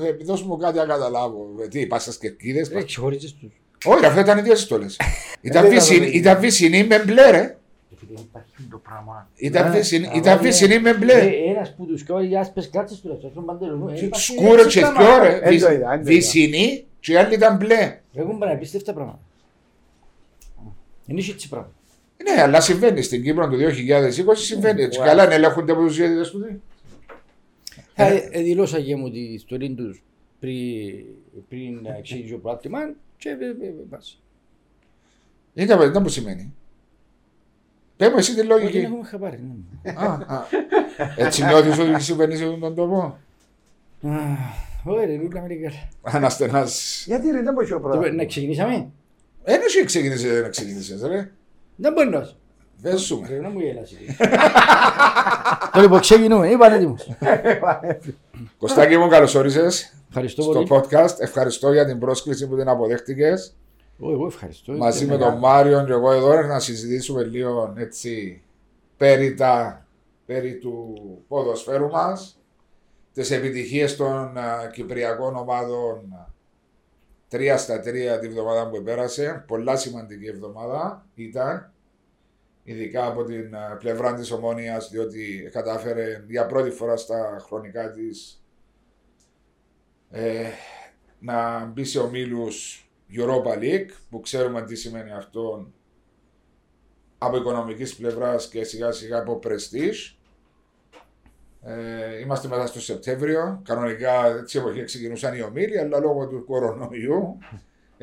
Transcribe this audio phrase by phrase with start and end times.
[0.00, 1.46] ε, δώσ' μου κάτι να καταλάβω.
[1.62, 2.68] Ε, Τι, πας στις κερκίδες.
[2.72, 3.50] Ρε, ξεχωρίζεις τους.
[3.84, 4.96] Όχι, αυτά ήταν οι δύο στόλες.
[5.40, 7.56] Ήταν Δεν βυσσινή- είδα το Ήταν βυσσινή με μπλε, ρε.
[7.92, 9.28] Επειδή δεν υπάρχει το πράγμα.
[9.34, 11.12] Ήταν Ναι, βυσσινή- αλλά Ήταν είναι- βυσσινή με μπλε.
[11.12, 13.88] Ε, Ένας που τους κάνει για άσπες κάτσες τους, αυτόν παντελονού.
[13.88, 15.00] Ε, υπάρχει Σκούρε έτσι και πράγμα.
[15.04, 15.36] δυο, ρε.
[15.36, 15.98] Ε, το είδα, ε, το είδα.
[16.02, 17.98] Βυσσινή και οι άλλοι ήταν μπλε.
[18.14, 19.18] Έχουν παραπίστευτα πράγματα.
[21.06, 21.72] Είναι έτσι πράγμα.
[22.34, 24.82] Ναι, αλλά συμβαίνει στην Κύπρο το 2020 συμβαίνει.
[24.82, 25.06] Έτσι Wow.
[25.06, 26.62] καλά να ελέγχονται από τους διαιτητές του.
[28.08, 28.14] Τι.
[28.16, 30.02] Ε, ε, δηλώσα και μου τη ιστορία τους
[30.40, 31.04] πριν,
[31.48, 34.22] πριν να εξηγήσω το πράγμα και ε, ε, ε, πας.
[35.54, 36.54] Είναι ήταν που σημαίνει.
[37.96, 38.72] Πες μου εσύ τη Όχι, λογική.
[38.80, 39.40] δεν έχουμε χαμπάρι.
[39.82, 39.92] ναι.
[39.96, 40.44] Α, α.
[41.16, 43.18] Έτσι νιώθεις ότι συμβαίνει σε αυτόν τον τόπο;
[44.08, 44.18] Α,
[44.84, 45.70] Ωραία, ρε, λούλα Αμερικά.
[46.02, 47.04] Αναστενάς.
[47.06, 48.12] Γιατί ρε, δεν μπορεί ο Το- πρώτο.
[48.12, 48.90] Να ξεκινήσαμε;
[49.44, 51.30] Ένωση ξεκίνησε να ξεκίνησες ρε.
[51.76, 52.36] Δεν μπορείς να σου.
[52.80, 53.22] Δεν σου.
[53.28, 53.96] Ρε, να μου γελάσει.
[55.72, 57.08] Το λοιπόν ξεκινούμε, είπαν έτοιμος.
[58.58, 60.68] Κωστάκη μου καλώς όρισες Ευχαριστώ στο πολύ.
[60.70, 61.14] podcast.
[61.18, 63.56] Ευχαριστώ για την πρόσκληση που την αποδέχτηκες.
[63.98, 64.72] Ω, Εγώ ευχαριστώ.
[64.72, 68.42] Μαζί με Ήταν τον Μάριον και εγώ εδώ να συζητήσουμε λίγο έτσι
[68.96, 69.86] περί, τα,
[70.26, 70.94] περί του
[71.28, 72.38] ποδοσφαίρου μας,
[73.12, 76.02] τις επιτυχίες των α, κυπριακών ομάδων
[77.28, 79.44] τρία στα τρία τη βδομάδα που πέρασε.
[79.46, 81.72] Πολλά σημαντική εβδομάδα ήταν,
[82.70, 88.44] ειδικά από την α, πλευρά της Ομόνιας, διότι κατάφερε για πρώτη φορά στα χρονικά της
[90.10, 90.48] ε,
[91.18, 95.72] να μπει σε ομίλους Europa League, που ξέρουμε τι σημαίνει αυτό
[97.18, 100.16] από οικονομικής πλευράς και σιγά σιγά από prestige.
[101.62, 103.60] Ε, είμαστε μετά στο Σεπτέμβριο.
[103.64, 107.38] Κανονικά έτσι εποχή ξεκινούσαν οι ομίλοι, αλλά λόγω του κορονοϊού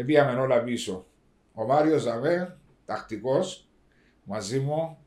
[0.05, 1.05] πήγαμε όλα πίσω.
[1.53, 3.66] Ο Μάριος Ζαβέ, τακτικός,
[4.27, 4.97] μαζί μου,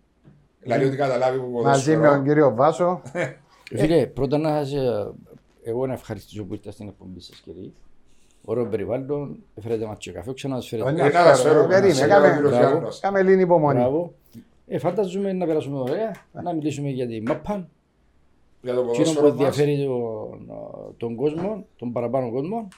[0.61, 2.11] δηλαδή ότι καταλάβει που Μαζί με ποδοσφαιρό.
[2.15, 3.03] τον κύριο Βάσο.
[3.65, 5.11] Φίλε, πρώτα να σας, ε,
[5.63, 7.71] εγώ να ευχαριστήσω που ήρθα στην εκπομπή σας κύριε.
[8.45, 11.03] Ωραίο περιβάλλον, έφερετε μας και καφέ, ξανά σας Όχι, φέρετε.
[11.03, 12.69] να Ε, να σας φέρω, φέρω, περίμενε, να σε κάμε- λέω, κύριος Μπράβο.
[12.71, 13.01] Γιάννος.
[13.01, 13.79] Κάμε λίγη υπομονή.
[13.79, 14.13] Μπράβο.
[14.67, 17.69] Ε, φαντάζομαι να περάσουμε ωραία, να μιλήσουμε για τη μαπάν.
[18.63, 19.59] Για το Εκείνο που ποδόσφαιρο μας.
[19.59, 20.49] ενδιαφέρει τον,
[20.97, 22.69] τον κόσμο, τον παραπάνω κόσμο.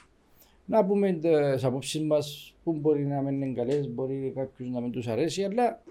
[0.65, 4.91] Να πούμε τις απόψεις μας που μπορεί να μην είναι καλές, μπορεί κάποιου να μην
[4.91, 5.81] τους αρέσει, αλλά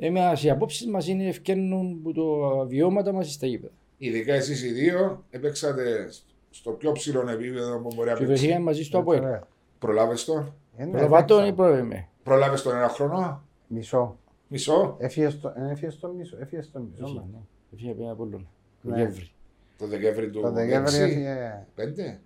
[0.00, 2.24] εμάς οι απόψεις μας είναι ευκαιρνούν που το
[2.66, 3.72] βιώματα μας στα γήπεδα.
[3.98, 6.08] Ειδικά εσείς οι δύο έπαιξατε
[6.50, 8.26] στο πιο ψηλό επίπεδο που μπορεί να Και παίξει.
[8.26, 9.22] βρεθήκαμε μαζί στο ΑΠΟΕΛ.
[9.22, 9.42] Ωραία.
[9.78, 11.54] Προλάβες τον; Ε, ναι, Προβάτων ή εντάξει.
[11.56, 12.08] πρόβλημα.
[12.22, 14.18] Προλάβες τον ένα χρόνο; Μισό.
[14.48, 16.36] Μισό; Έφυγες στο- ε, έφυγες στο μισό.
[16.40, 17.26] Έφυγες στο μισό.
[17.32, 17.38] ναι.
[17.74, 18.48] Έφυγε πριν από όλον.
[18.82, 18.94] Ναι.
[18.96, 19.30] Δεκέμβρη.
[19.78, 21.00] Το Δεκέμβρη του Το Δεκέμβρη 6.
[21.02, 21.66] έφυγε.
[21.74, 22.20] Πέντε;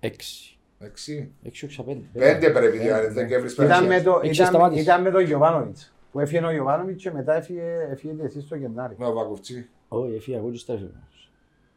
[0.00, 0.58] Έξι.
[0.78, 1.30] Έξι.
[1.42, 2.04] Έξι, έξι, πέντε.
[2.12, 3.02] Πέντε πρέπει Ναι, να ναι.
[3.02, 3.12] είναι.
[3.12, 3.86] Δεκέμβρης Ήταν πέρασε.
[3.86, 4.80] με το- Έξι ήταν- σταμάτησε.
[4.80, 5.94] Ήταν με τον Γιωβάνοβιτς.
[6.12, 8.94] Που έφυγε ο Γιωβάνοβιτς και μετά έφυγε έφυγε και εσύ στο Γενάρη.
[8.98, 9.68] Με ο Πακουφτσί.
[9.88, 10.90] Όχι, έφυγε εγώ και στα έφυγε.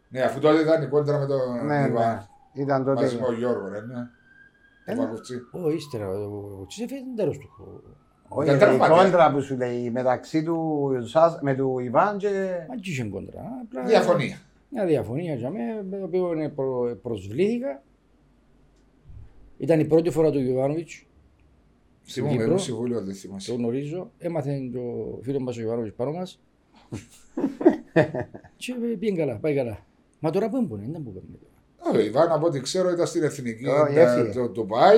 [0.09, 1.87] Ναι, αφού τότε ήταν η κόντρα με τον Ναι, ναι.
[1.87, 2.27] Ιβάν.
[2.53, 3.01] Ήταν τότε.
[3.01, 3.93] Μαζί με τον Γιώργο, ρε, ναι.
[4.85, 5.01] Ε, Ο ναι.
[5.03, 5.35] Πακουφτσί.
[5.51, 6.09] Όχι, ύστερα.
[6.09, 7.49] Ο Τσίς έφυγε την τέλος του.
[8.27, 9.03] Όχι, Ήταν η τραυματία.
[9.03, 12.29] κόντρα που σου λέει μεταξύ του Σάς- με του Ιβάν και.
[12.69, 13.41] Μα και είχε κόντρα.
[13.63, 14.37] απλά- Διαφωνία.
[14.69, 17.81] Μια διαφωνία για μένα, με το οποίο είναι προ- προσβλήθηκα.
[19.57, 21.04] Ήταν η πρώτη φορά του Γιωβάνοβιτς,
[22.07, 22.47] Θυμούμαι, Κύπρο.
[22.47, 23.53] ήμουν συμβούλιο, δεν το θυμάσαι.
[23.53, 24.11] γνωρίζω.
[24.17, 24.79] Έμαθε το
[25.21, 26.39] φίλο μας ο Γιωβάνοβιτς πάνω μας.
[28.57, 29.77] και πήγε καλά, πάει καλά.
[30.19, 31.21] Μα τώρα πού είναι, δεν μπορεί
[31.83, 34.31] να Ο Ιβάν, από ό,τι ξέρω, ήταν στην εθνική Όχι, ε, έφυγε.
[34.33, 34.97] το Ντουμπάι.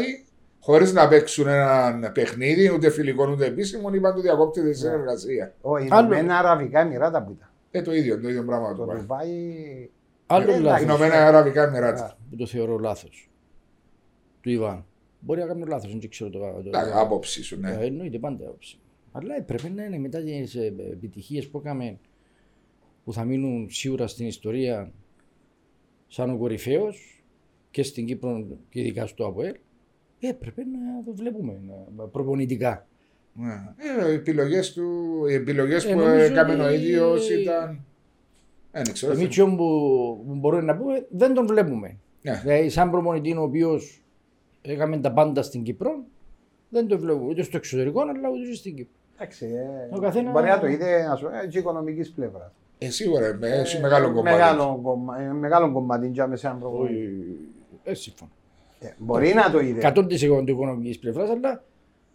[0.59, 5.53] Χωρίς να παίξουν ένα παιχνίδι, ούτε φιλικό ούτε επίσημο, είπαν του διακόπτη τη συνεργασία.
[5.61, 5.85] Ο Άλλο.
[5.85, 7.49] Ηνωμένα Αραβικά Εμμυράτα που ήταν.
[7.71, 8.97] Ε, το ίδιο, το ίδιο πράγμα του Το πάει.
[8.99, 9.89] Ντουμπάι.
[10.25, 12.17] Άλλο Ε, λάθος Ηνωμένα Αραβικά Εμμυράτα.
[12.29, 13.29] που το θεωρώ λάθος.
[14.41, 14.85] Του Ιβάν.
[15.19, 16.39] Μπορεί να κάνω λάθος, δεν ξέρω το.
[16.63, 17.71] το- Τα άποψη σου, ναι.
[17.71, 18.79] Ε, Εννοείται πάντα άποψη.
[19.11, 20.55] Αλλά έπρεπε να είναι μετά τις
[20.91, 21.97] επιτυχίες που έκαμε
[23.03, 24.91] που θα μείνουν σίγουρα στην ιστορία
[26.07, 27.23] σαν ο κορυφαίος
[27.71, 29.55] και στην Κύπρο και ειδικά στο ΑΠΟΕΛ.
[30.19, 31.59] Έπρεπε να το βλέπουμε
[31.95, 32.87] να- προπονητικά.
[33.33, 33.53] Ναι.
[34.07, 34.85] Ε, οι επιλογές του,
[35.29, 37.83] οι επιλογές Ε, που νομίζω έκαμε ο ότι- ίδιος ήταν.
[38.71, 39.13] Ε, δεν ξέρω.
[39.13, 39.55] Εμεί που,
[40.27, 41.97] που μπορούμε να πούμε δεν τον βλέπουμε.
[42.21, 42.39] Ναι.
[42.43, 44.01] Δηλαδή, σαν προπονητή ο οποίος
[44.61, 46.03] έκαμε τα πάντα στην Κύπρο,
[46.69, 48.91] δεν το βλέπουμε ούτε στο εξωτερικό αλλά ούτε στην Κύπρο.
[49.15, 52.53] Εντάξει, ε, Ο καθένα- Μπορεί να το είδε ας πούμε, και οικονομική πλευρά.
[52.77, 54.37] Ε, σίγουρα, με, έχει μεγάλο κομμάτι.
[54.37, 56.95] Μεγάλο, κομμα- ε, μεγάλο κομμάτι για μέσα αν προπονητή.
[56.95, 57.37] Όχι,
[57.83, 58.31] ε, συμφωνώ.
[58.79, 59.79] Ε, Μπορεί να το είδε.
[59.95, 61.63] 100% οικονομική πλευρά, αλλά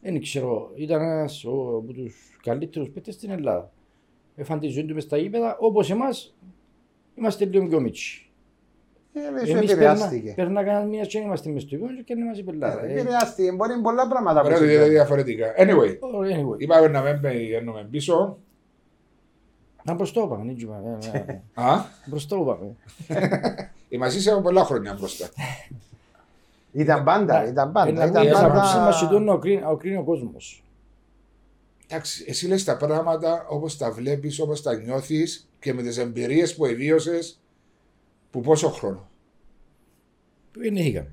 [0.00, 0.70] δεν ξέρω.
[0.74, 2.10] Ήταν ένα από του
[2.42, 3.70] καλύτερου παίκτε στην Ελλάδα.
[4.36, 6.06] Έφαν τη ζωή του μες στα γήπεδα, όπω εμά
[7.14, 8.30] είμαστε λίγο πιο μίτσι.
[9.14, 10.32] Ε, σου Εμεί επηρεάστηκε.
[10.36, 12.84] περνά κανένα μήνα και δεν είμαστε μες στο γήπεδο και δεν είμαστε πελάτα.
[12.84, 13.52] Ε, Επηρεάστηκε.
[13.52, 14.84] Μπορεί πολλά πράγματα που Ωραία, το συμβαίνουν.
[14.86, 15.46] είδα διαφορετικά.
[15.58, 15.90] Anyway,
[16.36, 18.38] Anyway, είπαμε να μην πηγαίνουμε πίσω.
[19.84, 20.98] να μπροστά πάμε, δεν είπαμε.
[21.54, 22.74] Α, Μπροστά πάμε.
[23.88, 25.28] Είμαστε σε πολλά χρόνια μπροστά.
[26.72, 27.88] Ήταν πάντα, ήταν πάντα.
[27.88, 28.92] Ένα Ήταν από τις απόψεις μας πάντα...
[28.92, 30.64] ζητούν να οκρίνει- οκρίνει ο κόσμος.
[31.88, 36.54] Εντάξει, εσύ λες τα πράγματα όπως τα βλέπεις, όπως τα νιώθεις και με τις εμπειρίες
[36.56, 37.40] που εβίωσες
[38.32, 39.08] που πόσο χρόνο;
[40.56, 41.10] Δεν είχαμε.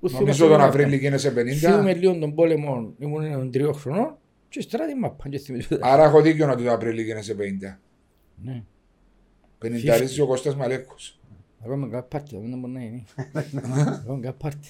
[0.00, 1.52] Που Νομίζω θυμάσαι τον να- Απρίλιο γίνεσαι 50.
[1.70, 4.16] Θυμούμε λίγο τον πόλεμο, ήμουν έναν τριών χρονών
[4.48, 5.28] και στράτη μάπα.
[5.28, 5.78] και θυμίζω.
[5.80, 7.78] Άρα έχω δίκιο ότι τον Απρίλιο γίνεσαι 50.
[8.42, 8.62] Ναι.
[9.58, 11.20] 50 ο Κώστας Μαλέκος.
[11.64, 13.02] Ακόμα κάποια πάρτι, δεν μπορεί να είναι.
[13.92, 14.68] Ακόμα κάποια πάρτι.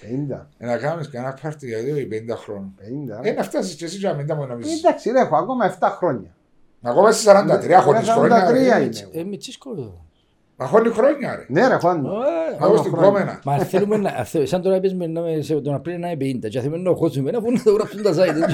[0.00, 0.48] 50.
[0.58, 2.72] Ε, Να κάνεις κανένα πάρτι για δύο ή 50 χρόνια.
[2.76, 3.18] 50.
[3.22, 3.32] Ε, ρε.
[3.36, 4.78] να φτάσεις και εσύ για να μην τα μου νομίζεις.
[4.84, 6.36] Εντάξει, ρε, έχω ακόμα 7 χρόνια.
[6.82, 8.50] Ακόμα στις 43 χωρίς 43 χρόνια.
[8.78, 8.84] ρε.
[8.84, 9.08] είναι.
[9.12, 10.06] Ε, μη τσίσκω εδώ.
[10.60, 11.44] Μα χώνει χρόνια ρε.
[11.48, 12.08] Ναι, ρε, χώνω.
[12.60, 13.10] Ε, Εγώ στην χρόνια.
[13.10, 13.40] κόμενα.
[13.44, 16.48] Μα θέλουμε να, θε- σαν τώρα πες με να- σε τον Απρίλιο να είναι 50
[16.48, 18.14] και θέλουμε να χώσουμε αφού να το γράψουν τα site.
[18.14, 18.34] Δεν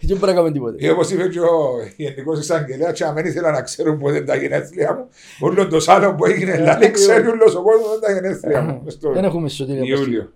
[0.00, 0.76] δεν μπορούμε να κάνουμε τίποτε.
[0.86, 4.24] Ή όπως είπε και ο Γενικός Εισαγγελέας, και αν δεν ήθελα να ξέρουν πότε είναι
[4.26, 5.08] τα γενέθλια μου,
[5.40, 8.80] όλο το σάλο που έγινε, δηλαδή ξέρει όλος ο κόσμος είναι τα γενέθλια μου.
[8.84, 9.82] μες στο Δεν έχουμε σωτήρια.
[9.98, 10.32] Ιούλιο.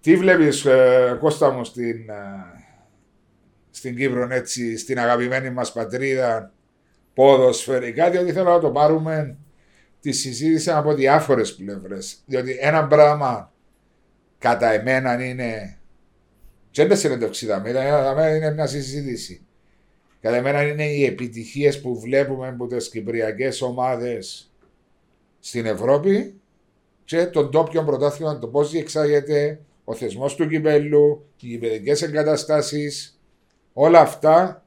[0.00, 2.62] Τι βλέπεις ε, Κώστα μου στην, ε,
[3.70, 6.52] στην Κύπρο έτσι, στην αγαπημένη μας πατρίδα
[7.14, 9.36] ποδοσφαιρικά, διότι θέλω να το πάρουμε
[10.04, 12.22] τη συζήτηση από διάφορες πλευρές.
[12.26, 13.52] Διότι ένα πράγμα
[14.38, 15.78] κατά εμένα είναι
[16.70, 19.46] και δεν συνέντευξη δάμε, δάμε είναι μια συζήτηση.
[20.20, 24.52] Κατά εμένα είναι οι επιτυχίες που βλέπουμε από τις κυπριακές ομάδες
[25.40, 26.40] στην Ευρώπη
[27.04, 33.20] και τον τόπιο πρωτάθλημα, το πώς διεξάγεται, ο θεσμός του κυπέλου, οι γηπαιδικές εγκαταστάσεις,
[33.72, 34.64] όλα αυτά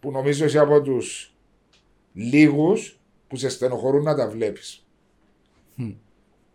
[0.00, 1.34] που νομίζω είσαι από τους
[2.12, 2.97] λίγους
[3.28, 4.82] που σε στενοχωρούν να τα βλέπεις.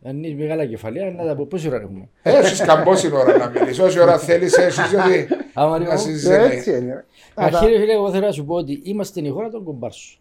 [0.05, 3.79] Αν είναι μεγάλα κεφαλαία, να τα πω πόση ώρα έχουμε; Έχεις καμπόση ώρα να μιλήσεις,
[3.79, 5.97] όση ώρα θέλεις έχεις γιατί Άμα να λίγο.
[5.97, 6.27] συζητήσεις.
[6.37, 6.93] Έτσι είναι.
[6.93, 7.05] ρε.
[7.33, 10.19] Αρχή ρε φίλε, εγώ θέλω να σου πω ότι είμαστε η χώρα των κομπάρσων.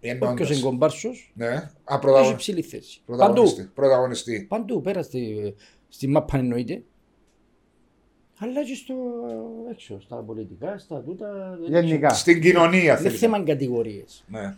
[0.00, 0.32] Εννοώντας.
[0.32, 2.32] Όποιος είναι κομπάρσος, Ναι, α, έχει πρωταγωνιστή.
[2.32, 3.00] υψηλή θέση.
[3.06, 3.16] Παντού.
[3.16, 3.70] Πρωταγωνιστή.
[3.74, 4.46] Πρωταγωνιστή.
[4.48, 5.54] Παντού, πέρα στη,
[5.88, 6.82] στη μάπα εννοείται.
[8.38, 8.94] Αλλά και στο
[9.70, 11.58] έξω, στα πολιτικά, στα τούτα.
[11.68, 12.08] δεν Γενικά.
[12.08, 13.18] Στην κοινωνία Είναι θέλεις.
[13.18, 14.24] θέμα κατηγορίες.
[14.28, 14.56] Ναι.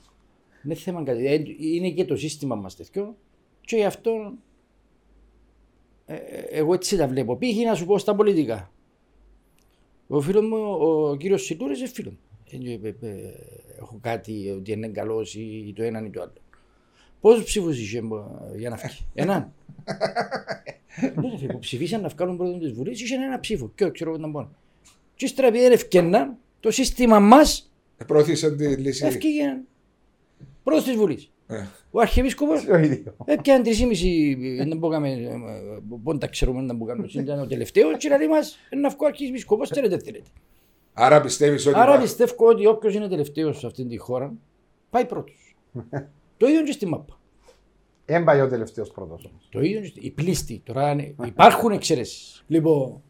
[0.64, 1.44] Είναι θέμα κατηγορίε.
[1.58, 3.16] Είναι και το σύστημα μας τέτοιο.
[3.60, 4.32] Και γι' αυτό
[6.06, 7.36] ε, ε, εγώ έτσι τα βλέπω.
[7.36, 8.72] Πήγε να σου πω στα πολιτικά.
[10.06, 12.18] Ο φίλος μου, ο κύριος Σιτούρης, είναι φίλος μου.
[12.50, 13.16] Δεν του είπε, ε,
[13.78, 16.32] έχω κάτι ότι είναι καλός ή το έναν ή το άλλο.
[17.20, 19.52] Πόσους ψήφους είχε ε, για να φύγει, Έναν.
[21.00, 23.72] Ναι, ρε φίλε, που ψηφίσαν να βγάλουν πρώτον τη Βουλή, είχε ένα ψήφο.
[23.74, 24.50] Και ξέρω εγώ να πω.
[25.14, 29.06] Και ύστερα επειδή ευκαιναν, το σύστημα μας Ε, Προωθήσε τη λύση.
[29.06, 29.60] ευκήγε
[30.68, 31.30] πρώτος της Βουλής.
[31.46, 33.14] Ε, Ο Αρχιεπίσκοπος Το ίδιος.
[33.24, 34.36] έπιανε τρεις ή μισή.
[34.68, 35.16] Δεν μπορούμε
[36.04, 37.08] πότε τα ξέρουμε να μπορούμε.
[37.12, 37.96] Ήταν ο τελευταίο.
[37.96, 40.30] Και λέει μας, να βγω Αρχιεπίσκοπος, θέλετε, θέλετε.
[40.92, 44.34] Άρα πιστεύεις ότι Άρα υπά- πιστεύω ότι όποιος είναι τελευταίος σε αυτήν τη χώρα
[44.90, 45.56] πάει πρώτος.
[46.36, 47.18] Το ίδιο και στη ΜΑΠΑ.
[48.04, 49.30] Εν πάει ο τελευταίος πρώτος.
[49.50, 50.60] Το ίδιο και στη- οι πλήστοι.
[50.64, 52.44] Τώρα είναι- υπάρχουν εξαιρέσεις.
[52.46, 53.02] Λοιπόν,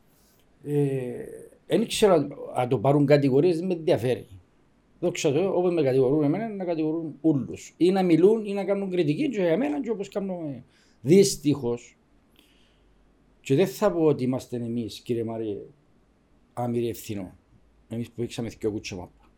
[1.66, 4.26] δεν ξέρω αν- αν το πάρουν κατηγορίες, δεν με ενδιαφέρει.
[5.00, 7.74] Δόξα τω, όπως με κατηγορούν εμένα, να κατηγορούν όλους.
[7.76, 10.64] Ή να μιλούν ή να κάνουν κριτική και για μένα και όπως κάνουμε.
[11.00, 11.98] Δυστυχώς.
[13.40, 15.56] Και δεν θα πω ότι είμαστε εμείς, κύριε Μάριε,
[16.52, 17.38] άμυροι ευθυνών.
[17.88, 19.30] Εμείς που ήξαμε δυο κούτσα μάπα.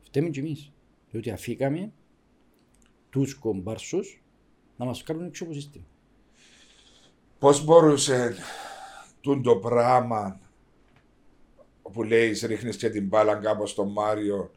[0.00, 0.72] Φταίμε και εμείς.
[1.10, 1.92] Διότι αφήκαμε
[3.10, 4.22] τους κομπάρσους
[4.76, 5.86] να μας κάνουν έξω από το σύστημα.
[7.38, 8.34] Πώς μπορούσε
[9.20, 10.40] τούν το πράγμα
[11.92, 14.50] που λέει ρίχνεις και την μπάλα κάπου στον Μάριο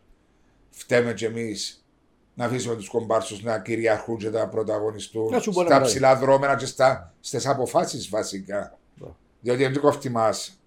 [0.70, 1.86] φταίμε κι εμείς
[2.34, 5.86] να αφήσουμε τους κομπάρσους να κυριαρχούν και να πρωταγωνιστούν Να σου πω ένα στα πράγμα.
[5.86, 8.78] ψηλά δρόμενα και στα, στις αποφάσεις βασικά.
[8.96, 9.16] Μπράβο.
[9.42, 10.60] Διότι δεν το κόφτει μας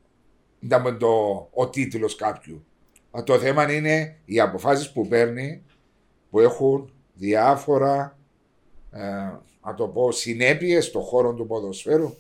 [0.61, 2.65] ήταν το, ο τίτλος κάποιου.
[3.11, 5.63] Α, Το θέμα είναι οι αποφάσεις που παίρνει
[6.31, 8.19] που έχουν διάφορα
[8.91, 9.01] ε,
[9.65, 12.15] να το πω, συνέπειες στον χώρο του ποδοσφαίρου.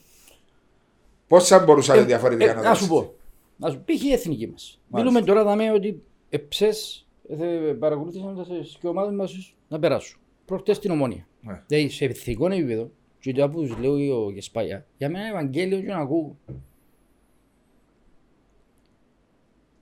[1.28, 3.06] Πώς θα μπορούσατε Ε, διαφορετικά ε, να να σου δώσετε.
[3.06, 3.14] πω.
[3.56, 4.80] Να σου πει η εθνική μας.
[4.88, 7.36] Μιλούμε τώρα δαμε ότι εψές ε,
[7.78, 10.20] παρακολούθησαν τι και ομάδες μας να περάσουν.
[10.44, 11.26] Προχτές στην ομόνια.
[11.40, 11.62] Ναι.
[11.66, 15.86] Δηλαδή σε εθνικό επίπεδο, και το που τους λέει ο Γεσπάγια, για μένα Ευαγγέλιο και
[15.86, 16.36] να ακούω.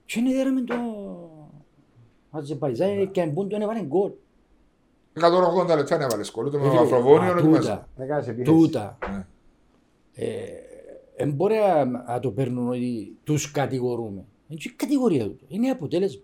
[0.05, 0.75] Και είναι δέρα με το
[2.31, 4.11] Αζεπαϊζάι και μπουν τον έβαλε γκολ.
[5.13, 8.97] 180 λεπτά να βάλει σκολού, το με Ε, το Μαυροβόνιο α, είναι τούτα.
[11.25, 14.25] Δεν μπορεί να- να το παίρνουν ότι τους κατηγορούμε.
[14.47, 15.45] Είναι και κατηγορία του.
[15.47, 16.21] Είναι αποτέλεσμα.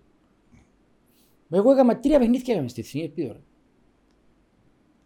[1.49, 3.33] Εγώ έκανα τρία παιχνίδια έκαμε στη Εθνική Ελπίδα.
[3.33, 3.39] ρε.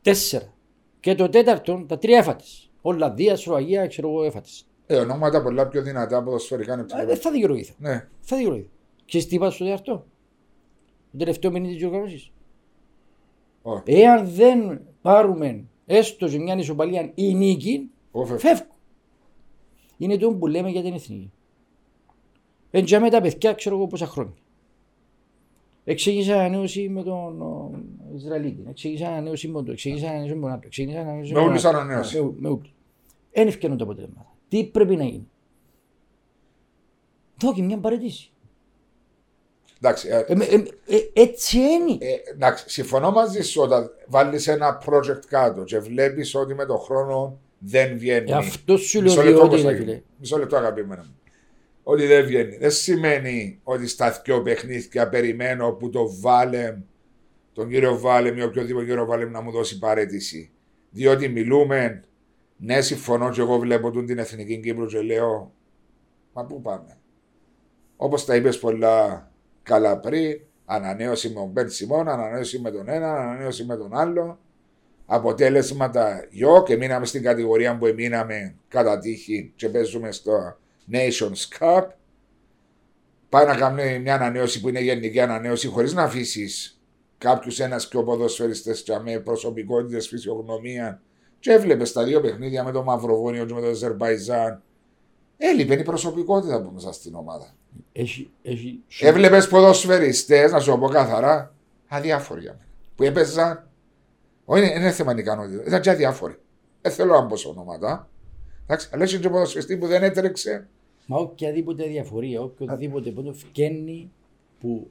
[0.01, 0.53] Τέσσερα.
[0.99, 2.71] Και το τέταρτο, τα τρία έφατες.
[2.81, 4.65] Ολλανδία, Σλοβακία, ξέρω εγώ έφατες.
[4.87, 7.05] Ε, ονόματα πολλά πιο δυνατά ποδοσφαιρικά είναι Ε, ψηλά.
[7.05, 7.73] Δεν θα δικαιολογηθώ.
[7.77, 8.07] Ναι.
[8.19, 8.69] Θα δικαιολογηθώ.
[9.05, 10.05] Και τι είπα στο τέταρτο.
[11.11, 12.31] Το τελευταίο παιχνίδι της οργάνωσης.
[13.61, 13.81] Ω.
[13.85, 18.65] Εάν δεν πάρουμε έστω σε μια ισοπαλία ή νίκη, Ω, φεύγω.
[20.07, 20.13] Φεύγω.
[20.13, 21.31] Είναι το που λέμε για την εθνική.
[22.71, 24.33] Έτσι με τα παιδιά ξέρω εγώ πόσα χρόνια.
[25.85, 27.71] Εξήγησα ανανέωση με τον ο,
[28.15, 28.63] Ισραηλίτη.
[28.69, 30.61] Εξήγησα ανανέωση με τον εξήγησα ανανέωση με τον άλλο.
[30.65, 31.77] Εξήγησα ανανέωση Με τον όλους άλλο.
[31.77, 32.21] ανανέωση.
[32.21, 32.73] Με, με όλους.
[33.31, 34.35] Εν ευκαιρούν τα αποτελέσματα.
[34.47, 35.27] Τι πρέπει να γίνει.
[37.41, 38.31] Δώκει μια παρετήση.
[39.77, 40.55] Εντάξει, ε, Ε, με- ε,
[40.87, 41.97] ε, έτσι είναι.
[41.99, 46.77] ε, εντάξει, συμφωνώ μαζί σου όταν βάλεις ένα project κάτω και βλέπεις ότι με τον
[46.77, 48.31] χρόνο δεν βγαίνει.
[48.31, 49.77] Ε, αυτός σου Μισό λέω λεπτό, ότι Κωστάκη.
[49.77, 50.01] ρε φίλε.
[50.17, 51.15] Μισό λεπτό, αγαπημένα μου.
[51.83, 52.57] Ότι δεν βγαίνει.
[52.57, 56.81] Δεν σημαίνει ότι στα δυο παιχνίδια περιμένω που το Βάλεμ,
[57.53, 60.51] τον κύριο Βάλεμ ή οποιοδήποτε κύριο Βάλεμ να μου δώσει παρέτηση.
[60.89, 62.03] Διότι μιλούμε,
[62.57, 65.53] ναι, συμφωνώ και εγώ βλέπω τον την εθνική Κύπρου και λέω,
[66.33, 66.97] μα πού πάμε;
[67.95, 69.31] Όπως τα είπες πολλά
[69.63, 74.39] καλά πριν, ανανέωση με τον Μπεν Σιμών, ανανέωση με τον ένα, ανανέωση με τον άλλο.
[75.05, 80.57] Αποτέλεσματα γιο και μείναμε στην κατηγορία που εμείναμε κατά τύχη και παίζουμε στο
[80.91, 81.83] Nations Cup.
[83.29, 86.81] Πάει να κάνουμε μια ανανέωση που είναι γενική ανανέωση χωρίς να αφήσεις
[87.17, 91.01] κάποιους ένας και ο ποδοσφαιριστέ με προσωπικότητες, φυσιογνωμία.
[91.39, 94.61] Και έβλεπες τα δύο παιχνίδια με το Μαυροβούνιο και με το Αζερβαϊζάν.
[95.37, 97.55] Έλειπε η προσωπικότητα που μέσα στην ομάδα.
[97.91, 101.55] Έχει, έχει, Έβλεπες ποδοσφαιριστές, να σου το πω καθαρά,
[101.87, 102.65] αδιάφοροι για μένα.
[102.95, 103.67] Που έπαιζαν.
[104.45, 105.65] Όχι, δεν είναι θέμα ικανότητας.
[105.67, 106.35] Ήταν και αδιάφοροι.
[106.81, 108.09] Δεν θέλω να πω σε ονόματα.
[108.63, 110.67] Εντάξει, αλλά έχει και ποδοσφαιριστή που δεν έτρεξε.
[111.05, 114.11] Μα οποιαδήποτε διαφορία, οποιοδήποτε πόντο φκένει
[114.59, 114.87] που,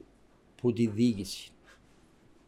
[0.61, 1.51] που τη διοίκηση.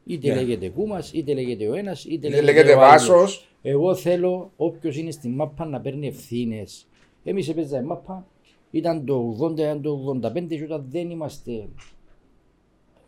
[0.06, 0.36] Είτε Ναι.
[0.36, 3.08] λέγεται κούμας, είτε λέγεται ο ένας, είτε Δεν λέγεται, λέγεται ο άλλος.
[3.08, 3.50] βάσος.
[3.62, 6.88] Εγώ θέλω όποιος είναι στη μάπα να παίρνει ευθύνες.
[7.24, 8.28] Εμείς έπαιζαμε μάπα,
[8.72, 11.68] ήταν το 80, ήταν το 85 και όταν δεν είμαστε.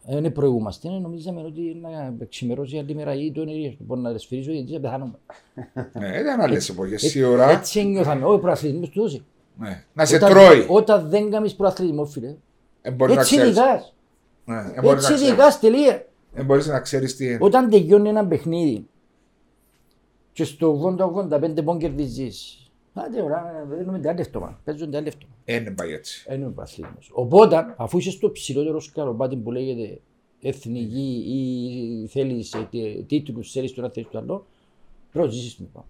[0.09, 4.17] Ε, Δεν προηγούμαστε, ε, νομίζαμε ότι να ξημερώσει άλλη μέρα ή το είναι μπορεί να
[4.17, 5.13] σφυρίσω γιατί θα πεθάνουμε.
[5.99, 7.49] Ναι, ήταν άλλες εποχές Ε, σίγουρα.
[7.49, 8.25] Έτσι νιώθαμε.
[8.25, 9.23] Όχι, προαθλητισμός του δώσει.
[9.59, 9.83] Ναι.
[9.93, 10.65] Να σε Όταν- τρώει.
[10.69, 12.35] Όταν δεν κάνεις προαθλητισμό, φίλε.
[12.81, 13.53] Δεν μπορεί να Έτσι ξέρεις.
[13.55, 13.93] δικάς.
[14.45, 15.21] Ναι, μπορεί Έτσι να ξέρεις.
[15.29, 16.05] δικάς, τελεία.
[16.33, 17.37] Δεν μπορείς να ξέρεις τι είναι.
[17.41, 18.87] Όταν τελειώνει ένα παιχνίδι
[20.33, 20.95] και στο
[21.31, 22.66] 80-85 πόν κερδίζεις.
[23.05, 24.59] Άντε ώρα, παίρνουμε την άλλη εύτομα.
[24.63, 25.31] Παίζουν την άλλη εύτομα.
[25.45, 26.33] Δεν Ε, πάει έτσι.
[26.33, 27.09] Είναι ο προαθλητισμός.
[27.13, 29.99] Οπότε, αφού είσαι στο ψηλότερο σκαλοπάτι που λέγεται
[30.41, 34.45] εθνική ή θέλεις ε, τι- τίτλους, θέλεις το ένα θέλεις το άλλο,
[35.11, 35.85] πρέπει να ζήσεις την πάνω.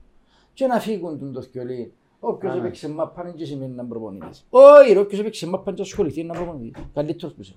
[0.54, 1.94] Και να φύγουν τον το θκιολί.
[2.20, 2.60] Όποιος ναι.
[2.60, 4.46] έπαιξε μάπα δεν και σημαίνει να είναι προπονητής.
[4.50, 6.84] Όχι, ρε, όποιος έπαιξε μάπα δεν ασχοληθεί να είναι προπονητής.
[6.94, 7.56] Καλύτερος που είσαι.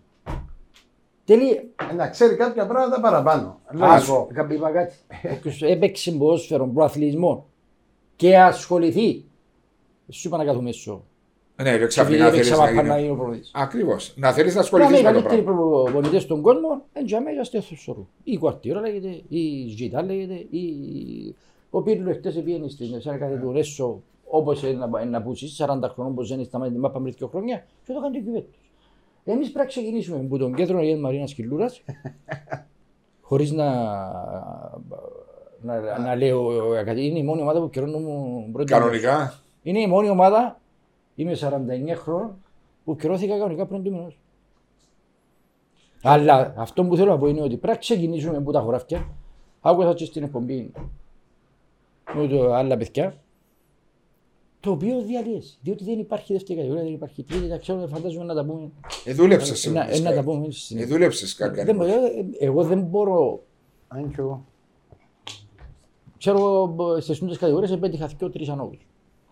[1.25, 1.64] Τελεία.
[1.90, 3.61] Ε, Να ξέρει κάποια πράγματα παραπάνω.
[3.64, 4.28] Ας Λογικό.
[4.47, 4.95] σου είπα κάτι.
[5.37, 7.47] Όποιος έπαιξε ποδόσφαιρο, προαθλητισμό
[8.16, 9.25] και ασχοληθεί,
[10.11, 11.05] σου είπα να κάθομαι έσω.
[11.57, 13.00] Ναι, ρε, Επειδή ξαφνικά θέλεις έπαιξε να μάπα να γίνει.
[13.00, 13.50] γίνει ο προπονητής.
[13.55, 14.12] Ακριβώς.
[14.17, 15.83] Να θέλεις να Να ασχοληθείς είναι οι με το καλύτεροι πράγμα.
[15.83, 18.07] προπονητές στον κόσμο, εν τζαμέ για στέθος σωρού.
[18.25, 20.64] Η Κουαρτιόρα λέγεται, η Ζήτα λέγεται, η...
[21.71, 25.81] ο Πύρλο χτες πήγαινε στην σαν κάθε του Ρέσο, όπως είναι να, να πούσεις, 40
[25.93, 28.55] χρόνων όπως είναι σταματή την μάπα πριν δύο χρόνια, και το κάνει το κυβέτος.
[29.25, 31.83] Εμείς πρέπει να ξεκινήσουμε από τον κέντρο Αγίας Μαρίνας Κιλούρας,
[33.29, 33.67] χωρίς να,
[35.61, 36.49] να, να λέω
[36.85, 37.07] κάτι.
[37.07, 38.73] Είναι η μόνη ομάδα που καιρώνω μου πρώτη.
[38.73, 39.35] Κανονικά.
[39.62, 40.61] Είναι η μόνη ομάδα,
[41.14, 42.37] είμαι 49 χρόνων,
[42.85, 44.19] που κυρώθηκα κανονικά πριν του μηνός.
[46.02, 49.09] Αλλά αυτό που θέλω να πω είναι ότι πρέπει να ξεκινήσουμε από τα χωράφια.
[49.61, 50.73] Άκουσα και στην εκπομπή
[52.14, 53.14] με το άλλα παιδιά.
[54.61, 55.57] Το οποίο διαλύεσαι.
[55.62, 57.49] Διότι δεν υπάρχει δεύτερη κατηγορία, δεν υπάρχει τρίτη.
[57.49, 58.71] Τα ξέρω, φαντάζομαι να τα πούμε.
[59.05, 60.88] Ε, δούλεψες Ε, να- ε, να τα πούμε στη Ε, συνέχεια.
[60.88, 61.64] δούλεψες κάποια.
[61.64, 61.99] Δεν μπορώ, ε,
[62.38, 63.43] Εγώ δεν μπορώ.
[63.88, 64.45] Αν και εγώ.
[66.19, 68.87] Ξέρω εγώ σε σύντε κατηγορίες επέτυχα και τρεις ανώδους.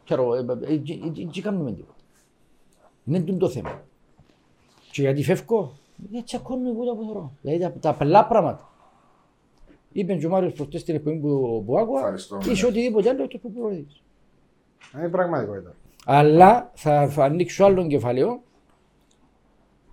[0.09, 0.81] Ξέρω, ε, ε, ε,
[1.15, 1.95] δεν κάνουμε τίποτα.
[3.05, 3.83] Είναι τούτο το θέμα.
[4.91, 7.33] Και γιατί φεύγω, γιατί τσακώνω εγώ τα που θεωρώ.
[7.43, 8.69] Δηλαδή τα, τα απλά πράγματα.
[9.93, 13.41] Είπε και ο Μάριος προχτές στην εκπομπή που, που άκουα, Ευχαριστώ, είσαι οτιδήποτε άλλο εκτός
[13.41, 14.03] που προωθείς.
[14.95, 15.75] Είναι πραγματικότητα.
[16.05, 18.43] Αλλά θα, θα ανοίξω άλλο κεφαλαίο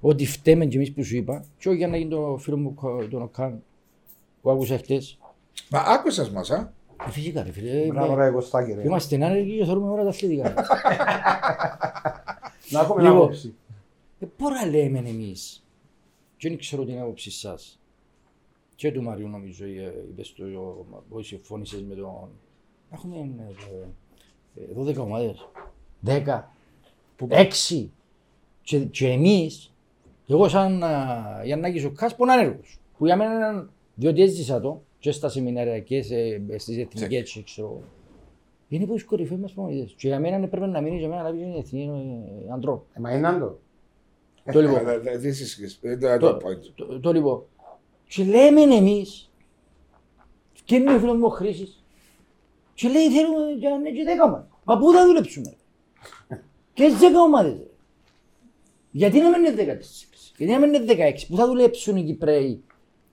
[0.02, 2.76] ότι φταίμε κι εμείς που σου είπα και όχι για να γίνει το φίλο μου
[3.10, 3.64] τον Οκάν
[4.42, 5.18] που άκουσα χτες.
[5.70, 6.74] Μα άκουσες μας, α;
[7.08, 8.82] Ε, Φυσικά ρε φίλε, Μπράβο ε, ρε Κωστάκη ρε.
[8.84, 10.54] είμαστε άνεργοι και θέλουμε όλα τα αθλητικά.
[12.70, 13.18] Να έχουμε Λοιπόν.
[13.18, 13.56] άποψη.
[14.20, 15.66] Ε, πόρα λέμε εμείς;
[16.38, 17.80] Και δεν ξέρω την άποψη σας.
[18.76, 20.46] Και του Μαριού νομίζω ε, είπες το,
[21.10, 22.30] που συμφώνησες με τον...
[22.94, 23.16] Έχουμε
[24.58, 25.48] ε, ε, 12 ομάδες.
[26.06, 26.42] 10.
[27.30, 27.88] 6.
[28.62, 29.74] Και, και εμείς,
[30.28, 32.80] εγώ σαν α, Γιαννάκης ο Κάς, που είναι άνεργος.
[32.98, 37.44] Που για μένα είναι, διότι έζησα το, και στα σεμινάρια και σε, στις εθνικές, και
[37.44, 37.82] ξέρω.
[38.68, 39.94] Είναι από τις κορυφές μας προμονητές.
[39.98, 41.90] Και για μένα έπρεπε να μείνει για μένα να πει είναι εθνική
[42.48, 42.84] ε, αντρών.
[42.94, 43.60] Ε, Μα είναι άντο.
[44.52, 44.88] Το λοιπόν.
[44.88, 46.72] Ε, ε, This is his- ε, το- Το, το point.
[46.76, 47.44] το, το λοιπόν.
[48.08, 49.32] Και λέμε εμείς,
[50.64, 51.84] Και είναι ο φίλος μου ο Χρήσης.
[52.74, 54.48] Και λέει θέλουμε και να είναι και δέκα ομάδες.
[54.64, 55.56] Μα πού θα δουλέψουμε.
[56.30, 56.42] ρε;
[56.74, 57.54] Και δέκα ομάδες.
[57.58, 57.68] ρε.
[58.92, 60.34] Γιατί να μην είναι δεκατέσσερις.
[60.38, 62.64] Γιατί να μην είναι δεκαέξι; Πού θα δουλέψουν οι Κυπρέοι;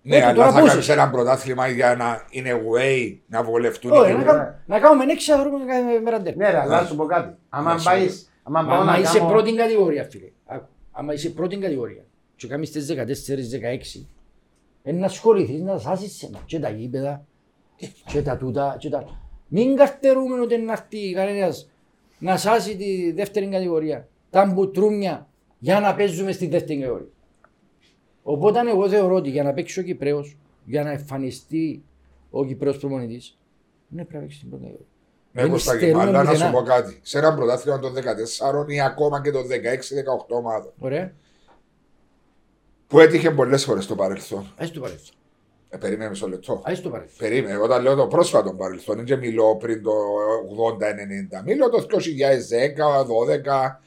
[0.04, 0.70] Ναι, Έτσι, αλλά τώρα θα πόσες.
[0.72, 4.24] κάνεις ένα πρωτάθλημα για να είναι way, να βολευτούν οι Όχι, να Κύπροι.
[4.24, 6.44] κάνουμε- να κάνουμε έξι θα βρούμε κάθε μέρα τέρμα.
[6.44, 7.34] Ναι, ρε, αλλά να σου πω κάτι.
[7.48, 8.00] Άμα Ναι, πάει.
[8.00, 8.20] σίγουρα.
[8.42, 10.28] Άμα Μα πάω να άμα είσαι κάνω- πρώτη κατηγορία, φίλε.
[10.46, 10.66] Άκου.
[10.92, 12.02] Άμα είσαι πρώτη κατηγορία
[12.36, 14.08] και κάνεις τις 14-16,
[14.82, 16.38] είναι να ασχοληθείς να σάσεις σένα.
[16.46, 17.24] Και τα γήπεδα,
[18.06, 19.04] και τα τούτα, και τα...
[19.48, 21.70] Μην καρτερούμε ότι να έρθει κανένας
[22.18, 24.08] να σάσει τη δεύτερη κατηγορία.
[24.30, 25.26] Τα μπουτρούμια
[25.58, 27.06] για να παίζουμε στη δεύτερη κατηγορία.
[28.22, 31.84] Οπότε εγώ θεωρώ ότι για να παίξει ο Κυπρέος, για να εμφανιστεί
[32.30, 33.38] ο Κυπρέος προπονητής,
[33.88, 34.86] ναι πρέπει να παίξει στην πρώτη κατηγορία.
[35.32, 36.52] Ναι, Δεν Κωστάκη, υστερούμε αλλά να σου πουθενά.
[36.52, 36.98] πω κάτι.
[37.02, 39.50] Σε ένα πρωτάθλημα των 14 ή ακόμα και των 16-18
[40.36, 40.72] ομάδων.
[40.78, 41.12] Ωραία.
[42.86, 44.52] Που έτυχε πολλές φορές στο παρελθόν.
[44.56, 45.14] Ας το παρελθόν.
[45.68, 46.62] Ε, περίμενε μισό λεπτό.
[46.64, 47.28] Ας το παρελθόν.
[47.28, 49.92] Περίμενε, όταν λέω το πρόσφατο παρελθόν, δεν και μιλώ πριν το
[51.40, 53.80] 80-90, μιλώ το 2010-2012.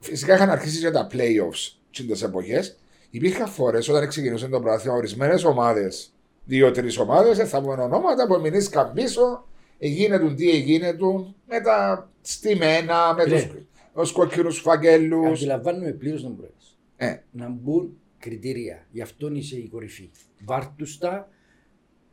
[0.00, 2.78] Φυσικά είχαν αρχίσει και τα playoffs τι εποχές.
[3.16, 6.12] Υπήρχαν φορές όταν ξεκινούσε το πρωτάθλημα, ορισμένες ομάδες,
[6.44, 9.46] δύο-τρεις ομάδες, θα πούμε ονόματα που εμεινήσκαν πίσω,
[9.78, 13.50] εγίνετουν τι εγίνετουν, με τα στημένα, με Ναι.
[13.94, 15.26] του κόκκινου φακέλου.
[15.26, 16.50] Αντιλαμβάνομαι πλήρως να μπορεί.
[16.96, 18.86] Ε, Να μπουν κριτήρια.
[18.90, 20.10] Γι' αυτόν είσαι η κορυφή.
[20.44, 21.28] Βάρτουστα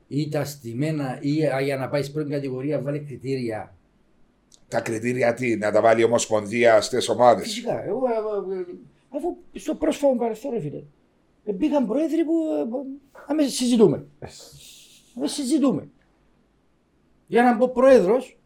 [0.07, 3.75] ή τα στημένα ή α, για να πάεις στην πρώτη κατηγορία βάλε κριτήρια.
[4.67, 7.43] τα κριτήρια τι, να τα βάλει η Ομοσπονδία στις ομάδες.
[7.43, 7.85] Φυσικά.
[7.85, 8.63] Εγώ, ε, ε,
[9.15, 10.83] αφού στο πρόσφατο παρελθόν, ρε φίλε,
[11.45, 14.05] ε, μπήκαν πρόεδροι που ε, άμεσα συζητούμε.
[15.17, 15.89] Άμεσα συζητούμε.
[17.27, 18.37] Για να μπω πρόεδρος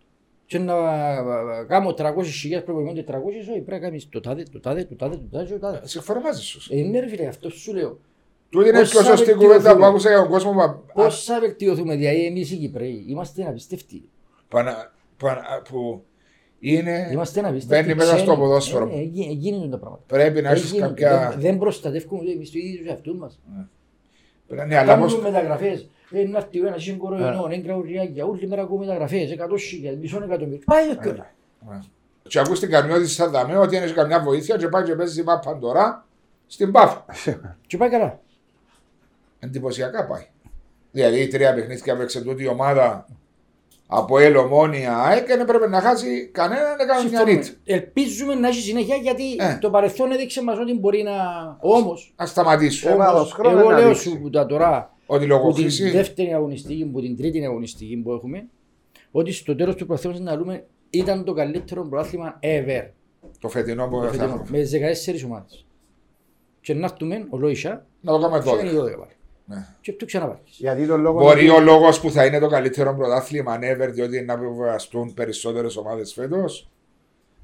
[0.45, 0.73] και να
[1.13, 5.15] ε, κάνω 300.000 προπονημένοι 400, όχι πρέπει να κάνεις το τάδε, το τάδε, το τάδε,
[5.15, 5.87] το τάδε, το τάδε.
[5.87, 6.73] Συμφωνώ μαζί σου.
[6.75, 7.99] Ε, ναι, ρε φίλε, αυτό σου λέω.
[8.49, 9.57] Τούτη είναι η Πώς πιο θα σωστή βελτιωθούμε.
[9.57, 10.51] κουβέντα που άκουσα για τον κόσμο.
[10.51, 14.09] Που, Πώ θα βελτιωθούμε, δηλαδή εμείς οι Κυπρέοι είμαστε απίστευτοι.
[15.69, 16.03] που,
[16.61, 17.09] ανα- που, ανα- που είναι.
[17.11, 17.83] Είμαστε απίστευτοι.
[17.83, 18.37] Μπαίνει μέσα στο ξένοι.
[18.37, 18.89] ποδόσφαιρο.
[18.93, 19.99] Ε, ε, γι- Γίνεται το πράγμα.
[20.07, 20.87] Πρέπει να έχεις Έγινε.
[20.87, 21.29] κάποια.
[21.29, 23.39] Δεν, δεν προστατεύουμε ούτε εμεί τους ίδιου του εαυτούς μας.
[24.47, 25.21] Ναι, αλλά Κάνουμε όμω.
[25.21, 25.89] μεταγραφές.
[26.11, 29.31] Ε, να έρθει ο ένας είναι κοροϊδό, είναι κραουριάκια, όλη μέρα ακούμε μεταγραφές.
[29.31, 30.61] Εκατός χιλιάδες, μισό εκατομμύριο.
[30.65, 31.25] Πάει ο κιόλας.
[32.27, 35.39] Και ακούς την καρμιώτη σαν δαμέ ότι είναι καμιά βοήθεια και πάει και παίζει μα
[35.39, 36.05] παντορά
[36.47, 37.05] στην Πάφα.
[37.67, 38.19] Και πάει καλά.
[39.39, 40.27] Εντυπωσιακά πάει.
[40.91, 43.07] Δηλαδή τρία παιχνίδια παίξε τούτη η ομάδα
[43.87, 47.31] από ελομόνια έκανε πρέπει να χάσει κανέναν έκανε μια Συμφωνούμε.
[47.37, 47.55] νύχτα.
[47.63, 49.57] Ελπίζουμε να έχει συνέχεια γιατί Ε.
[49.61, 51.13] το παρελθόν έδειξε μας ότι μπορεί να.
[51.59, 52.89] Όμως, Α σταματήσω.
[52.89, 54.09] Ε, βάδος χρόνο εγώ να λέω δείξει.
[54.09, 55.89] σου που τα τώρα Ότι που την λογοκρίση.
[55.89, 58.45] δεύτερη αγωνιστική, που την τρίτη αγωνιστική που έχουμε,
[59.11, 62.89] ότι στο τέλος του προαθήματο να δούμε ήταν το καλύτερο πρωτάθλημα ever.
[63.39, 64.57] Το φετινό που το θα φετινό, έχουμε.
[64.57, 65.65] Με 14 ομάδες.
[66.61, 69.07] Και να έρθουμε, ο Λόισα, Να το κάνουμε και είναι 12.
[69.47, 69.59] Οι 12 πάλι.
[69.59, 69.65] Ναι.
[69.81, 70.39] Και το ξαναπάρει.
[70.45, 71.19] Γιατί τον λόγο.
[71.19, 76.13] Μπορεί ο λόγος που θα είναι το καλύτερο πρωτάθλημα ever, διότι να βεβαιαστούν περισσότερες ομάδες
[76.13, 76.69] φέτος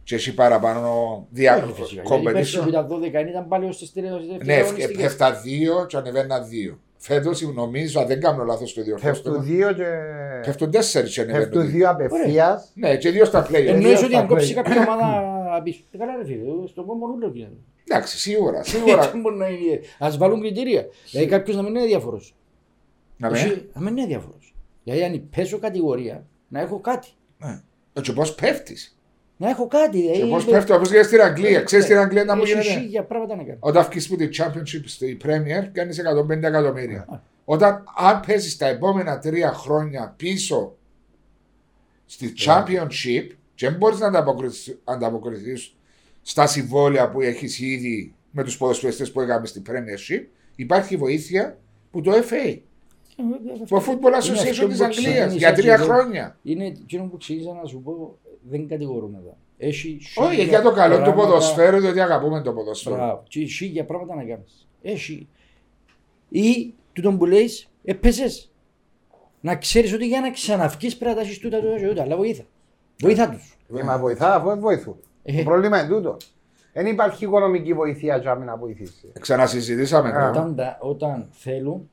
[0.03, 1.55] και έχει παραπάνω δια...
[1.55, 2.67] Όχι, φυσικά, γιατί πέρσι που competition.
[2.67, 5.01] ήταν 12 ήταν πάλι ως τις τελευταίες Ναι, αγωνιστικές.
[5.01, 6.79] πέφτα δύο και ανεβαίνα δύο.
[6.97, 9.39] Φέτος νομίζω, αν δεν κάνω λάθος το Πέφτουν διορθώστε.
[9.39, 9.83] δύο και.
[10.45, 11.65] Πέφτουν τέσσερις και Πέφτουν ανεβαίνουν.
[11.65, 11.77] δύο.
[11.77, 12.71] δύο απευθείας.
[12.73, 13.53] Ναι, και δύο στα play.
[13.67, 14.61] Εννοείς δύο ότι στα αν κόψει play.
[14.63, 15.83] κάποια ομάδα πίσω.
[15.91, 17.51] Ε, Καλά ρε φίλε, στον κόμμα ούλο γίνεται.
[17.87, 18.63] Εντάξει, σίγουρα.
[18.63, 19.09] σίγουρα.
[19.11, 20.85] Δεν μπορεί να είναι- Ας βάλουν κριτήρια.
[21.11, 22.35] Δηλαδή κάποιος να μην είναι διάφορος.
[23.17, 23.37] να με.
[23.39, 24.55] Εσύ, Να μην είναι διάφορος.
[24.83, 27.07] Δηλαδή αν πέσω κατηγορία, να έχω κάτι.
[27.37, 27.61] Ναι.
[28.01, 28.97] Και πώ πέφτεις.
[29.37, 30.01] Να έχω κάτι.
[30.01, 31.61] Και δηλαδή, πώ με- πέφτει, όπως γίνεται στην Αγγλία.
[31.61, 32.69] Ξέρεις στην Αγγλία να μου Έχει γίνεται.
[32.69, 33.57] χίλια πράγματα να κάνω.
[33.61, 37.23] Όταν βγει που τη Championship στη Premier, κάνεις 150 εκατομμύρια.
[37.45, 40.75] Όταν αν παίζει τα επόμενα τρία χρόνια πίσω
[42.05, 44.07] στη Championship και δεν μπορείς να
[44.83, 45.53] ανταποκριθεί
[46.21, 50.23] στα συμβόλαια που έχεις ήδη με τους ποδοσφαιριστές που έκαμε στη Premiership,
[50.55, 51.57] υπάρχει βοήθεια
[51.91, 52.57] που το FA,
[53.67, 55.93] το Football Είναι αυτό Association της που Αγγλίας, ξεκίνησα για τρία και εγώ.
[55.93, 56.37] χρόνια.
[56.43, 58.17] Είναι εκείνο που ξεκίνησα να σου πω,
[58.49, 59.37] δεν κατηγορούμε εδώ.
[59.57, 62.95] Έχει Όχι, χίλια για το καλό του πράγματα- ποδοσφαίρου, διότι αγαπούμε το ποδοσφαίρο.
[62.95, 63.23] Μπράβο.
[63.27, 64.67] Και χίλια πράγματα να κάνεις.
[64.81, 65.27] Έχει.
[66.29, 68.51] Ή τούτον που λέεις, έπαιζες.
[69.41, 72.01] Να ξέρεις ότι για να ξαναυκείς πρέπει να τα έχεις τούτα, τούτα και τούτα.
[72.01, 72.43] Αλλά βοήθα.
[73.01, 73.57] Βοήθα τους.
[73.79, 74.95] Ε, Μα βοηθά, αφού δεν βοηθούν.
[75.23, 75.37] Ε.
[75.37, 76.17] Το πρόβλημα είναι τούτο.
[76.73, 79.11] Δεν υπάρχει οικονομική βοήθεια για να βοηθήσει.
[79.19, 80.09] Ξανασυζητήσαμε.
[80.09, 80.31] Α.
[80.31, 80.39] το.
[80.39, 81.89] Όταν, τα- όταν θέλουν,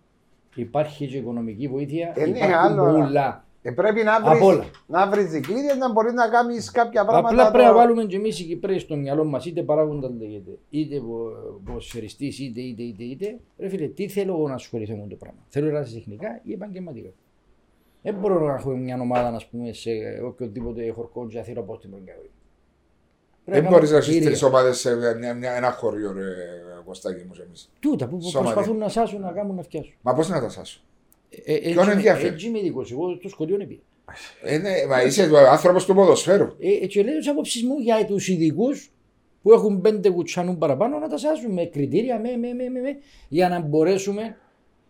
[0.55, 2.13] υπάρχει και οικονομική βοήθεια.
[2.17, 2.93] Ε, ναι, υπάρχουν άλλο.
[2.93, 3.45] πολλά.
[3.63, 4.65] Ε, πρέπει να Απ' βρεις, όλα.
[4.87, 7.29] να βρεις δικλείδες να μπορείς να κάνεις κάποια πράγματα.
[7.29, 10.59] Απλά πρέπει να το- βάλουμε και εμείς οι Κυπρέοι στο μυαλό μας, είτε παράγοντα λέγεται,
[10.71, 13.37] είτε πο- ποδοσφαιριστής, είτε, είτε, είτε, είτε.
[13.59, 15.39] Ρε φίλε, τι θέλω εγώ να ασχοληθώ με το πράγμα.
[15.49, 17.09] Θέλω ερασιτεχνικά ή επαγγελματικά.
[18.03, 19.91] Δεν μπορώ να έχω μια ομάδα, να πούμε, σε
[20.25, 22.31] οποιοδήποτε χορκό και αθήρο από την πρώτη
[23.45, 26.23] Δεν μπορείς να έχεις τρεις ομάδες σε μια- μια- ένα χωριό, ρε
[26.85, 27.71] Κωστάκη μου, εμείς.
[27.81, 29.93] Τούτα που Σώμα, προσπαθούν να σάσουν, να κάνουν να φτιάσουν.
[30.01, 30.81] Μα πώς να τα σάσω.
[31.31, 33.81] Ε, έτσι Ποιον είμαι- ενδιαφέρει; Έτσι είμαι ειδικός, εγώ στο σχολείο είναι πήγα.
[34.43, 36.47] Ε, ναι, μα είσαι άνθρωπος του ποδοσφαίρου.
[36.59, 38.91] Ε, και λέω τις απόψεις μου για τους ειδικούς
[39.43, 42.97] που έχουν πέντε κουτσάνουν παραπάνω να τα σάσουν με κριτήρια, με, με, με, με, με,
[43.29, 44.37] για να μπορέσουμε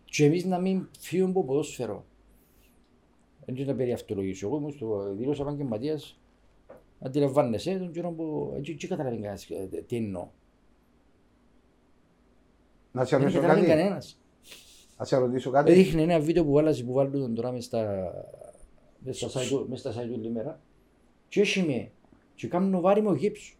[0.05, 2.05] και εμείς να μην φύγουμε από ποδόσφαιρο.
[3.45, 4.47] Έτσι να περί αυτολογήσω.
[4.47, 6.19] Εγώ ήμουν στο δήλωσα επαγγελματίας,
[6.99, 10.27] αντιλαμβάνεσαι τον καιρό που έτσι, έτσι καταλαβαίνει κανένας ε, τι εννοώ.
[12.91, 13.79] Να σε Δεν ρωτήσω καταλαβαίνει κάτι.
[13.81, 14.19] κανένας.
[14.97, 15.71] Να σε ρωτήσω κάτι.
[15.71, 18.13] Έδειχνε ένα βίντεο που βάλασε που βάλουν τον τώρα μες στα
[18.99, 20.61] μες στα site του- μες στα site του λίμερα
[21.27, 21.91] και έχει με
[22.35, 23.55] και κάνω βάρη με ο γύψος.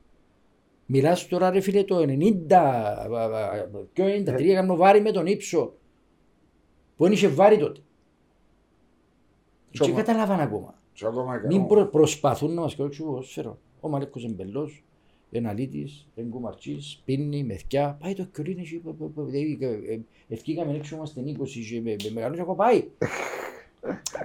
[0.85, 5.25] Μιλάς τώρα ρε φίλε το 90, α, α, α, ποιο 93 κάνω βάρη με τον
[5.25, 5.73] ύψο
[6.97, 7.79] που δεν είχε βάρη τότε.
[9.71, 9.97] Και Τσόμα.
[9.97, 10.73] καταλάβαν ακόμα.
[10.93, 11.65] Και ακόμα και Μην εγώ.
[11.67, 13.57] προ, προσπαθούν να μας κάνουν ποδόσφαιρο.
[13.79, 14.83] Ο Μαλέκος Εμπελός,
[15.31, 20.73] εναλήτης, εγκουμαρτσής, πίνει, μεθκιά, πάει το κιολίνι εκεί, π- π- π- δηλαδή, ε, ε, ευκήκαμε
[20.73, 22.83] έξω είμαστε 20 και με, με μεγαλούς ακόμα πάει.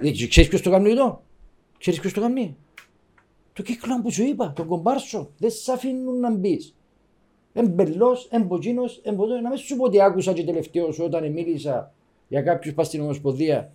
[0.01, 1.23] Ε, και Ξέρεις ποιος το κάνει εδώ,
[1.77, 2.55] ξέρεις ποιος το κάνει;
[3.53, 6.75] Το κύκλο που σου είπα, τον κομπάρσο, δεν σε αφήνουν να μπεις.
[7.53, 11.93] Εμπελός, εμποτσίνος, εμποτό, να μην σου πω ότι άκουσα και τελευταίως όταν μίλησα
[12.27, 13.71] για κάποιους πας στην Ομοσπονδία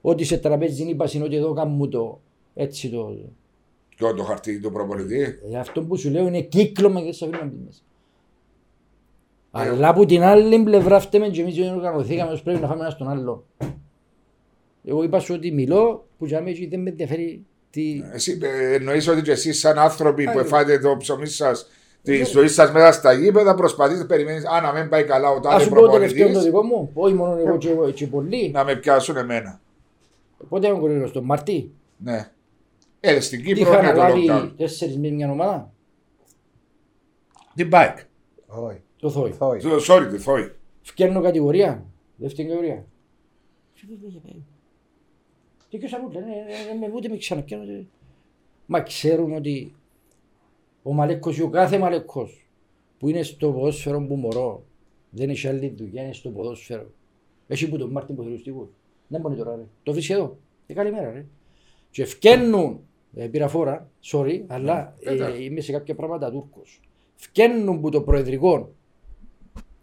[0.00, 2.20] ότι σε τραπέζι είπα ότι εδώ κάνουν το
[2.54, 3.18] έτσι το.
[3.96, 5.20] Ποιο το χαρτί του προπονητή;
[5.52, 7.80] Ε, αυτό που σου λέω είναι κύκλωμα και δεν σε αφήνουν να μπεις μέσα.
[9.50, 12.90] Αλλά από την άλλη πλευρά φταίμε και εμείς δεν οργανωθήκαμε όσο πρέπει να φάμε ένα
[12.90, 13.44] στον άλλο.
[14.84, 18.02] Εγώ είπα σου ότι μιλώ που για μένα δεν με ενδιαφέρει τι...
[18.12, 20.40] Εσύ ε, εννοείς ότι και εσείς σαν άνθρωποι που Άλλο.
[20.40, 21.66] εφάτε το ψωμί σας
[22.02, 22.24] τη Ναι.
[22.24, 25.62] ζωή σας μέσα στα γήπεδα προσπαθείτε περιμένεις αν να μην πάει καλά ο Ας τάδε
[25.64, 28.50] σου πω το τελευταίο το προπονητής δικό μου, όχι μόνο εγώ και, εγώ και πολλοί.
[28.50, 29.60] να με πιάσουν εμένα.
[30.48, 32.30] Πότε είμαι κορίνος, τον Μαρτί; Ναι.
[33.00, 34.52] Ε, στην Τι Κύπρο είχα είναι το αναλάβει lockdown.
[34.56, 35.72] τέσσερις με μια ομάδα,
[37.54, 38.04] Την bike.
[38.46, 38.80] Όχι.
[38.96, 39.32] το θόη.
[39.32, 39.60] Θόη.
[39.60, 40.52] Το sorry, τη θόη.
[40.82, 42.84] Φτιάχνω κατηγορία, δεύτερη κατηγορία.
[45.68, 47.64] Και ποιος θα μου λένε, ε, ε, με ούτε με ξαναπιάνω.
[48.66, 49.74] Μα ξέρουν ότι
[50.82, 52.50] ο Μαλέκος ή ο κάθε Μαλέκος
[52.98, 54.64] που είναι στο ποδόσφαιρο που μωρώ,
[55.10, 56.90] δεν έχει άλλη δουλειά, είναι στο ποδόσφαιρο.
[57.46, 58.70] Έχει που τον Μάρτιν που θεωρουστικού.
[59.10, 59.62] Δεν μπορεί τώρα ρε.
[59.82, 60.38] Το βρίσκει εδώ.
[60.66, 61.24] Ε, καλημέρα ρε.
[61.90, 62.80] Και φκαίνουν,
[63.14, 65.28] ε, πήρα φόρα, sorry, αλλά βέβαια.
[65.28, 66.80] ε, είμαι σε κάποια πράγματα Τούρκος.
[67.16, 68.74] Φκαίνουν που το προεδρικό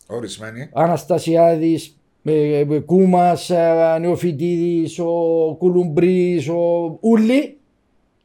[0.07, 0.69] Ορισμένη.
[0.73, 7.57] Αναστασιάδης, ε, ε, Κούμας, ε, Νεοφυτίδης, ο Κουλουμπρής, ο Ούλη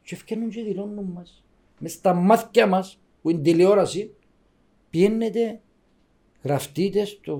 [0.03, 1.43] και ευκαιρνούν και δηλώνουν μας.
[1.79, 4.13] Μες στα μάτια μας που είναι τηλεόραση
[4.89, 5.59] πιένετε
[6.43, 7.35] γραφτείτε στο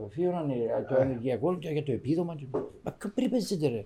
[0.00, 2.34] γραφείο ανε- το ενεργειακό και για το επίδομα.
[2.36, 2.44] και-
[2.82, 3.84] Μα ποιον περιπέζετε ρε.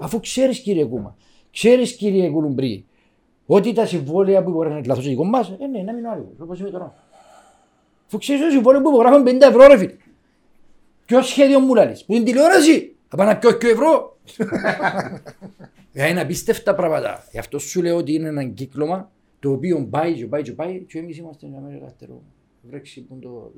[0.00, 1.16] Αφού ξέρεις κύριε Κούμα,
[1.52, 2.84] ξέρεις κύριε Κουλουμπρή,
[3.46, 6.08] ότι τα συμβόλαια που μπορεί να είναι λάθος δικό μας, ε, ναι, να μην είναι
[6.08, 6.94] άλλο, όπως είμαι τώρα.
[8.06, 9.96] Αφού ξέρεις το συμβόλαιο που υπογράφουν 50 ευρώ ρε φίλε.
[11.04, 14.18] Ποιο σχέδιο μου λαλείς, που είναι τηλεόραση, θα πάνε να πιω και ευρώ.
[15.92, 17.24] Ε, Είναι απίστευτα πράγματα.
[17.32, 20.78] Γι' αυτό σου λέω ότι είναι ένα κύκλωμα το οποίο πάει και πάει και πάει
[20.84, 22.22] και εμείς είμαστε ένα μέρος δεύτερο.
[22.62, 23.52] Βρέξει που είναι το...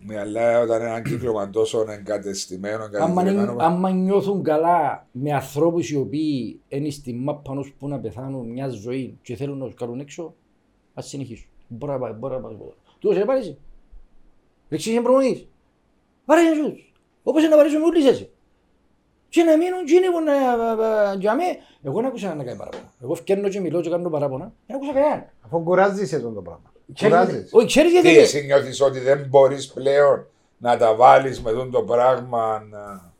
[0.00, 3.52] Ναι, αλλά όταν είναι ένα κύκλωμα τόσο εγκατεστημένο, Άμα, εγκατεστημένο.
[3.52, 8.48] είναι- άμα νιώθουν καλά με ανθρώπους οι οποίοι είναι στη μάπα ως που να πεθάνουν
[8.50, 10.34] μια ζωή και θέλουν να τους κάνουν έξω,
[10.94, 11.48] ας συνεχίσουν.
[11.68, 12.52] Μπορεί να πάει, μπορεί να πάει.
[12.98, 13.56] Του σε πάρεις;
[14.68, 15.48] Δεξής είναι προμονής.
[16.24, 16.92] Πάρε να τους.
[17.22, 18.30] Όπως είναι να πάρεις όλοι εσύ.
[19.28, 20.34] Και να μείνουν εκείνοι που να...
[21.14, 21.42] Για μέ,
[21.82, 22.92] εγώ δεν άκουσα να κάνει παράπονα.
[23.02, 24.52] Εγώ φτιάχνω και μιλώ και κάνω παράπονα.
[24.66, 25.26] Δεν άκουσα κανέναν.
[25.40, 26.67] Αφού κουράζεσαι τον το πράγμα.
[26.94, 27.48] Ξέρεις- Κουράζεσαι.
[27.50, 28.08] Όχι, ξέρεις γιατί...
[28.08, 30.26] Τι δεν- εσύ νιώθεις ότι δεν μπορείς πλέον
[30.58, 33.12] να τα βάλεις με τον το πράγμα να-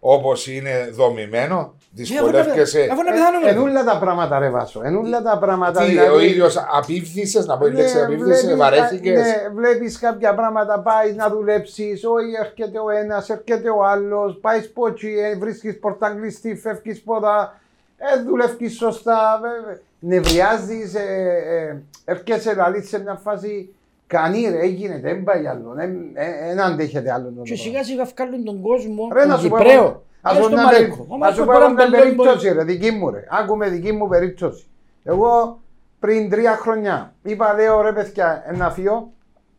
[0.00, 1.72] όπως είναι δομημένο.
[1.98, 2.88] Ε, αφού να- Δυσκολεύκεσαι.
[2.92, 3.50] Αφού να πεθάνουμε.
[3.50, 4.80] Ενούλα τα πράγματα ρε Βάσο.
[4.84, 5.80] Ενούλα τα πράγματα.
[5.80, 9.98] Τι, δηλαδή- ο ίδιος απίφθησες, να πω η λέξη Ναι, απίφθησες, βλέπεις- βαρέθηκες; Ναι, βλέπεις
[9.98, 15.36] κάποια πράγματα, πάεις να δουλέψεις, όχι έρχεται ο ένας, έρχεται ο άλλος, πάεις σπότσι, ε,
[15.38, 17.60] βρίσκεις πόρτα κλειστή, φεύγεις πόδα,
[17.96, 19.80] ε, δουλεύεις σωστά, βέβαια.
[20.00, 21.02] Νευριάζεις, ε,
[21.48, 23.74] ε, έρχεσαι δηλαδή σε μια φάση,
[24.06, 27.24] κανεί ρε, έγινε, δεν πάει άλλο, δεν ε, δεν αντέχεται άλλο.
[27.24, 27.62] το Και πράγμα.
[27.64, 29.82] σιγά σιγά βγάλουν τον κόσμο, Ρε, να τον σου πω Κυπραίο.
[29.82, 30.96] εγώ- Ας και πω στον μια Μαλέκο.
[30.96, 32.28] περί- Ο ας Μαλέκος σου πω μπορεί εγώ να μια μπελώνει πολύ.
[32.28, 33.24] περίπτωση ρε, δική μου ρε.
[33.30, 34.66] Άκουμε δική μου περίπτωση.
[35.04, 35.60] Εγώ
[35.98, 39.12] πριν τρία χρονιά είπα λέω ρε παιδιά ένα φύο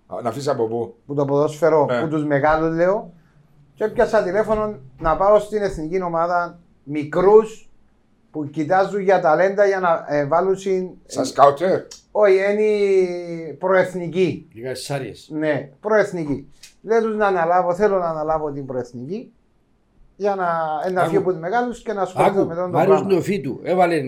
[0.07, 2.01] Α, Να αφήσεις από πού; που το ποδόσφαιρο Ναι.
[2.01, 3.13] που τους μεγάλους λέω
[3.73, 7.68] και έπιασα τηλέφωνο να πάω στην εθνική ομάδα μικρούς
[8.31, 10.89] που κοιτάζουν για ταλέντα για να ε, βάλουν συν...
[11.05, 14.47] Σαν σκάουτερ; Όχι, είναι η προεθνική.
[14.53, 15.27] Λίγα σάριες.
[15.31, 16.47] Ναι, προεθνική.
[16.81, 19.31] Λέω τους να αναλάβω, θέλω να αναλάβω την προεθνική
[20.15, 20.47] για να
[20.85, 21.09] ένα Άκου.
[21.09, 23.13] φύο από τους μεγάλους και να ασχοληθώ Άκου, με τον το Μάριος πράγμα.
[23.13, 24.01] Νεοφίτου έβαλε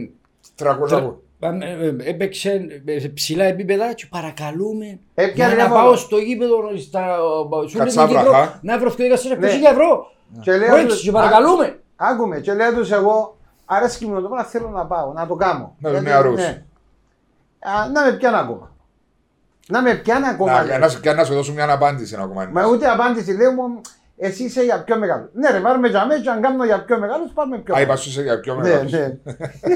[0.56, 1.22] Τρακουλάκου.
[1.40, 1.48] ε,
[1.86, 5.74] ε, έπαιξε ε, σε ψηλά επίπεδα και παρακαλούμε Έπιανε για να τηλέφωνο.
[5.82, 7.16] πάω στο γήπεδο στα,
[7.50, 8.42] σου λέει στην Κατσάβραχα.
[8.44, 9.48] Κύπρο να βρω 24 Ναι.
[9.70, 10.06] ευρώ.
[10.42, 11.80] Και λέω Πρόεδρε, τους- σε παρακαλούμε.
[11.96, 13.38] Άκουμε, και λέω τους εγώ,
[13.76, 15.76] αρέσκει μου το πράγμα, θέλω να πάω, να το κάνω.
[15.78, 16.36] Με τους Γιατί, νεαρούς.
[16.36, 16.64] ναι.
[17.60, 18.72] Α, Να με πιάνε ακόμα.
[19.68, 20.52] Να με πιάνε ακόμα.
[20.52, 20.78] Να, λέει.
[20.80, 22.52] να, σου- και να σου δώσω μια απάντηση να κομμάτι.
[22.52, 23.82] Μα ούτε απάντηση, λέω μου,
[24.18, 25.30] εσύ είσαι για πιο μεγάλο.
[25.34, 27.88] Ναι, ρε, πάρουμε για μένα, και αν κάνω για πιο μεγάλο, πάρουμε πιο Α, είπα
[27.88, 27.98] μεγάλο.
[28.04, 28.92] σου είσαι για πιο Ναι, μεγάλος.
[28.92, 29.18] ναι.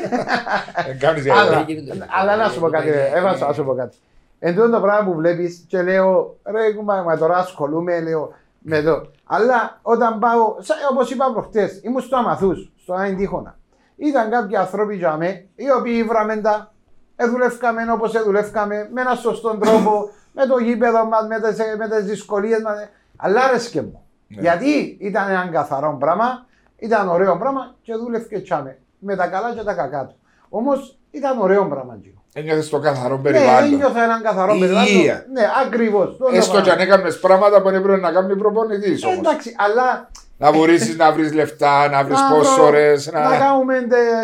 [0.85, 1.65] Δεν κάνεις για Αλλά, μεγάλο.
[1.67, 2.05] γίνεται.
[2.19, 3.97] αλλά να σου πω κάτι, ρε, έβασα να σου πω κάτι.
[4.39, 8.81] Εν τούτο το πράγμα που βλέπεις και λέω, ρε, κουμπά, μα τώρα ασχολούμαι, λέω, με
[8.81, 9.01] το.
[9.25, 10.55] Αλλά όταν πάω,
[10.91, 13.57] όπως είπα προχτές, ήμουν στο Αμαθούς, στο Άιν Τείχονα.
[13.97, 16.73] Ήταν κάποιοι άνθρωποι για μέ, οι οποίοι βράμε τα,
[17.15, 22.05] εδουλεύκαμε όπως εδουλεύκαμε, με έναν σωστό τρόπο, με το γήπεδο μας, με τις με τις
[22.05, 22.89] δυσκολίες μας.
[23.17, 24.05] Αλλά άρεσκε μου.
[24.27, 24.41] Ναι.
[24.41, 26.45] Γιατί ήταν ένα καθαρό πράγμα,
[26.77, 28.77] ήταν ωραίο πράγμα και δούλευκε τσάμε.
[28.99, 30.15] Με τα καλά και τα κακά του.
[30.49, 31.97] Όμως ήταν ωραίο πράγμα.
[32.01, 32.21] Τζίνο.
[32.33, 33.73] Ένιωθες το καθαρό Ναι, περιβάλλον.
[33.73, 34.67] ένιωθα έναν καθαρό Υγεία.
[34.67, 35.31] περιβάλλον.
[35.31, 36.19] Ναι, ακριβώς.
[36.31, 39.17] Έστω και αν έκανες πράγματα που δεν έπρεπε να κάνει προπονητής όμως.
[39.17, 43.11] Εντάξει, αλλά Να βουρίσεις να βρεις λεφτά, να βρεις να πόσες βρω- ώρες.
[43.11, 43.37] να Να...
[43.37, 43.75] κάνουμε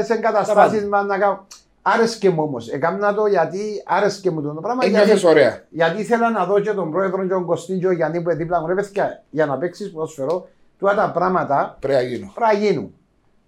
[0.03, 1.39] σε εγκαταστάσεις μας να κάνουμε.
[1.81, 2.69] Άρεσκε μου όμως.
[2.69, 4.85] Έκανα το γιατί άρεσκε μου το πράγμα.
[4.85, 5.61] Ένιωθες Γιατί, ωραία.
[5.69, 8.37] γιατί ήθελα να δω και τον πρόεδρο και τον Κωστίν και ο Γιάννη που είναι
[8.39, 8.67] δίπλα μου.
[8.67, 10.47] Ρε παιδιά, για να παίξεις ποδοσφαιρό,
[10.79, 12.31] τούτα τα πράγματα Πρέπει να γίνω.
[12.35, 12.93] πρέπει να γίνουν.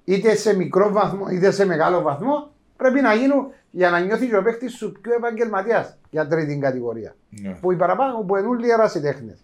[0.06, 4.38] Είτε σε μικρό βαθμό είτε σε μεγάλο βαθμό πρέπει να γίνουν για να νιώθεις και
[4.38, 7.16] ο παίχτη σου πιο επαγγελματίας για τρίτη κατηγορία.
[7.30, 7.58] Ναι.
[7.62, 9.38] Που οι παραπάνω που είναι όλοι ερασιτέχνε.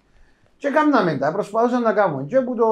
[0.60, 2.26] Και κάναμε τα, προσπαθούσαν να κάνουν.
[2.28, 2.68] Και που το,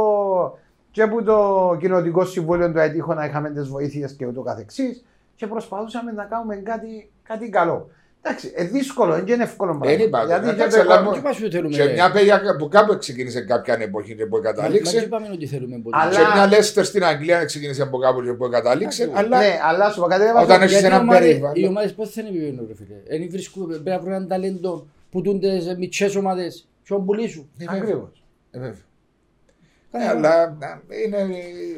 [0.92, 1.38] και που το
[1.80, 5.04] κοινοτικό συμβούλιο του έτυχο να είχαμε τις βοήθειες και ούτω καθεξής.
[5.36, 7.90] Και προσπαθούσαμε να κάνουμε κάτι, κάτι καλό.
[8.22, 10.04] Εντάξει, ε, δύσκολο, δεν είναι εύκολο πράγμα.
[10.04, 11.76] είπα, Γιατί εντάξει, και αλλά το- μου- Τι πας που θέλουμε.
[11.76, 14.98] Και μια παιδιά που κάπου ξεκίνησε κάποια εποχή και που Μα- Μα τι κατάληξε.
[15.02, 15.98] είπαμε ότι θέλουμε ποτέ.
[16.00, 19.12] Αλλά- Και μια Λέστερ στην Αγγλία ξεκίνησε από κάπου και που κατάληξε.
[19.14, 20.22] Αλλά Ναι, αλλά σου πω κάτι.
[20.24, 21.56] Όταν έβαζα- έχεις Γιατί ένα οι ομάδες- περιβάλλον.
[21.64, 25.22] Οι ομάδες πώς θα επιβαίνουν ρε φίλε; Εν βρίσκουν, πρέπει να βρουν ένα ταλέντο που
[25.22, 26.16] τούνται σε μητσές
[26.96, 27.76] ομάδες και να πουλήσουν.
[27.76, 28.24] Ακριβώς.
[28.52, 28.82] Ε, βέβαια.
[29.92, 31.28] Ε, αλλά να, είναι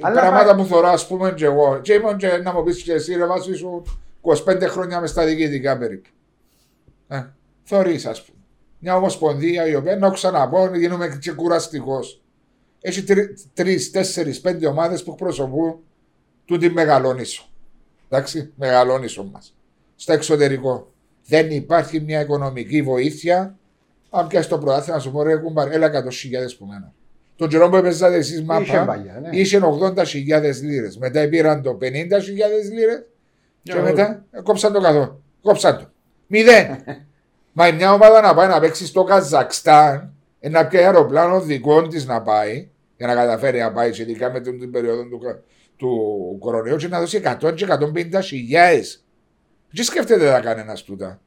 [0.01, 1.79] Αλλά πράγματα πάει- που θεωρώ ας πούμε και εγώ.
[1.81, 3.83] Και ήμουν και να μου πεις και εσύ ρε βάσου σου
[4.21, 6.09] 25 χρόνια μες στα διοικητικά περίπου.
[7.07, 7.23] Ε,
[7.63, 8.37] θεωρείς ας πούμε.
[8.79, 12.21] Μια ομοσπονδία η οποία να ξαναπώ γίνομαι και κουραστικός.
[12.81, 13.03] Έχει
[13.53, 15.79] τρεις, τέσσερις, πέντε ομάδες που εκπροσωπούν
[16.45, 17.49] τούτη μεγαλόνισο.
[18.09, 19.55] Εντάξει, μεγαλόνισο μας.
[19.95, 20.91] Στο εξωτερικό.
[21.25, 23.58] Δεν υπάρχει μια οικονομική βοήθεια.
[24.09, 25.91] Αν πιάσει το πρωτάθλημα, να σου πω ρε κουμπάρ, έλα 100.000
[26.57, 26.93] που μένα.
[27.35, 29.29] Τον καιρό που έπαιζατε εσείς Είχε μάπα, παλιά, ναι.
[29.31, 29.59] είχε
[29.95, 30.97] 80.000 λίρες.
[30.97, 31.85] Μετά πήραν το 50.000
[32.73, 33.03] λίρες
[33.63, 35.21] και Ναι, μετά ε, κόψαν το καθό.
[35.41, 35.89] Κόψαν το.
[36.27, 36.67] Μηδέν.
[37.53, 42.05] Μα μια ομάδα να πάει να παίξει στο Καζακστάν, ε, να πιάσει αεροπλάνο δικό της
[42.05, 45.41] να πάει, για να καταφέρει να πάει, ειδικά με την, την περίοδο του, κα-
[45.77, 45.89] του
[46.39, 49.03] κορονοϊού, και να δώσει 100 και 150 χιλιάδες.
[49.73, 51.21] Τι σκέφτεται να κανένα τούτα;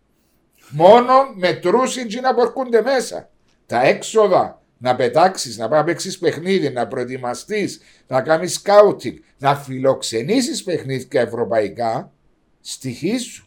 [0.72, 3.30] Μόνο μετρούσιν και να μπορκούνται μέσα.
[3.66, 9.56] Τα έξοδα, να πετάξεις, να πάει να παίξει παιχνίδι, να προετοιμαστείς, να κάνεις σκάουτινγκ, να
[9.56, 12.12] φιλοξενήσεις παιχνίδια ευρωπαϊκά,
[12.60, 13.46] στοιχίζουν.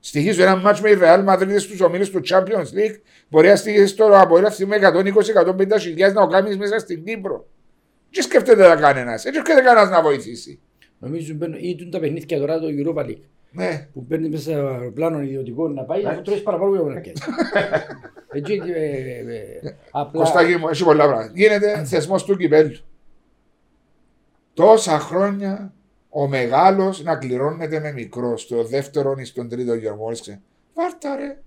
[0.00, 3.00] Στοιχίζω ένα μάτσο με η Real Madrid στους ομίλους του Champions League.
[3.28, 7.46] Μπορεί να στοιχίσει τώρα από ένα με 120-150 χιλιάδες να το κάνεις μέσα στην Κύπρο.
[8.10, 9.24] Τι σκέφτεται να κανένας.
[9.24, 10.60] Έτσι σκέφτεται κανένας να βοηθήσει.
[10.98, 13.22] Νομίζω μπαίνουν ή τούν τα παιχνίδια τώρα το Europa League.
[13.50, 13.88] Ναι.
[13.92, 17.22] Που παίρνει μέσα σε αεροπλάνο ιδιωτικό να πάει, αφού τρώεις παραπάνω που να πιάσει.
[18.32, 20.20] Έτσι, ε, ε, ε, απλά...
[20.22, 21.32] Κωστάκι μου, έχει πολλά πράγματα.
[21.34, 22.76] Γίνεται θεσμός του κυπέλου.
[24.54, 25.72] Τόσα χρόνια
[26.08, 30.06] ο μεγάλος να κληρώνεται με μικρό στο δεύτερο ή στον τρίτο γερμό.
[30.74, 31.38] Βάρτα ρε.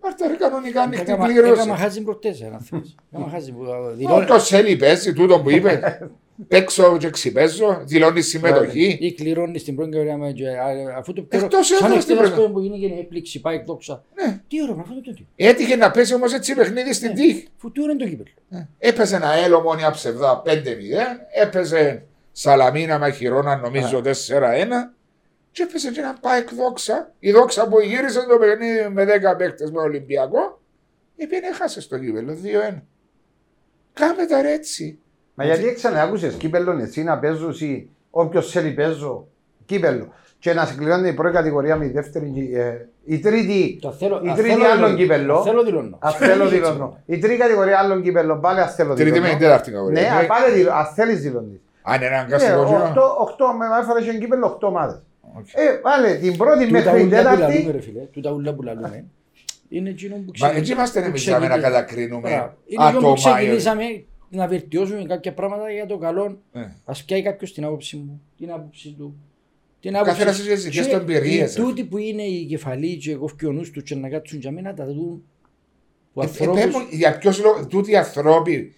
[0.00, 1.52] Βάρτα ρε κανονικά ανοιχτή Έκαμα- κλήρωση.
[1.52, 2.94] Έκαμα χάζι προχτές, ένα θες.
[3.12, 5.78] Έκαμα χάζι που Ο δηλώνει- το σέλι παίζει τούτο που είπες.
[6.48, 8.98] Παίξω και ξυπέζω, δηλώνεις συμμετοχή.
[9.00, 11.44] ή κληρώνεις στην πρώτη κατηγορία με και, α, αφού το πέρα.
[11.44, 12.52] Εκτός Σαν έδρας την εχθές πρώτη.
[12.52, 14.04] που γίνει και έκπληξη, πάει δόξα.
[14.14, 14.40] Ναι.
[14.48, 15.26] Τι ώρα, αυτό το τέτοιο.
[15.36, 17.48] Έτυχε να πέσει όμως έτσι παιχνίδι στην τύχη.
[17.56, 18.66] Αφού τι ώρα είναι το κύπελο.
[18.78, 20.50] Έπαιζε ένα έλο μόνια ψευδά 5-0.
[21.42, 24.10] Έπαιζε Σαλαμίνα Μαχηρώνα νομίζω 4-1.
[25.50, 27.12] Και έπαιζε και ένα πάεκ δόξα.
[27.18, 30.60] Η δόξα που γύρισε το παιχνίδι με 10 παίκτες με Ολυμπιακό.
[31.16, 32.82] Επειδή έχασε στο κύπελο 2-1.
[33.92, 34.98] Κάμε τα ρε έτσι.
[35.34, 39.26] Μα γιατί έξω να άκουσες κύπελλον εσύ να παίζουν ή όποιος θέλει παίζω
[39.66, 43.92] κύπελλο και να σε κληρώνει η πρώτη κατηγορία με η δεύτερη, ε, η τρίτη, Το
[43.92, 44.96] θέλω, η αν τρίτη θέλω άλλον δηλώνω.
[44.96, 45.36] κύπελλο.
[45.36, 45.98] Αν θέλω δηλώνω.
[46.00, 46.98] Αν θέλω δηλώνω.
[47.06, 49.32] Η τρίτη κατηγορία άλλον κύπελλο, πάλι αν θέλω Τρίτη με δηλώνω.
[49.32, 50.00] την τέταρτη κατηγορία.
[50.02, 50.14] Ναι, Ναι.
[50.20, 51.60] αν πάλι δηλώνω, αν θέλεις δηλώνεις.
[51.82, 52.82] Αν είναι Ναι, αναγκαστικό κοινό.
[52.82, 55.02] οχτώ- οχτώ, με έφερε και κύπελλο οχτώ ομάδες.
[55.38, 55.46] Οκ.
[55.52, 57.70] Ε, βάλε την πρώτη Τούτα μέχρι την ούλα που λαλούμε τέταρτη.
[57.72, 59.04] ρε φίλε, τούτα ούλα που λαλούμε.
[59.68, 61.74] Είναι εκείνο που Μα ξεκινήσαμε- έτσι είμαστε που εμείς να μην ξεκινήσαμε.
[61.76, 62.52] κατακρίνουμε Μπράβο.
[62.66, 63.30] Είναι εκείνο που άτομα.
[63.30, 63.84] ή- ξεκινήσαμε
[64.36, 66.38] να βελτιώσουμε κάποια πράγματα για το καλό.
[66.52, 66.74] Ναι.
[66.84, 69.16] Ας πιάει κάποιος την άποψη μου, την άποψη του.
[69.80, 71.62] Την καθένας έχει τις δικές του εμπειρίες, οι ρε.
[71.66, 74.74] Τούτοι που είναι οι κεφαλοί και κόφκει ο νους τους και να κάτσουν για μένα
[74.74, 75.22] τα δουν.
[76.12, 78.74] Που Ε, ε, ανθρώπους- πες μου, Για ποιος λόγο τούτοι οι ανθρώποι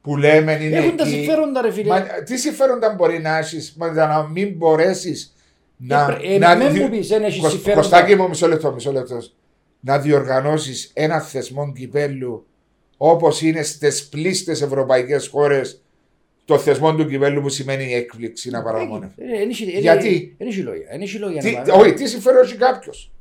[0.00, 1.12] που λέμε είναι Έχουν τα εκεί.
[1.12, 1.88] συμφέροντα, ρε φίλε.
[1.88, 5.34] Μα, τι συμφέροντα μπορεί να έχεις να μην μπορέσεις
[5.76, 6.04] να.
[6.06, 7.80] πρέ- ε, να μεν δι- μου πεις, δεν έχεις Κωσ- συμφέροντα.
[7.80, 9.18] Κωστάκη μου, μισό λεπτό, μισό λεπτό.
[9.80, 12.46] Να διοργανώσεις ένα θεσμό κυπέλου
[13.02, 15.82] όπως είναι στις πλήστες ευρωπαϊκές χώρες
[16.44, 19.12] το θεσμό του κυπέλου που σημαίνει έκπληξη να παραμονεύει.
[19.16, 20.86] Ε, εν έχει- εν- Γιατί; εν έχει λόγια.
[20.90, 21.82] εν έχει λόγια Τι- να πάμε.
[21.82, 23.12] Όχι, τι συμφέρον έχει κάποιος.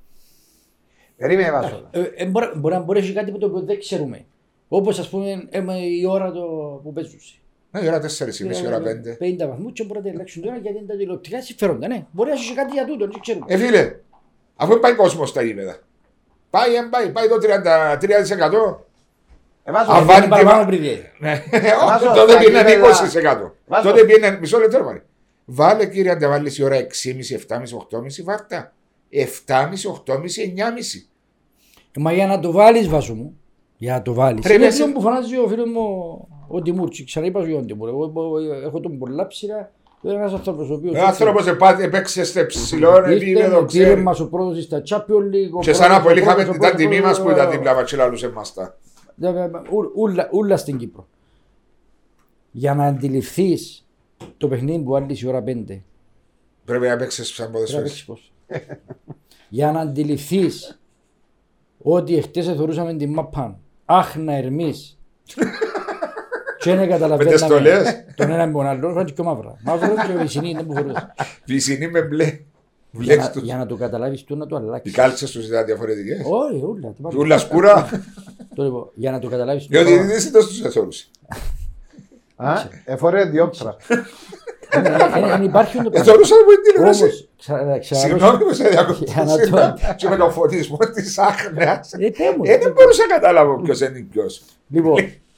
[1.18, 1.88] Περίμενε Βάσο.
[1.92, 4.26] Ε, ε, μπορεί- Μπορεί να μπορέσει κάτι που το οποίο δεν ξέρουμε.
[4.68, 6.42] Όπως ας πούμε ε, με η ώρα το
[6.84, 7.20] που παίζουν.
[7.72, 9.18] Ναι, η ώρα 4.30, η ώρα 5.
[9.20, 11.88] 50 βαθμούς και μπορεί να ελέγξουν τώρα γιατί είναι τα τηλεοπτικά συμφέροντα.
[11.88, 13.46] Ναι, μπορεί να έχει κάτι για τούτο, δεν ξέρουμε.
[13.50, 13.96] Ε, φίλε,
[14.56, 15.80] αφού πάει κόσμος στα γήπεδα.
[16.50, 18.89] Πάει, εν πάει, πάει το 33%.
[19.70, 20.98] Ε, Βάσο, Α, Ε, βάλει είναι παραπάνω τη- πριν.
[21.20, 21.42] Ναι,
[21.88, 22.88] Βάζω όχι, τότε στα πήγαινε γήπεδα.
[23.44, 23.52] 20%.
[23.68, 25.04] Βάζω- Τότε πήγαινε μισό λεπτό, μωρέ.
[25.46, 28.74] Βάλε κύριε αν τα βάλεις η ώρα 6.30, 7.30, 8.30, βάρτα.
[29.10, 31.08] 7.30, 8.30, 9.30.
[31.92, 33.38] Ε, Μα για να το βάλεις, βάζω μου.
[33.78, 34.42] Για να το βάλεις.
[34.42, 35.82] Πρέπει Είναι να αυτό σε- που φωνάζει ο φίλος μου
[36.48, 37.04] ο Τιμούρτσι.
[37.04, 37.88] Ξαναείπα σου για τον Τιμούρ.
[37.90, 39.72] Εγώ εγώ- έχω τον πολλά ψηλά.
[40.02, 40.96] Είναι ένας άνθρωπος ο οποίος.
[40.96, 41.48] Ο άνθρωπος
[41.82, 44.02] έπαιξε σε ψηλό επίπεδο, Πήρε ξέρει.
[44.02, 45.54] μας ο πρώτο στα Champions League.
[45.54, 47.30] ο Και σαν πρώτος, να πολύ ο είχαμε πρώτος, την ο τιμή μας πρώτος, που
[47.30, 48.78] ήταν ο- δίπλα μας και λαλούσε μας τα.
[49.20, 51.08] Ναι, ναι, ναι, ού- ούλα- Ούλα στην Κύπρο.
[52.52, 53.88] Για να αντιληφθείς
[54.38, 55.82] το παιχνίδι που άλλη η ώρα 5.
[56.66, 57.84] Πρέπει να παίξεις σαν Πρέπει να ποδοσφαίρι.
[57.84, 58.32] παίξεις πώς.
[59.50, 60.80] Για να αντιληφθείς
[61.82, 64.74] ότι εχθές θεωρούσαμε την μαπά άχνα ερμή.
[66.60, 68.06] και δεν καταλαβαίναμε στολές.
[68.16, 69.58] τον έναν με τον άλλο, φάνηκε και μαύρα.
[69.64, 71.14] Μαύρο και βυσινή δεν που φορούσε.
[71.46, 72.40] Βυσινή με μπλε.
[72.92, 73.40] Για Βλέπει να- του.
[73.44, 74.92] Για να το καταλάβεις του να το Οι αλλάξει.
[74.92, 76.14] κάλτσε του ήταν διαφορετικέ.
[76.14, 76.90] Όχι, ούλα.
[76.90, 77.18] τι πάμε.
[77.20, 77.90] Ούλα σκούρα.
[78.56, 79.70] Το λοιπόν, Για να το καταλάβεις του.
[79.72, 80.88] Διότι δεν ήταν στου εθώρου.
[82.36, 82.54] Α,
[82.86, 83.76] Εφορέ διόπτρα.
[84.72, 86.00] Δεν υπάρχει το πράγμα.
[86.12, 87.04] Εθώρουσα από την τηλεόραση.
[87.04, 89.50] Όμως, ξα- ξαναδώσω- Συγγνώμη που σε Για να διακοπτήσω.
[89.50, 91.62] το- Και με τον φωτισμό τη άχνα.
[91.98, 92.44] Ε, πέ μου.
[92.44, 94.26] Ε, δεν μπορούσα να καταλάβω ποιο είναι ποιο.
[94.70, 94.96] Λοιπόν,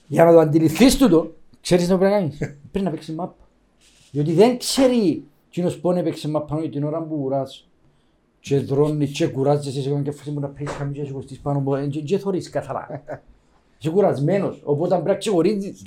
[0.07, 2.37] για να το αντιληφθεί τούτο, ξέρει τι πρέπει να κάνει.
[2.71, 3.31] Πρέπει να παίξει μαπ.
[4.11, 7.43] Διότι δεν ξέρει κοινό που έπαιξε μαπ πάνω την ώρα που κουρά.
[8.39, 11.87] Και δρώνει και κουράζεσαι σε κάποια φάση που να παίξει καμία και κοστείς πάνω από
[11.89, 13.03] και και θωρείς καθαρά.
[13.83, 15.83] Είσαι κουρασμένος, οπότε πρέπει να ξεχωρίζεις.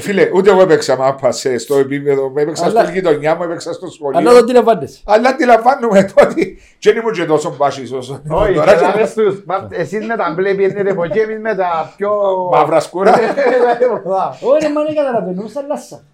[0.00, 2.38] Φίλε, ούτε εγώ έπαιξα μάπα σε- στο επίπεδο μου.
[2.38, 4.38] Έπαιξα Αλλά- στην γειτονιά μου, έπαιξα στο Αλλά δεν σχολείο.
[4.38, 5.00] αντιλαμβάνεσαι.
[5.04, 8.72] Αλλά αντιλαμβάνομαι ότι δεν ήμουν και τόσο μπάσις όσο είμαι Όχι, τώρα.
[8.74, 9.42] καταλάβες τους.
[9.46, 12.10] Μα, Εσείς με τα μπλε πιένετε από εκεί, εμείς με τα πιο...
[12.52, 13.10] Μαύρα σκούρα.
[14.40, 16.04] Ωραία, μα δεν καταλαβαίνω, στα λάσσα.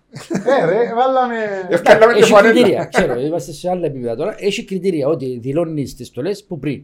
[0.60, 1.36] Ε, ρε, βάλαμε...
[1.68, 2.52] Ευκάλαμε και Έχει φανέλα.
[2.52, 4.34] κριτήρια, ξέρω, είμαστε σε άλλα επίπεδα τώρα.
[4.38, 6.82] Έχει κριτήρια ότι δηλώνεις τις στολές που πριν.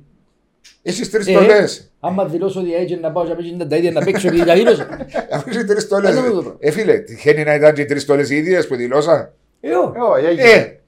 [0.83, 1.91] Εσείς τρεις Ε, στολές.
[2.01, 4.55] Άμα δηλώσω ότι έτσι να πάω και να παίξω τα ίδια να παίξω επειδή τα
[4.55, 5.07] δήλωσα.
[5.33, 6.11] Αφού είσαι τρεις στολές.
[6.11, 6.57] Ένα με το πράγμα.
[6.59, 9.33] Ε, φίλε, τυχαίνει να ήταν και οι τρεις στολές οι ίδιες που δηλώσα.
[9.61, 9.93] Ε, όχι.
[9.97, 10.49] Ε, όχι, έγινε.
[10.49, 10.81] Ε,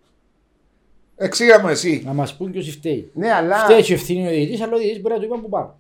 [1.17, 2.03] εξήγα μου εσύ.
[2.07, 3.11] Να μας πούν ποιος φταίει.
[3.15, 3.57] Ναι, αλλά...
[3.57, 5.71] Φταίει και ευθύνης ο διαιτητής, αλλά ο διαιτητής μπορεί να του είπαν που πάμε.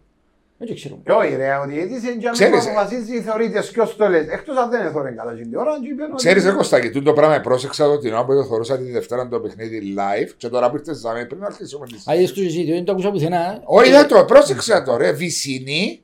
[0.58, 1.00] Δεν το ξέρουμε.
[1.04, 2.70] Ε, Όχι ρε, ο διαιτητής είναι και αν Ξέρεις, που ε.
[2.70, 4.26] αποφασίζει θεωρείται ποιος το λες.
[4.28, 7.40] Εκτός αν δεν έθωρε καλά την ώρα, και είπε ότι- Ξέρεις ρε Κωστάκη, τούτο πράγμα
[7.40, 10.76] πρόσεξα το την ώρα που το θωρούσα τη Δευτέρα το παιχνίδι live και τώρα που
[10.76, 13.52] ήρθες ζάμε πριν να αρχίσουμε τη Α, είδες το εσύ, δεν το ακούσα πουθενά.
[13.52, 13.60] ε.
[13.64, 16.00] Όχι, δεν το, πρόσεξα το ρε, Βυσινή.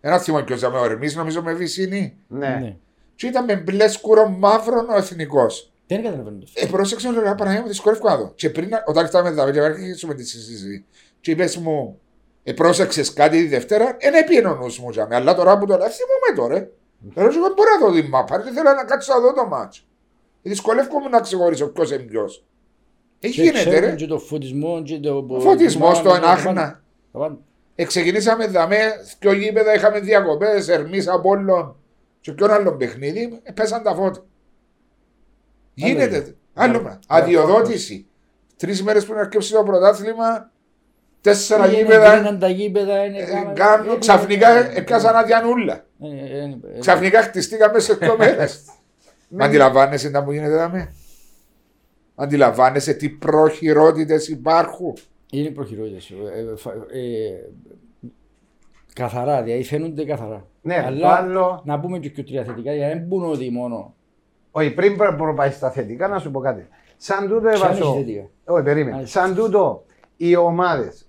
[0.00, 2.16] Ένα θυμό και ο Ζαμέ ο Ερμής, νομίζω με Βυσινή.
[2.28, 2.48] Ναι.
[2.48, 2.76] Ναι.
[3.16, 5.72] Και ήταν με μπλε σκούρο μαύρο ο εθνικός.
[5.86, 6.46] Δεν καταλαβαίνω το.
[6.54, 8.32] Ε, πρόσεξα λέω, ρε Παναγία μου, δυσκολεύω να δω.
[8.34, 10.84] Και πριν, όταν φτάμε εδώ και αρχίσουμε τη συζήτηση,
[11.20, 11.98] και είπες μου,
[12.44, 15.66] ε, πρόσεξες κάτι τη Δευτέρα, ε, ναι, πήγαινε ο νους μου, Ζαμέ, αλλά τώρα που
[15.66, 16.56] τώρα, θυμούμαι τώρα.
[16.56, 16.70] ε.
[17.14, 19.46] Λέω, εγώ δεν μπορώ να δω τη μάπα, δεν θέλω να κάτσω να δω το
[19.46, 19.82] μάτσο.
[20.42, 22.44] Ε, δυσκολεύομαι να ξεχωρίσω ποιος είναι ποιος.
[23.20, 23.94] Ε, Και γίνεται ξέρουν ρε.
[23.94, 25.26] Και το φωτισμό και το...
[25.40, 26.82] Φωτισμός, το το ενάχνα.
[27.12, 27.38] Τα πάντα.
[27.74, 28.78] Εξεκινήσαμε δαμέ,
[29.20, 31.76] δυο γήπεδα είχαμε διακοπές, Ερμής, Απόλλων
[32.20, 34.24] και ποιον άλλον παιχνίδι, ε, πέσαν τα φώτα.
[35.74, 36.16] Γίνεται.
[36.16, 36.36] είναι.
[36.54, 36.78] Άλλο Ναι.
[36.78, 36.98] πράγμα.
[37.06, 38.06] Αδειοδότηση.
[38.56, 40.50] Τρεις μέρες πριν αρκέψει το πρωτάθλημα,
[41.24, 42.16] τέσσερα Είναι- γήπεδα.
[42.16, 45.74] γίναν τα γήπεδα, είναι ε, κάμα- Κάνουν ε, ξαφνικά ε, έπιασαν αδειανούλα.
[46.02, 46.42] ε, ε, ε,
[46.76, 48.64] ε, Ξαφνικά χτιστήκαμε σε δύο μέρες.
[49.38, 50.92] Μα αντιλαμβάνεσαι τα που γίνεται δαμέ.
[52.14, 54.94] Αντιλαμβάνεσαι τι προχειρότητες υπάρχουν.
[55.32, 56.10] Είναι προχειρότητες.
[56.10, 57.50] Ε, ε, φα- ε,
[58.92, 60.46] Καθαρά, δηλαδή φαίνονται καθαρά.
[60.62, 63.50] Ναι, το Αλλά άλλο- να πούμε και πιο τρία θετικά, για να μην πούν ότι
[63.50, 63.94] μόνο.
[64.50, 66.68] Όχι, πριν προ- προπάει στα θετικά, να σου πω κάτι.
[66.96, 67.84] Σαν τούτο Ποια έβασο.
[67.84, 69.02] είναι η θετικά; Όχι, περίμενε.
[69.02, 69.84] Α, Σαν τούτο,
[70.16, 71.08] οι ομάδες.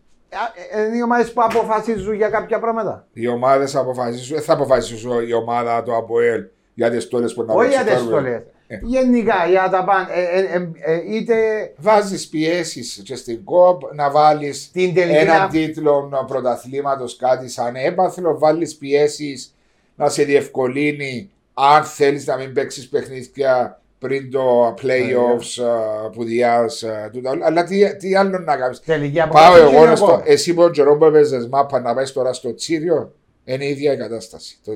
[0.88, 3.08] Είναι οι ομάδες που αποφασίζουν για κάποια πράγματα.
[3.14, 7.54] Οι ομάδες αποφασίσουν, δεν θα αποφασίσουν η ομάδα το ΑΠΟΕΛ για τις στόλες που να
[7.54, 8.22] Όχι για παίξουν τι τώρα.
[8.22, 8.44] στολέ.
[8.68, 8.80] Ε.
[8.84, 10.08] Γενικά, για τα πάντα.
[10.18, 10.40] Ε, ε,
[10.80, 11.36] ε, ε, είτε
[11.78, 15.18] Βάζεις πιέσεις και στην ΚΟΠ να βάλεις την τελική.
[15.18, 18.38] ένα να- τίτλο πρωταθλήματος, κάτι σαν έπαθλο.
[18.38, 19.56] Βάλεις πιέσεις
[19.96, 26.84] να σε διευκολύνει αν θέλεις να μην παίξεις παιχνίδια πριν το playoffs uh, που διάς
[26.86, 27.46] uh, τούτα όλα.
[27.46, 28.80] Αλλά τι, τι άλλο να κάνεις.
[28.80, 29.62] Τελική Πάω αποφάση.
[29.62, 30.06] εγώ είναι να στο.
[30.06, 30.22] εγώ.
[30.26, 33.98] Εσύ που καιρό που έπαιζες μάπα να πάεις τώρα στο Τσίριο, είναι η ίδια η
[33.98, 34.58] κατάσταση.
[34.64, 34.72] Το...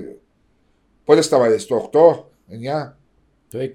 [1.03, 1.99] Πότε σταματήσεις, το 8,
[2.85, 2.93] 9,
[3.49, 3.69] Το 6.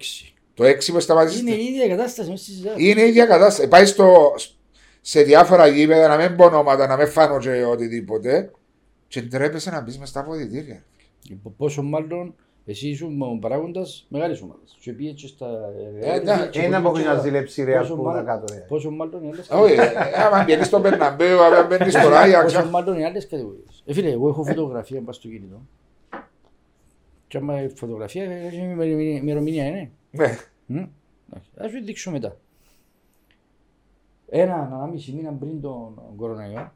[0.53, 1.41] το 6 που σταματήσεις.
[1.41, 2.89] Είναι η ίδια κατάσταση μέσα στη συζήτηση.
[2.89, 3.67] Είναι η ίδια κατάσταση.
[3.67, 4.33] Πάει στο,
[5.01, 8.51] σε διάφορα γήπεδα να μην πω ονόματα, να μην φάνω και οτιδήποτε.
[9.07, 10.83] Και ντρέπεσαι να μπεις μες στα αποδητήρια.
[11.57, 12.35] Πόσο μάλλον
[12.65, 14.77] εσύ ήσουν παράγοντας μεγάλης ομάδας.
[14.79, 15.47] Και πήγες και στα.
[16.01, 18.53] Ε, εντάξει, Ένα από να ζηλέψει ρε Πόσο που τα μάλλον- κάτω.
[18.53, 18.59] ρε.
[18.59, 22.69] Πόσο μάλλον οι άλλες Όχι, ε, άμα μπαίνεις στον Περναμπέο, άμα μπαίνεις στον Άγια, Πόσο
[22.69, 23.83] μάλλον οι άλλες κατηγορίες.
[23.85, 25.61] Ε, φίλε, εγώ έχω φωτογραφία πας στο κινητό.
[27.27, 29.91] Και άμα η φωτογραφία έχει ημερομηνία- ημερομηνία είναι.
[30.11, 30.37] Ναι.
[30.65, 30.77] Μμ.
[31.29, 32.37] Εντάξει, Ας σου δείξω μετά.
[34.29, 36.71] Ένα ανάμιση μήνα πριν τον κορονοϊό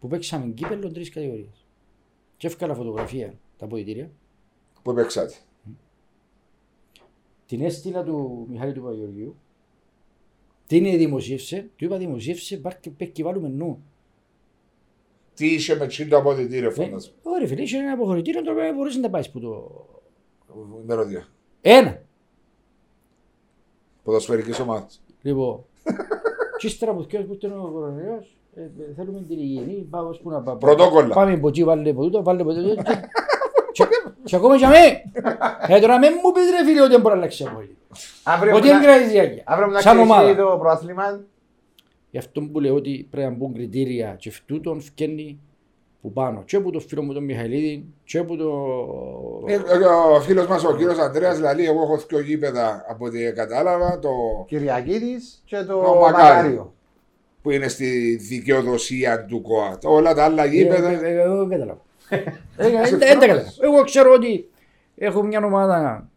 [0.00, 1.66] που παίξαμε κύπελλο τρεις κατηγορίες.
[2.36, 4.10] Και έφκαλα φωτογραφία τα αποδητήρια.
[4.82, 5.34] Πού παίξατε.
[7.46, 9.36] Την έστειλα του Μιχάλη του Παγιοργίου.
[10.66, 11.70] Την δημοσίευσε.
[11.76, 13.82] Του είπα δημοσίευσε πάρ' και και βάλουμε νου.
[15.34, 17.14] Τι είσαι με τσιν το αποδητήριο, Ε, φαντάζομαι.
[17.22, 19.70] Ωραία φίλε, είχε ένα αποχωρητήριο το οποίο μπορείς να τα πάεις που το...
[20.82, 21.26] Ημεροδία.
[21.60, 22.02] Ένα.
[24.02, 25.02] Ποδοσφαιρικής ομάδας.
[25.22, 25.64] Λοιπόν,
[26.58, 30.20] και ύστερα που θυκιός που ήταν ο κορονοϊός, ε, ε, θέλουμε την υγιεινή, πάμε ως
[30.20, 30.58] που να πάμε.
[30.58, 31.14] Πρωτόκολλα.
[31.14, 32.82] Πάμε από εκεί, βάλε από τούτο, βάλε από τούτο.
[33.74, 34.84] Και- και- Και ακόμα και αμέ.
[35.68, 37.76] Ε, τώρα μην μου πεις ρε φίλε ότι δεν μπορεί να αλλάξει από εκεί.
[38.22, 39.42] Αύριο Ότι που είναι να- κρατήσει διάρκεια.
[39.46, 40.36] αύριο που να Σαν κλείσει ομάδα.
[40.36, 41.20] το προάθλημα.
[42.10, 45.38] Γι' αυτό που λέω ότι πρέπει να μπουν κριτήρια και αυτούτον φκένει
[46.02, 46.42] που πάνω.
[46.46, 48.50] Και από το φίλο μου τον Μιχαηλίδη, και από το...
[49.46, 53.32] Ε, ε, Ο φίλος μας ο κύριος Ανδρέας λέει εγώ έχω δύο γήπεδα από ό,τι
[53.32, 54.10] κατάλαβα το
[54.46, 56.10] Κυριακίδης και το Το Μακάριο.
[56.10, 56.74] Μακάριο.
[57.42, 59.84] που είναι στη δικαιοδοσία του ΚΟΑΤ.
[59.84, 60.88] Όλα τα άλλα Ε, ε, γήπεδα.
[60.88, 61.80] ε, ε, Εγώ δεν καταλάβω.
[62.08, 62.22] Ε, ε,
[62.56, 63.50] Δεν δεν τα καταλάβω.
[63.60, 64.50] Εγώ ξέρω ότι
[64.96, 66.10] έχω μια ομάδα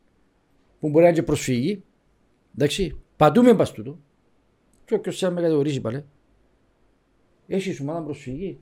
[0.79, 1.83] που μπορεί να είναι και προσφύγη.
[2.55, 3.97] Εντάξει, πατούμε πας τούτο.
[4.85, 6.03] Και όποιος θέλει να με κατηγορήσει πάλι.
[7.47, 8.59] Έχεις ομάδα προσφύγη.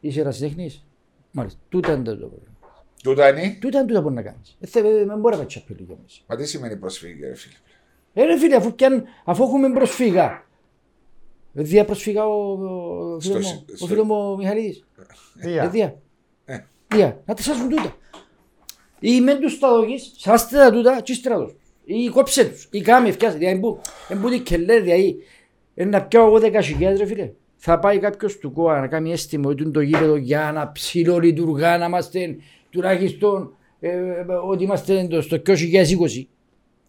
[0.00, 0.84] Είσαι ερασιτέχνης.
[1.30, 2.44] Μάλιστα, τούτα είναι το πρόβλημα.
[3.02, 4.56] Τούτα είναι; Τούτα είναι τούτα που μπορεί να κάνεις.
[4.60, 6.20] Ε, θε- ε, Δεν μπορεί να κάνεις απειλή για μέσα.
[6.26, 7.54] Μα τι σημαίνει προσφύγη, ρε φίλε;
[8.14, 10.44] Ε, ρε φίλε, αφού, πιάν, αφού έχουμε προσφύγα.
[11.54, 14.84] Ε, Δια προσφύγα ο, ο, φίλος Στο- μου, ο στο- φίλος μου ο Μιχαλίδης.
[15.34, 15.62] Δία.
[15.62, 16.00] Ε, δια.
[16.92, 16.96] Ε.
[16.96, 17.22] Δια.
[17.24, 17.96] Να τα σάσουν τούτα.
[19.00, 21.54] Ή μεν τους τα δοκείς, σάστε τα τούτα και ύστερα τους.
[21.84, 22.68] Ή κόψε τους.
[22.70, 23.36] Ή κάμε φτιάσε.
[23.38, 25.16] Δηλαδή, εμπού- εμπούτι και λέει, δηλαδή,
[25.74, 27.32] ε, να πιάω εγώ δέκα χιλιάδες, ρε φίλε.
[27.56, 31.78] Θα πάει κάποιος του ΚΟΑ να κάνει αίσθημα ότι είναι το γήπεδο για να ψιλολειτουργά,
[31.78, 32.36] να είμαστε
[32.70, 36.28] τουλάχιστον ε, ε, ότι είμαστε το- στο 2020.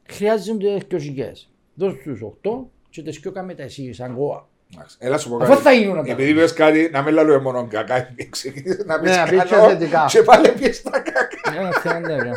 [0.10, 1.48] Χρειάζονται 2.000.
[1.74, 4.48] Δώσ' τους 8 και τις πιο κάμε τα εσύ σαν ΚΟΑ.
[4.74, 5.78] Εντάξει, Έλα σου πω Αφού θα κάτι.
[5.78, 6.12] γίνουν αυτά.
[6.12, 9.50] Επειδή πες κάτι, να μην λέω μόνο κακά, ξεκινήσεις να πεις Ναι, να πεις και
[9.50, 10.06] καλό θετικά.
[10.10, 11.58] και πάλι πεις τα κακά.
[11.60, 12.32] Ένα θέμα, ναι, ναι.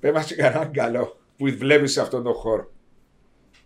[0.00, 2.70] Πες μας και κανέναν καλό που βλέπεις σε αυτόν τον χώρο.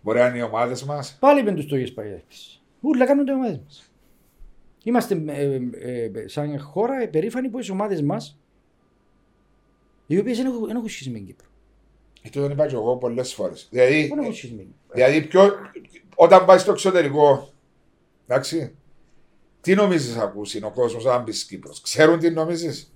[0.01, 1.17] Μπορεί να είναι οι ομάδες μας.
[1.19, 2.61] Πάλι με τους στόχες παγιάκες.
[2.81, 3.91] Ούλα κάνουν τις ομάδες μας.
[4.83, 8.39] Είμαστε ε, ε, ε, σαν χώρα ε, περήφανοι που οι ομάδες μας
[10.07, 11.47] οι οποίες δεν έχουν, δεν έχουν σχέση με την Κύπρο.
[12.21, 13.67] Και το είπα και εγώ πολλές φορές.
[13.71, 14.95] Δηλαδή, Δεν έχουν σχέση με την Κύπρο.
[14.95, 15.51] δηλαδή πιο,
[16.15, 17.53] όταν πάει στο εξωτερικό,
[18.27, 18.75] εντάξει,
[19.61, 21.81] τι νομίζεις ακούσει ο κόσμος αν μπεις Κύπρος.
[21.81, 22.93] Ξέρουν τι νομίζεις;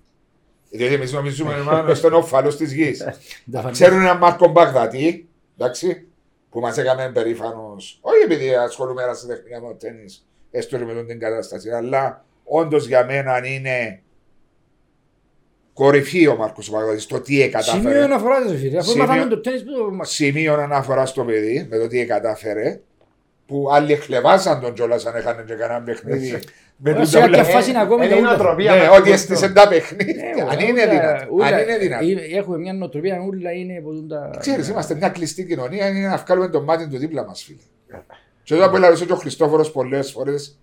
[0.70, 2.98] Γιατί εμείς νομίζουμε εμάς στον όφαλος της γης.
[3.52, 6.08] Τα φανεί- Ξέρουν έναν Μάρκο Μπαγδατή, εντάξει,
[6.50, 10.06] που μας έκανε περήφανος, όχι επειδή ασχολούμαι ερασιτεχνικά με το τέννη,
[10.52, 14.02] έστω και με τον την κατάσταση, αλλά όντως για μένα είναι
[15.74, 18.04] κορυφή ο Μάρκος Μπαγδατή το τι Σημείο κατάφερε.
[18.04, 18.78] αναφοράς ρε φίλε.
[18.78, 20.10] Αφού Σημείο- μάθαμε το τέννις που το μας.
[20.10, 22.82] Σημείο αναφοράς στο παιδί με το τι κατάφερε.
[23.52, 26.40] Που άλλοι χλεβάσαν τον κιόλα αν είχαν και κανένα παιχνίδι.
[26.84, 27.44] Με Σε τούτα κάποια όλα.
[27.44, 28.30] φάση είναι ακόμη Είναι τα η ούλα.
[28.36, 28.76] νοοτροπία.
[28.76, 29.62] Ναι, μας ότι του έστησε Κύπρου.
[29.64, 30.26] τα παιχνίδια.
[30.38, 31.28] Ε, Αν ούλα, είναι δυνατό.
[31.32, 32.06] ούλα, Αν είναι δυνατό.
[32.06, 34.32] ε, Έχουμε μια νοοτροπία, ούλα είναι από τα...
[34.40, 37.60] Ξέρεις, είμαστε μια κλειστή κοινωνία, είναι να βγάλουμε το μάτι του δίπλα μας, φίλε.
[38.44, 40.60] Και εδώ που έλεγε και ο Χριστόφορος πολλές φορές,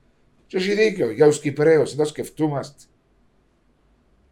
[0.46, 2.82] και έχει δίκιο για τους Κυπρέους, να το σκεφτούμαστε.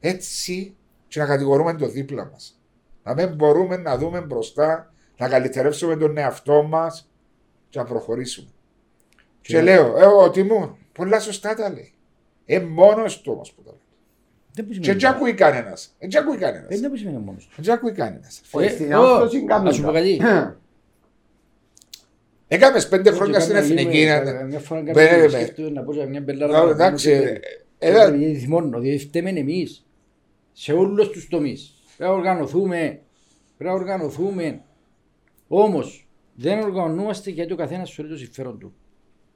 [0.01, 0.77] Έτσι,
[1.09, 2.61] και να κατηγορούμε το δίπλα μας.
[3.03, 7.09] Να μην μπορούμε να δούμε μπροστά, να καλυτερεύσουμε τον εαυτό μας
[7.69, 8.49] και να προχωρήσουμε.
[9.41, 11.93] Και, λέω, εγώ ότι μου, πολλά σωστά τα λέει.
[12.47, 13.81] Ε, μόνος του όμως που τα λέει.
[14.53, 15.01] Δεν που Και σημαίνει.
[15.01, 15.95] δεν ακούει κανένας.
[15.99, 16.67] Δεν ακούει κανένας.
[16.71, 17.63] Ε, Δεν που σημαίνει μόνος του.
[17.63, 18.41] Δεν ακούει κανένας.
[18.51, 19.93] Όχι, Ε, στην ω, άφτωση κάνουν Να σου πω τα.
[19.93, 20.21] κάτι.
[22.49, 23.97] Έκαμε πέντε χρόνια στην Έκανα εθνική.
[23.99, 25.41] λίγο, να- ε, Μια φορά Μπε, κάποιος μπε.
[25.43, 26.71] σκέφτομαι να πω για μια Ε, μπελάρα.
[26.71, 27.41] Εντάξει, ε,
[27.79, 28.05] Έλα.
[28.05, 29.87] ε, Γιατί θυμώνω, διότι φταίμε εμείς
[30.53, 31.75] σε όλους τους τομείς.
[31.97, 33.01] Πρέπει να οργανωθούμε,
[33.57, 34.61] πρέπει να οργανωθούμε.
[35.49, 36.06] Όμως
[36.37, 38.75] δεν οργανωνόμαστε γιατί ο καθένας θεωρεί το συμφέρον του.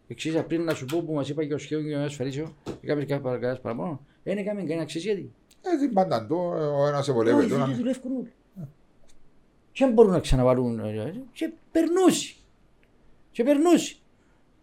[0.09, 3.05] Εξής πριν να σου πω που μας είπα και ο Σχέδιο και ο Ασφαλίσιο, είχαμε
[3.05, 5.33] και παρακαλάς παραπάνω, δεν έκαμε κανένα αξίες γιατί.
[5.63, 6.37] Ε, την πάντα του,
[6.81, 7.37] ο ένας σε Όχι, βολεύει.
[7.47, 7.73] γιατί τώρα.
[7.75, 8.33] δουλεύουν όλοι.
[9.73, 10.79] Και αν μπορούν να ξαναβάλουν.
[10.79, 12.35] ε, Και περνούσε.
[13.33, 13.95] Και περνούσε.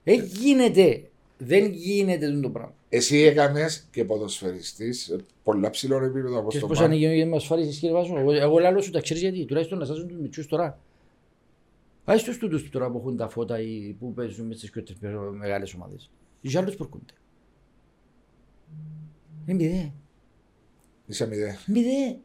[0.04, 1.10] Ε, γίνεται.
[1.38, 2.74] Δεν γίνεται τούτο το πράγμα.
[2.90, 6.86] Εσύ έκαμε και ποδοσφαιριστής σε πολλά ψηλό επίπεδο από Και το πώς Μαν.
[6.92, 8.18] ανοίγει με ασφάλιση κύριε Βάσο.
[8.18, 10.80] Εγώ, εγώ λέω σου τα ξέρεις γιατί; Τουλάχιστον να σάζουν τους μητσούς τώρα.
[12.08, 15.74] Πάει στους τούτους τώρα που έχουν τα φώτα ή που παίζουν με στις πιο μεγάλες
[15.74, 16.10] ομάδες.
[16.42, 17.14] Οι άλλους προκούνται.
[19.46, 19.92] Είναι μηδέ.
[21.08, 21.58] Είσαι μηδέ.
[21.68, 22.18] Μηδέ.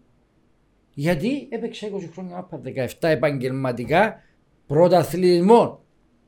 [0.94, 2.60] Γιατί έπαιξε 20 χρόνια άπα,
[3.00, 4.22] 17 επαγγελματικά
[4.66, 5.80] πρωταθλητισμό.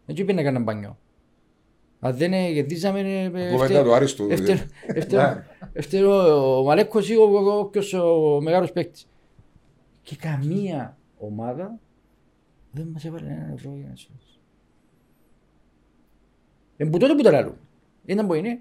[0.07, 0.99] Έτσι πήγαινε να κάνω μπανιό.
[2.01, 3.01] Αν δεν κερδίζαμε...
[3.01, 4.27] ε, Κουβέντα ευτε- του Άριστου.
[4.31, 9.07] ευτε- ευτε- Ευτέρω ο Μαλέκος ή ο- ο- όποιος ο μεγάλος παίκτης.
[10.03, 11.79] Και καμία ομάδα
[12.75, 14.39] δεν μας έβαλε ένα ευρώ για να σώσει.
[16.77, 17.55] Εν που τότε που το λάλλουν.
[18.05, 18.61] Είναι που είναι.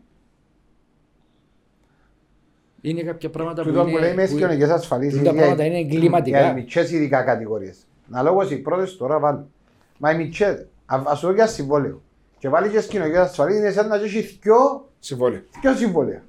[2.81, 4.13] Είναι κάποια πράγματα που Τούτο που λέει είναι...
[4.13, 6.39] με τις που- κοινωνικές ασφαλίσεις τούτα για- πράγματα είναι εγκληματικά.
[6.39, 7.87] Για οι μητσές ειδικά κατηγορίες.
[8.07, 9.51] Να λόγω οι πρώτες τώρα βάλουν.
[9.97, 12.01] Μα οι μητσές, α- ας το δω για συμβόλαιο.
[12.39, 15.41] Και βάλει και στις κοινωνικές ασφαλίσεις είναι σαν να έχει δυο, Συμβόλαιο.
[15.61, 16.23] δυο συμβόλαια.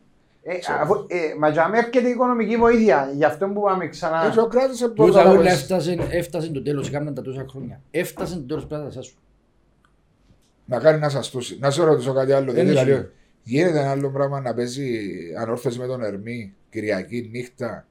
[0.46, 3.10] Ε, αφού, ε, μα για μένα έρχεται η οικονομική βοήθεια.
[3.14, 4.24] Γι' αυτό που πάμε ξανά.
[4.26, 7.80] Έτσι ο κράτησε Τούτα πρώτα όλα να έφτασε, έφτασε το τέλος, έκαναν τα τόσα χρόνια.
[7.90, 9.16] Έφτασε το τέλος πρέπει να τα σάσουν.
[10.64, 11.58] Μακάρι να σας τούσει.
[11.60, 12.52] Να σε ρωτήσω κάτι άλλο.
[12.52, 13.08] Δεν Δηλαδή, ισχύει.
[13.42, 15.00] γίνεται ένα άλλο πράγμα να παίζει
[15.38, 17.86] ανόρθωση με τον Ερμή Κυριακή νύχτα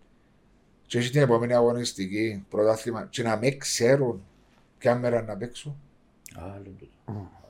[0.86, 4.24] και έχει την επόμενη αγωνιστική πρωτάθλημα και να μην ξέρουν
[4.78, 5.76] ποια μέρα να παίξουν.
[6.36, 6.92] Άλλο τούτο.
[7.06, 7.43] Άλλο τούτο.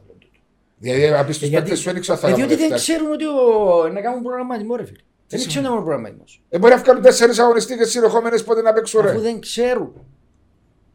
[0.83, 2.97] Δηλαδή, απ' τους Ε, γιατί- παίκτες σου ένιξα θα Ε, κάνουν διότι δεν Δευτέρα.
[2.99, 3.87] ξέρουν ότι ο...
[3.93, 4.97] να κάνουν προγραμματισμό ρε φίλε.
[5.27, 6.25] Δεν σημαίνει; ξέρουν να κάνουν προγραμματισμό.
[6.49, 9.19] Ε, μπορεί να βγάλουν τέσσερις αγωνιστικές συνεχόμενες πότε να παίξουν Αφού ρε.
[9.19, 9.93] δεν ξέρουν.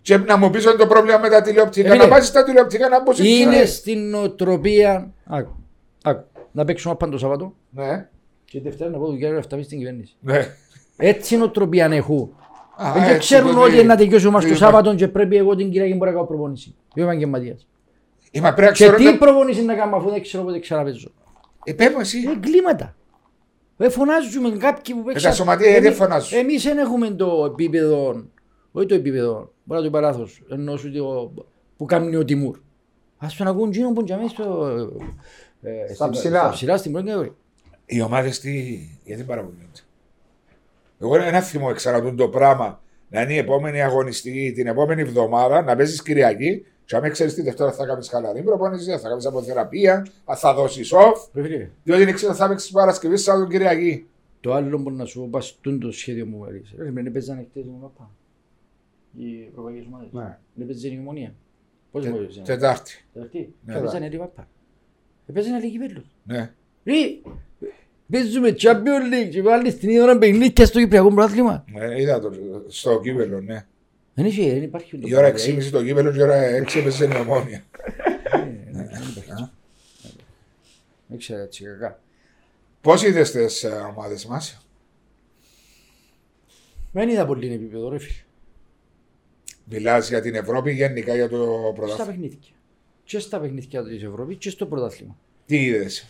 [0.03, 1.87] Και να μου πεις ότι το πρόβλημα με τα τηλεοπτικά.
[1.87, 5.13] Ε, Να φίλε, πας στα τηλεοπτικά να μπω Είναι στην νοοτροπία.
[5.27, 5.57] Άκου.
[6.03, 6.25] Άκου.
[6.53, 8.09] Να παίξουμε απ' το Σαββατό Ναι,
[8.45, 10.17] και Δευτέρα να πω δουλειά να φτάσει στην κυβέρνηση.
[10.21, 10.55] ναι.
[10.97, 12.33] Έτσι η νοοτροπία έχουν.
[12.77, 15.37] Α, Δεν έτσι ξέρουν το ότι δει- να τελειώσουμε μας το δει- Σάββατο και πρέπει
[15.37, 16.75] εγώ την Κυριακή μπορώ να κάνω προπόνηση.
[16.95, 17.67] Είμαι επαγγελματίας.
[18.31, 18.97] Ε, μα πρέπει να Και ξέρω...
[18.97, 21.09] τι να- προπόνηση να κάνω αφού δεν ξέρω πότε ξαναπέζω.
[21.65, 22.19] Ε, πες μου εσύ.
[22.19, 22.97] Είναι εγκλήματα.
[23.79, 25.31] Ε, φωνάζουμε κάποιοι που παίξαν.
[25.31, 28.25] τα σωματεία γιατί Εμείς- φωνάζουν; Εμείς δεν έχουμε το επίπεδο,
[28.73, 31.33] όχι το επίπεδο, μπορεί να το είπα λάθος, ενώ σου το,
[31.77, 32.59] που κάνουν ο Τιμούρ.
[33.19, 34.67] Ας τον ακούν γίνον που τζαμί στο...
[35.63, 36.39] ε, Στα στην- ψηλά.
[36.41, 37.35] Στα ψηλά στην πρώτη κατηγορία.
[37.87, 38.79] Οι ομάδες τι...
[39.05, 39.81] γιατί παραπονιούνται;
[41.01, 45.77] Εγώ ένα θυμό εξαρατούν το πράγμα να είναι η επόμενη αγωνιστική την επόμενη εβδομάδα να
[45.77, 46.65] παίζεις Κυριακή.
[46.89, 51.29] Και αν ξέρεις τι Δευτέρα θα κάνεις χαλαρή προπόνηση, θα κάνεις αποθεραπεία, θα δώσεις off.
[51.35, 54.07] Ρε φίλε, Διότι δεν ξέρω θα παίξει Παρασκευή σαν τον Κυριακή.
[54.41, 56.75] Το άλλο μπορεί να σου πω πας τούν το σχέδιο μου έλεγες.
[56.79, 58.11] Ρε με παίζανε χτες η Μαπά.
[59.13, 60.09] Οι ευρωπαϊκές ομάδες.
[60.13, 60.39] Ναι.
[60.55, 61.35] Δεν παίζανε η Ομονία.
[61.91, 62.41] Πώς μου έπαιζε.
[62.41, 63.05] Τετάρτη.
[63.13, 63.55] Τετάρτη.
[63.65, 63.81] Ναι.
[63.81, 64.49] Παίζανε η Μαπά.
[65.33, 66.07] Παίζανε λίγοι πέλους.
[66.25, 66.53] Ναι.
[66.85, 66.95] Ρε,
[68.11, 71.65] παίζουμε Champions League και βάλεις την ίδια ώρα παιχνίδια στο Κυπριακό πρωτάθλημα.
[71.73, 72.33] ναι, είδα το
[72.67, 73.67] στο κύπελο, ναι.
[74.19, 74.99] Δεν είχε, δεν υπάρχει.
[75.03, 77.65] Η ώρα 6.30 το κύπελο και η ώρα 6 έπαιζε η ομόνια.
[81.07, 82.01] Δεν ξέρω έτσι κακά.
[82.81, 84.67] Πώς είδες τις ομάδες μας,
[86.93, 88.23] Δεν είδα πολύ επίπεδο ρε φίλε.
[89.65, 92.07] Μιλάς για την Ευρώπη γενικά για το Στα πρωτάθλημα.
[92.11, 92.39] παιχνίδια.
[93.05, 95.17] Και στα παιχνίδια της Ευρώπης και στο πρωτάθλημα.
[95.47, 96.07] Τι είδες,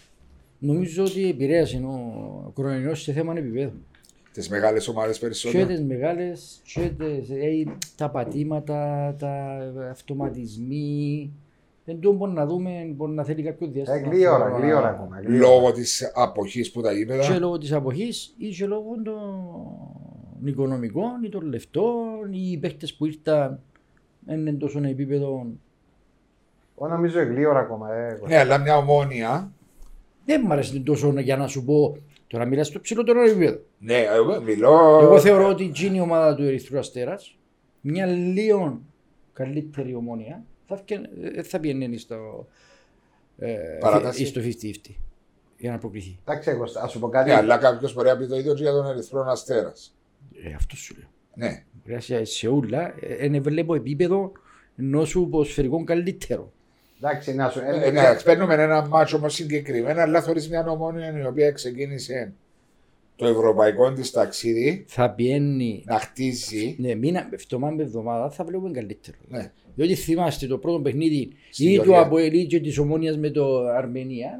[0.59, 3.84] Νομίζω ότι επηρέασε ο κορονοϊός σε θέμα επίπεδου.
[4.33, 5.66] Τις μεγάλες ομάδες Και περισσότερο.
[5.66, 7.64] τις μεγάλες, και τις, ε,
[7.97, 9.59] τα πατήματα, τα
[9.91, 11.33] αυτοματισμοί.
[11.85, 14.09] Δεν το μπορεί να δούμε, μπορεί να θέλει κάποιο Ε, διάστημα.
[14.14, 15.20] γλύωρα, να- γλύωρα ακόμα.
[15.20, 15.39] γλύωρα.
[15.39, 17.39] Λόγω της αποχής που τα Και γήπεδα.
[17.39, 23.07] λόγω της αποχής ή και λόγω των οικονομικών ή των λεφτών ή οι παίχτες που
[23.07, 23.61] ήρθαν
[24.20, 25.47] δεν είναι τόσο επίπεδο.
[26.79, 27.95] Εγώ νομίζω γλύωρα ακόμα.
[27.95, 29.53] ε, Ναι, αλλά μια ομόνια.
[30.24, 31.97] Δεν μου αρέσει τόσο για να σου πω
[32.29, 33.61] τώρα μιλάς στο ψηλότερο επίπεδο.
[33.79, 34.99] Ναι, εγώ μιλώ.
[35.03, 37.39] Εγώ θεωρώ ότι η η ομάδα του Ερυθρού Αστέρας,
[37.81, 38.81] μια λίγο
[39.33, 42.47] καλύτερη ομόνια, θα, φκε- ε, θα πιένει στο,
[43.39, 44.26] ε, Παράταση.
[44.26, 44.95] στο 50-50
[45.59, 46.18] για να προκριθεί.
[46.24, 47.29] Εντάξει, εγώ θα σου πω κάτι.
[47.31, 49.97] Ναι, αλλά κάποιος μπορεί να πει το ίδιο και για τον Ερυθρό Αστέρας.
[50.45, 51.09] Ε, αυτό σου λέω.
[51.35, 51.64] Ναι.
[51.83, 54.33] Μπορεί να σε- σε όλα, δεν βλέπω επίπεδο
[54.76, 56.53] ενός σου ποσφαιρικών καλύτερο.
[57.03, 57.61] Εντάξει, να σου.
[57.84, 62.32] Ε, ναι, παίρνουμε ένα μάτσο όμως συγκεκριμένα, αλλά θεωρεί μια ομόνια η οποία ξεκίνησε
[63.16, 66.76] το ευρωπαϊκό της ταξίδι Θα πιένει, να χτίζει.
[66.78, 69.16] ναι, μήνα, εβδομάδα με εβδομάδα θα βλέπουμε καλύτερο.
[69.28, 69.51] Ναι.
[69.74, 72.01] Διότι θυμάστε το πρώτο παιχνίδι Στην ή του Γεωργία.
[72.01, 74.30] Αποελή και της Ομόνιας με το Αρμενία.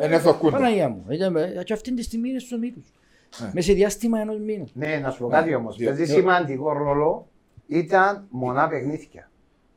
[0.00, 0.52] ε, ε, ε, Είναι θοκούντο.
[0.56, 1.04] Παναγία μου.
[1.10, 2.92] Ήταν, ε, Και αυτή τη στιγμή είναι στους ομίλους.
[3.40, 3.50] Ναι.
[3.54, 4.64] Μέσα σε διάστημα ενός μήνα.
[4.72, 5.76] Ναι, να σου πω κάτι όμως.
[5.76, 7.28] Διότι- Παίζει σημαντικό ρόλο
[7.66, 9.30] ήταν μονά παιχνίδια.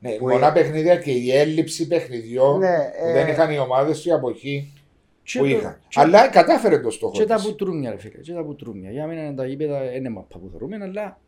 [0.10, 3.58] Ναι, Που μονά ε- παιχνίδια και η έλλειψη παιχνιδιών Ναι, που ε, δεν είχαν οι
[3.60, 4.74] ομάδες του η αποχή
[5.24, 5.80] Και που το- είχαν.
[5.88, 7.14] και- Αλλά κατάφερε το στόχο.
[7.14, 7.46] Και τα της.
[7.46, 8.18] πουτρούμια, ρε φίλε.
[8.22, 8.92] Και τα πουτρούμια.
[8.92, 11.20] Για μένα τα γήπεδα είναι μαπά που θεωρούμε, αλλά.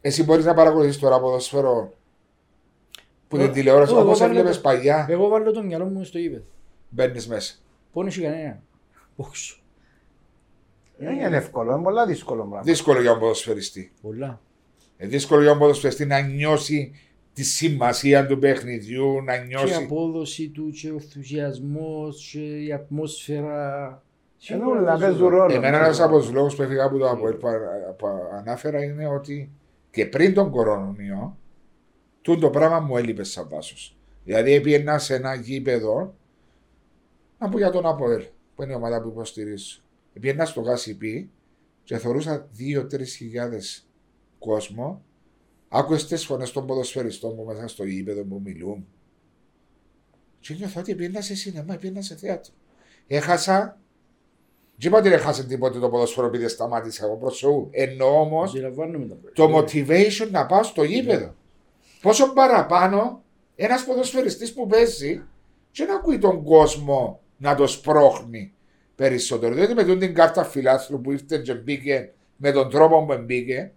[0.00, 1.92] Εσύ μπορείς να παρακολουθήσει τώρα ποδοσφαίρο
[3.28, 5.06] που Ε, την τηλεόραση εγώ όπως βάλω έβλεπες το- παλιά.
[5.10, 6.42] Εγώ βάλω το μυαλό μου στο γήπεδο.
[6.88, 7.54] Μπαίνεις μέσα.
[7.92, 8.62] Πόνε έχει κανένα;
[9.16, 9.60] Όχι.
[10.96, 12.60] Δεν είναι εύκολο, είναι πολλά δύσκολο πράγμα.
[12.62, 13.92] Δύσκολο για τον ποδοσφαιριστή.
[14.02, 14.40] Πολλά.
[14.96, 16.92] Ε, δύσκολο για τον ποδοσφαιριστή να νιώσει
[17.38, 19.74] τη σημασία του παιχνιδιού, να Και η νιώσει.
[19.74, 24.02] απόδοση του, και ο ενθουσιασμός, και η ατμόσφαιρα.
[24.48, 25.54] Ενώ όλα παίζουν ρόλο.
[25.54, 28.06] Εμένα ένας από τους λόγους που έφυγα από το Αποέλ που, α- που
[28.38, 29.50] ανάφερα είναι ότι
[29.90, 31.38] και πριν τον κορονοϊό,
[32.22, 33.96] τούτο το πράγμα μου έλειπε σαν βάσος.
[34.24, 36.14] Δηλαδή, έπαιρνα σε ένα γήπεδο,
[37.38, 38.22] να πω για τον Αποέλ,
[38.54, 39.80] που είναι η ομάδα που υποστηρίζω.
[40.20, 41.02] Πήγαινα στο ΓΑΣΙΠ
[41.84, 43.88] και θεωρούσα 2-3 χιλιάδες
[44.38, 45.02] κόσμο.
[45.68, 48.86] Άκουες τις φωνές των ποδοσφαιριστών που μέσα στο γήπεδο που μιλούν.
[50.40, 52.52] Και νιώθω ότι πήγαινα σε σινεμά, πήγαινα σε θέατρο.
[53.06, 53.80] Έχασα
[54.80, 57.68] δεν είπα ότι δεν χάσε τίποτε το ποδόσφαιρο επειδή σταμάτησε εγώ προς Θεού.
[57.70, 59.72] Εννοώ όμως Αντιλαμβάνομαι τα το πράγματα.
[59.72, 61.34] motivation να πάω στο γήπεδο.
[62.02, 63.22] Πόσο παραπάνω
[63.56, 65.24] ένας ποδοσφαιριστής που παίζει
[65.70, 68.52] και να ακούει τον κόσμο να το σπρώχνει
[68.94, 69.54] περισσότερο.
[69.54, 73.72] Διότι με τον την κάρτα φιλάθλου που ήρθε και μπήκε με τον τρόπο που μπήκε,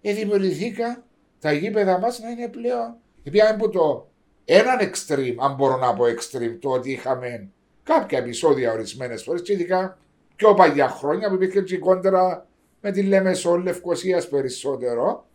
[0.00, 1.05] ε, δημιουργηθήκα
[1.46, 2.94] τα γήπεδα μας να είναι πλέον.
[3.22, 4.08] Πήγαμε από το
[4.44, 7.48] έναν extreme, αν μπορώ να πω extreme, το ότι είχαμε
[7.82, 9.98] κάποια επεισόδια ορισμένες φορές και ειδικά
[10.36, 12.46] πιο παλιά χρόνια που υπήρχε και η κόντρα
[12.80, 15.26] με τη Λέμεσο Λευκοσίας περισσότερο.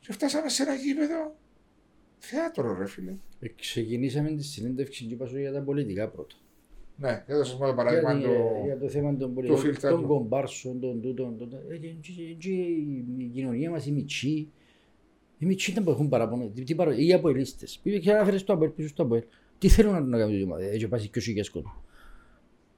[0.00, 1.34] Και φτάσαμε σε ένα γήπεδο
[2.18, 3.12] θέατρο, ρε φίλε.
[3.40, 6.34] Ε, Ξεκινήσαμε τη συνέντευξη και είπα σου για τα πολιτικά πρώτα.
[6.96, 8.34] Ναι, έδωσα μου το παράδειγμα για, του.
[8.64, 10.06] για το θέμα των πολιτικών, φίλτρα των του.
[10.08, 11.38] κομπάρσων, των τούτων.
[11.38, 12.50] των- ε, και- και- και
[13.18, 14.50] Η κοινωνία μας, οι μητσοί,
[15.42, 16.50] οι μητσοί ήταν που έχουν παραπονό.
[16.54, 17.80] Τι- τι παρα- Οι αποελίστες.
[17.82, 19.22] Πήγε και αναφέρε στο Αποέλ, πίσω στο Αποέλ.
[19.58, 21.74] Τι θέλουν να κάνουν η ομάδα, έτσι πάσει και ο σιγές κόσμο.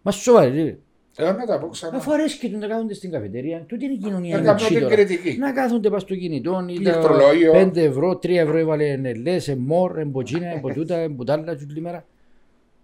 [0.02, 0.78] Μα σοβαρή, ρε.
[1.16, 1.96] Ε, να τα πω ξανά.
[1.96, 4.34] Αφού αρέσκει του να κάθονται στην καφετέρια, τούτη είναι η κοινωνία.
[4.36, 4.94] Να οι κάνω μητσοί την τώρα.
[4.94, 5.36] κριτική.
[5.38, 7.52] Να κάθονται πας στο κινητό, ή τα Πληκτρολόγιο.
[7.52, 12.06] 5 ευρώ, 3 ευρώ έβαλε νελές, εμπόρ, εμποτσίνα, εμποτούτα, εμπουτάλα, τούτη μέρα.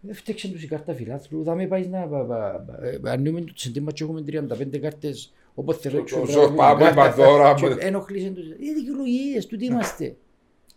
[0.00, 3.40] Δεν φταίξε τους η κάρτα φιλάθλου, θα με πάει να πα- πα- πα- ε, ανοίγουμε
[3.40, 7.54] το τσεντήμα και έχουμε 35 κάρτες όπως θέλω Το ζω πάμε, παντόρα.
[7.78, 8.44] Ενοχλήσαν τους.
[8.44, 10.14] Είναι δικαιολογίες, τούτοι είμαστε.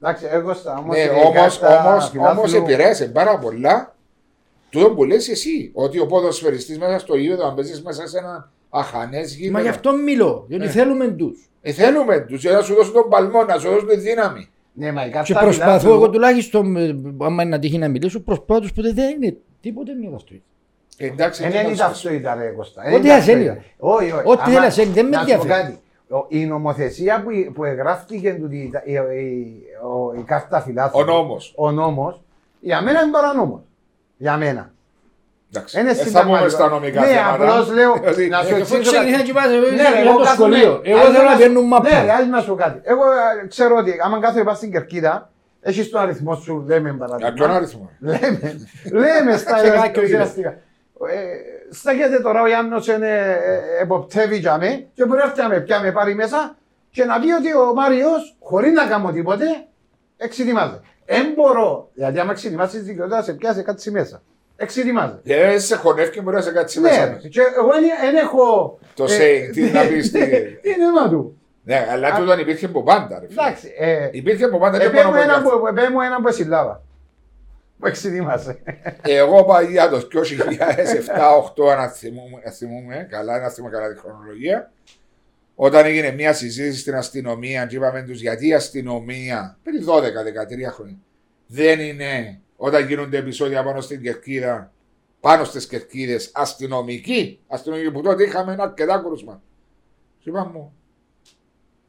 [0.01, 0.95] Εντάξει, εγώ στα όμως.
[0.95, 3.95] Ναι, η όμω κάρτα όμως, φιλάθλου- όμως επηρέασε πάρα πολλά
[4.69, 5.71] τούτο που λες εσύ.
[5.73, 9.53] Ότι ο ποδοσφαιριστής μέσα στο γήπεδο, αν παίζεις μέσα σε ένα αχανές γήπεδο.
[9.53, 10.71] Μα γι' αυτό μιλώ, διότι Ναι.
[10.71, 11.49] θέλουμε τους.
[11.61, 14.49] Ε, θέλουμε τους για να σου δώσουν τον παλμό, να σου δώσουν τη δύναμη.
[14.73, 17.87] Ναι, μα η Και κάρτα προσπαθώ φιλάθλου- εγώ τουλάχιστον, ε, άμα είναι να τύχει να
[17.87, 20.43] μιλήσω, προσπάθω τους που δεν είναι τίποτε μια βαστοή.
[21.03, 21.87] Ε, εντάξει, Ε, τι Δεν να είναι σου πω.
[21.89, 22.81] ταυτότητα ρε Κώστα.
[22.81, 23.45] Ό,τι Είναι θέλει.
[23.45, 23.63] ταυτότητα.
[23.77, 24.21] Όχι, όχι.
[24.25, 25.61] Ό,τι Άμα- θέλει, δεν με να σου πω ενδιαφέρει.
[25.63, 25.79] κάτι.
[26.09, 30.99] Ο- Η νομοθεσία που, που εγγράφτηκε τούτη, η, η, η, ο- η κάρτα φιλάθλου.
[30.99, 31.53] Ο νόμος.
[31.57, 32.21] Ο νόμος,
[32.59, 33.61] για μένα είναι παρανόμος.
[34.17, 34.71] Για μένα.
[35.53, 35.79] Εντάξει.
[35.79, 36.37] Είναι Ε, θα συνταγματικό.
[36.37, 37.33] πούμε στα νομικά Ναι, θέματα.
[37.33, 39.23] απλώς λέω, Δηλαδή, να σου Ε, Αφού εξηγήσω ξεκινάει κάτι.
[39.23, 40.81] και πας, ε, Ναι, ε, ρε, για εγώ το κάθομαι- σχολείο.
[40.83, 41.89] Εγώ Ας θέλω να σου- παίρνουν μάπα.
[41.89, 42.79] Ναι, ρε, ας να σου πω κάτι.
[42.83, 43.03] Εγώ
[43.43, 45.29] ε, ξέρω ότι άμα κάθομαι πας στην κερκίδα,
[45.61, 47.55] έχεις τον αριθμό σου, λέμε Για ποιον παράδειγμα.
[47.55, 48.65] αριθμό; Λέμε,
[49.05, 50.49] λέμε στα Σε κάποιο ουσιαστικά.
[50.49, 50.61] Ε,
[51.71, 53.09] Στέκεται τώρα ο Γιάννος είναι
[53.77, 56.55] ε, εποπτεύει για με και μπορεί να έρθει να με πια με πάρει μέσα
[56.89, 59.45] και να πει ότι ο Μάριος χωρίς να κάνω τίποτε
[60.17, 60.79] εξετοιμάζεται.
[61.05, 64.21] Εν μπορώ, γιατί άμα εξετοιμάσεις τη δικαιότητα σε πιάσει κάτι μέσα.
[64.55, 65.21] Εξετοιμάζεται.
[65.23, 67.05] Δεν σε χωνεύει και μπορεί να σε κάτσει Ναι, μέσα.
[67.21, 67.27] ρε.
[67.27, 67.69] και εγώ
[68.01, 68.79] δεν έχω...
[68.93, 70.19] Το ε, saying, τι να πεις, τι-
[70.61, 71.37] Τι είναι αίμα του.
[71.63, 73.19] Ναι, αλλά τούτον υπήρχε από πάντα.
[73.19, 73.41] ρε φίλε.
[73.41, 76.19] Εντάξει, ε, Υπήρχε από πάντα και επέ μόνο μου ένα από που- επέ μου ένα
[77.81, 78.29] που εσυλάβα.
[78.29, 78.61] Που εξετοιμάσαι.
[79.01, 80.07] Εγώ παλιά το
[81.57, 84.71] 2007-2008, αν θυμούμε, αν θυμούμε καλά, να θυμούμε καλά τη χρονολογία,
[85.55, 90.97] όταν έγινε μια συζήτηση στην αστυνομία και είπαμε τους γιατί η αστυνομία, πριν 12-13 χρόνια,
[91.47, 94.71] δεν είναι όταν γίνονται επεισόδια πάνω στην κερκίδα,
[95.19, 99.41] πάνω στις κερκίδες, αστυνομικοί, αστυνομικοί που τότε είχαμε ένα αρκετά κρούσμα.
[100.19, 100.73] Και είπα μου,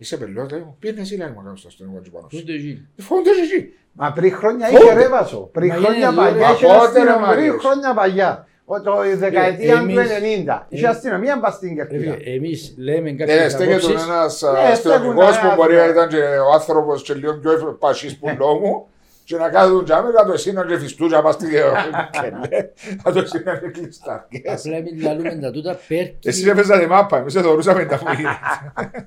[0.03, 2.39] είσαι πελότα, μου, πήγαινε εσύ λέει μου κάνω στο αστυνομικό και πάνω σου.
[2.43, 2.87] Ούτε εκεί.
[2.97, 3.73] Φόντες εσύ.
[3.93, 4.85] Μα πριν χρόνια Φόντε.
[4.85, 5.39] είχε ρέβασο.
[5.53, 7.15] Πριν Μα χρόνια είναι παλιά λίγο- είχε Απότερο, αστυνομία.
[7.15, 7.57] Πριν Μαρίας.
[7.65, 8.47] χρόνια παλιά.
[8.65, 10.67] Ο- Το η δεκαετία του εμείς- 90.
[10.69, 12.15] Είχε ε, αστυνομία μπα στην Ρε κερκίδα.
[12.15, 14.05] φίλε, Εμείς λέμε Ναι, κάποιες στέκεται απόψεις.
[14.07, 17.77] ένας Ναι, αστυνομικός στέκουν που μπορεί ένα- να ήταν και ο άνθρωπος και λίγο πιο
[17.81, 18.87] πασί που λόγου
[19.33, 22.71] και να κάνουν τζάμε να το εσύ να ρεφιστούν να πας στη κελέ,
[23.05, 24.67] να το εσύ να είναι κλειστάρκες.
[24.67, 28.05] Απλά εμείς λαλούμε τα τούτα πέρκει Εσύ έπαιζα τη μάπα, εμείς δεν θεωρούσαμε τα που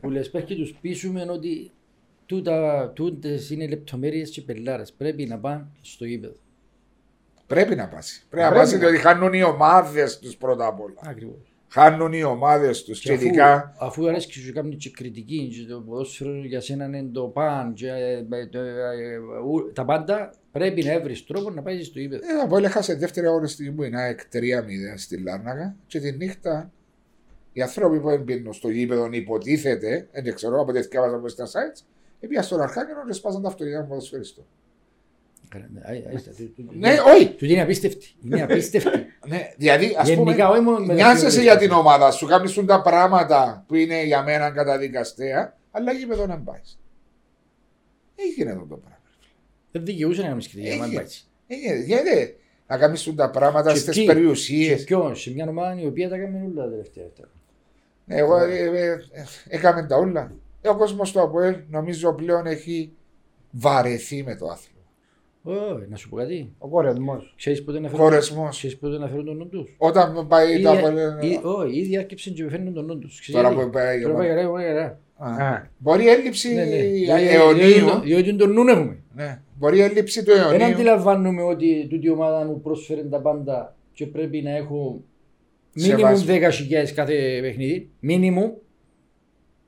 [0.01, 1.71] που λες πέρκει τους πείσουμε ότι
[2.25, 4.93] τούτα, τούτες είναι λεπτομέρειες και πελάρες.
[4.93, 6.35] Πρέπει να πάνε στο γήπεδο.
[7.47, 8.23] Πρέπει να πάσει.
[8.29, 8.79] Πρέπει να Πρέπει πάσει να.
[8.79, 10.99] διότι χάνουν οι ομάδες τους πρώτα απ' όλα.
[11.03, 11.54] Ακριβώς.
[11.77, 15.47] Χάνουν οι ομάδες τους και Και αφού, ειδικά αφού αρέσει και σου κάνει και κριτική
[15.47, 19.73] και το ποδόσφαιρο για σένα είναι το παν και ε, ε, το, ε, ε, ου-
[19.73, 22.21] τα πάντα πρέπει να έβρεις τρόπο να πάει στο γήπεδο.
[22.25, 24.37] Ε, από έλεγχα σε δεύτερη αγωνιστική που είναι ΑΕΚ 3-0
[24.95, 26.71] στη Λάρνακα και τη νύχτα
[27.53, 31.81] οι άνθρωποι που έμπαιναν στο γήπεδο υποτίθεται, δεν ξέρω, από τέτοια διάβαζα από στα sites,
[32.19, 34.45] έπια στον Αρχάγγελο και σπάσαν τα αυτοκίνητα μου ποδοσφαιριστό.
[36.77, 37.27] Ναι, όχι.
[37.29, 38.07] Του είναι απίστευτη.
[38.25, 38.89] Είναι απίστευτη.
[39.27, 41.41] Ναι, δηλαδή, ας Γενικά, πούμε, όχι μόνο με τα νοιάζεσαι θεωρητικά.
[41.43, 46.25] για την ομάδα σου, κάνεις σου τα πράγματα που είναι για μένα καταδικαστέα, αλλά γήπεδο
[46.25, 46.79] να πάεις.
[48.15, 48.99] Έγινε εδώ το πράγμα.
[49.71, 50.73] Δεν δικαιούσε να κάνεις κριτική.
[50.73, 50.99] άμα Έγινε.
[50.99, 51.29] πάεις.
[51.47, 52.35] Έγινε, γιατί
[52.67, 54.77] να κάνεις σου τα πράγματα Και στις τι- περιουσίες.
[54.79, 57.05] Και ποιον, σε μια ομάδα η οποία τα έκανε όλα τα τελευταία.
[57.07, 57.29] αυτά.
[58.05, 58.97] Ναι, εγώ ε, ε, ε,
[59.47, 60.31] έκαμε τα όλα.
[60.61, 62.91] Ε, ο κόσμος του ΑΠΟΕΛ νομίζω πλέον έχει
[63.51, 64.74] βαρεθεί με το άθλημα.
[65.47, 65.51] Ω,
[65.89, 66.51] να σου πω κάτι.
[66.57, 67.33] Ο κορεσμός.
[67.37, 68.57] Ξέρεις πότε να φέρουν, Χωρεσμός.
[68.57, 70.97] ξέρεις πότε να φέρουν τον νου τους; Όταν πάει το ΑΠΟΕΛ...
[71.21, 73.19] Ήδη- Όχι, ήδη άρκεψαν και φέρνουν τον νου τους.
[73.19, 74.41] Ξέρεις Τώρα γιατί; που πάει η Τώρα πάει ομάδα.
[74.41, 74.99] καλά, πάει καλά.
[75.53, 75.61] Α.
[75.77, 76.75] Μπορεί έλλειψη Ναι, ναι.
[76.75, 77.99] Διότι- αιωνίου.
[78.03, 78.97] Διότι τον νου έχουμε.
[79.15, 79.41] Ναι.
[79.57, 80.65] Μπορεί έλλειψη του Δεν αιωνίου.
[80.65, 85.01] αντιλαμβάνομαι ότι τούτη η ομάδα μου πρόσφερε τα πάντα και πρέπει να έχω
[85.73, 86.33] μίνιμουμ Σεβάσμο.
[86.33, 87.89] 10.000 κάθε παιχνίδι.
[87.99, 88.51] Μίνιμουμ.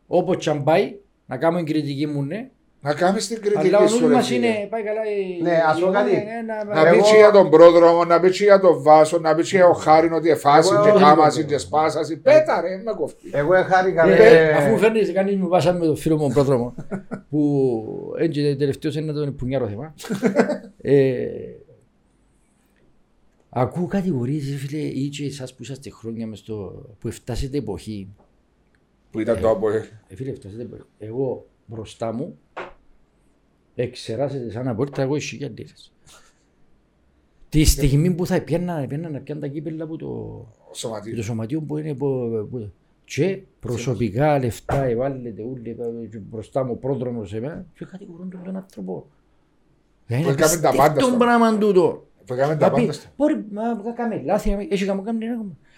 [0.07, 2.49] Όπως και αν πάει, να κάνω την κριτική μου, ναι.
[2.88, 3.99] Να κάνεις την κριτική Αλλά ο σου.
[3.99, 4.47] νους ρε μας φίλε.
[4.47, 6.15] είναι, πάει καλά η Ναι, ας η πω ομάδα, κάτι.
[6.15, 9.17] ναι, να- Να Εγώ- πεις και για τον πρόδρομο, να πεις και για τον Βάσο,
[9.19, 12.17] να πεις και για ο Χάριν ότι εφάσει Εγώ- και εγώ- κάμαση και σπάσαση.
[12.17, 13.29] Πέτα ρε, με κοφτεί.
[13.33, 14.03] Εγώ χάρηκα.
[14.09, 14.53] Ε, ρε.
[14.53, 16.73] Αφού φέρνεις, κάνεις μου βάσα με τον φίλο μου πρόδρομο
[17.29, 19.93] που έτσι τελευταίος είναι το πουνιάρο θέμα.
[20.81, 21.25] Ε,
[23.49, 28.07] Ακούω κατηγορίες, ρε φίλε, ή και εσάς που είσαστε χρόνια μες στο, που φτάσετε εποχή.
[29.11, 29.81] Που ήταν το ΑΠΟΕΛ.
[30.07, 30.81] Ε, φίλε, φτάσετε εποχή.
[30.99, 32.38] Εγώ μπροστά μου
[33.82, 35.91] εξεράσετε σαν απόρτα εγώ εσύ για λίρες.
[37.49, 40.07] Τη στιγμή που θα πιάννα, πιάννα να πιάνουν τα κύπελα από το,
[40.69, 41.15] Ο σωματείο.
[41.15, 42.07] το σωματείο που είναι που,
[42.51, 42.71] που,
[43.05, 45.78] και προσωπικά λεφτά εβάλλεται ούλοι
[46.11, 49.07] και μπροστά μου πρόδρομος σε μένα και κατηγορούν τον, τον άνθρωπο.
[50.07, 52.05] Δεν είναι έκαμε τα πάντα απίστευτο στο- πράγμα τούτο.
[52.25, 52.91] Που έκαμε Να τα πει, πάντα.
[52.93, 53.61] στο- Μπορεί να
[53.95, 55.34] κάνουμε λάθη, να- έχει καμό κάνει να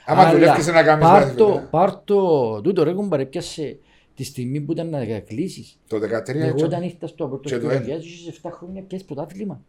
[0.06, 1.68] Άμα Αλλά δουλεύεις να κάνεις πάρ' λάθη, το- βέβαια.
[1.70, 3.78] Πάρ' το τούτο ρε κουμπάρε πιάσε
[4.20, 5.80] τη στιγμή που ήταν να κλείσεις.
[5.88, 6.02] Το 13
[6.36, 6.64] Εγώ έτσι.
[6.64, 8.02] όταν ήρθα στο πρώτο και το σκηνικό, ένα.
[8.04, 9.62] είχες 7 χρόνια πιάσεις πρωτάθλημα.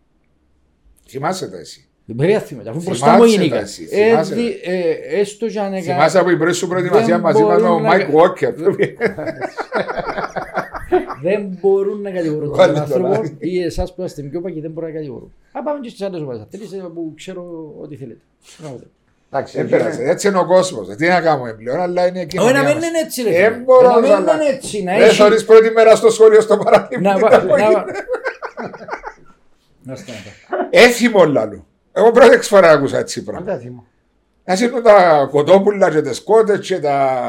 [1.08, 1.88] Θυμάσαι τα εσύ.
[2.04, 3.60] Δεν μπορεί να θυμάται, αφού Θυμάσαι μπροστά μου τα γενικά.
[3.60, 4.90] εσύ, θυμάσαι Ε, δι- ε,
[5.20, 5.94] Έστω και αν έκανα...
[5.94, 8.54] Θυμάσαι από η πρώτη σου προετοιμασία Δεν μαζί μας με μπορούν ο να- Μάικ Βόκερ.
[11.22, 13.36] δεν μπορούν να κατηγορούν τον Βάλε τον άνθρωπο Άρη.
[13.38, 15.32] ή εσάς που είστε πιο παγιοί δεν μπορούν να κατηγορούν.
[15.52, 16.42] Α, πάμε και στις άλλες ομάδες.
[16.50, 18.20] Θέλεις ε, που ξέρω ό,τι θέλετε.
[19.32, 19.60] Να δείτε.
[19.60, 20.02] Εντάξει, Δεν πειράζει.
[20.10, 20.88] Έτσι είναι ο κόσμος.
[20.96, 22.38] Τι να κάνουμε πλέον, αλλά είναι εκεί.
[22.38, 23.28] Όχι να μην είναι έτσι ρε.
[23.28, 23.56] Ε, φίλε.
[23.56, 24.82] μπορώ Να να μην αλλά- είναι έτσι.
[24.82, 25.16] Να Δεν έχει...
[25.16, 27.08] θωρείς πρώτη μέρα στο σχολείο στο Να παραλίμνη.
[27.20, 27.84] βα- να-
[29.82, 30.30] Να σταματά.
[30.70, 31.66] Έθιμο λαλού.
[31.92, 33.44] Εγώ πρώτη φορά άκουσα έτσι πράγμα.
[33.44, 33.86] Δεν θυμώ.
[34.44, 37.20] Να σύρνουν τα κοτόπουλα και τις κότες και τα,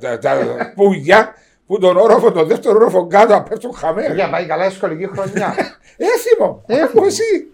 [0.00, 0.36] τα, τα
[0.74, 1.34] πουλιά
[1.66, 4.14] που τον όροφο, τον δεύτερο όροφο κάτω να πέφτουν χαμένα.
[4.14, 5.54] Για πάει καλά η σχολική χρονιά.
[6.14, 6.62] Έθιμο.
[6.66, 6.84] Έθιμο.
[6.84, 7.46] Άκου εσύ.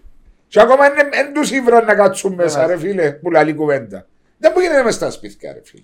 [0.47, 2.73] Και ακόμα είναι εν τους ήβραν να κάτσουν μέσα Ναι.
[2.73, 4.07] ρε φίλε που λαλεί κουβέντα.
[4.37, 5.83] Δεν που γίνεται μες στα σπίτια ρε φίλε.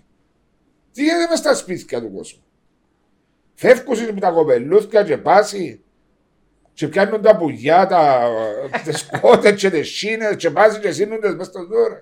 [0.92, 2.44] Τι γίνεται μες στα σπίτια του κόσμου.
[3.54, 5.82] Φεύγουν με τα κοπελούθια και πάσει
[6.74, 8.30] και πιάνουν τα πουλιά, τα,
[8.86, 12.02] τις κότες και τις σύνες και πάσει και σύνονται μες στο δώρο.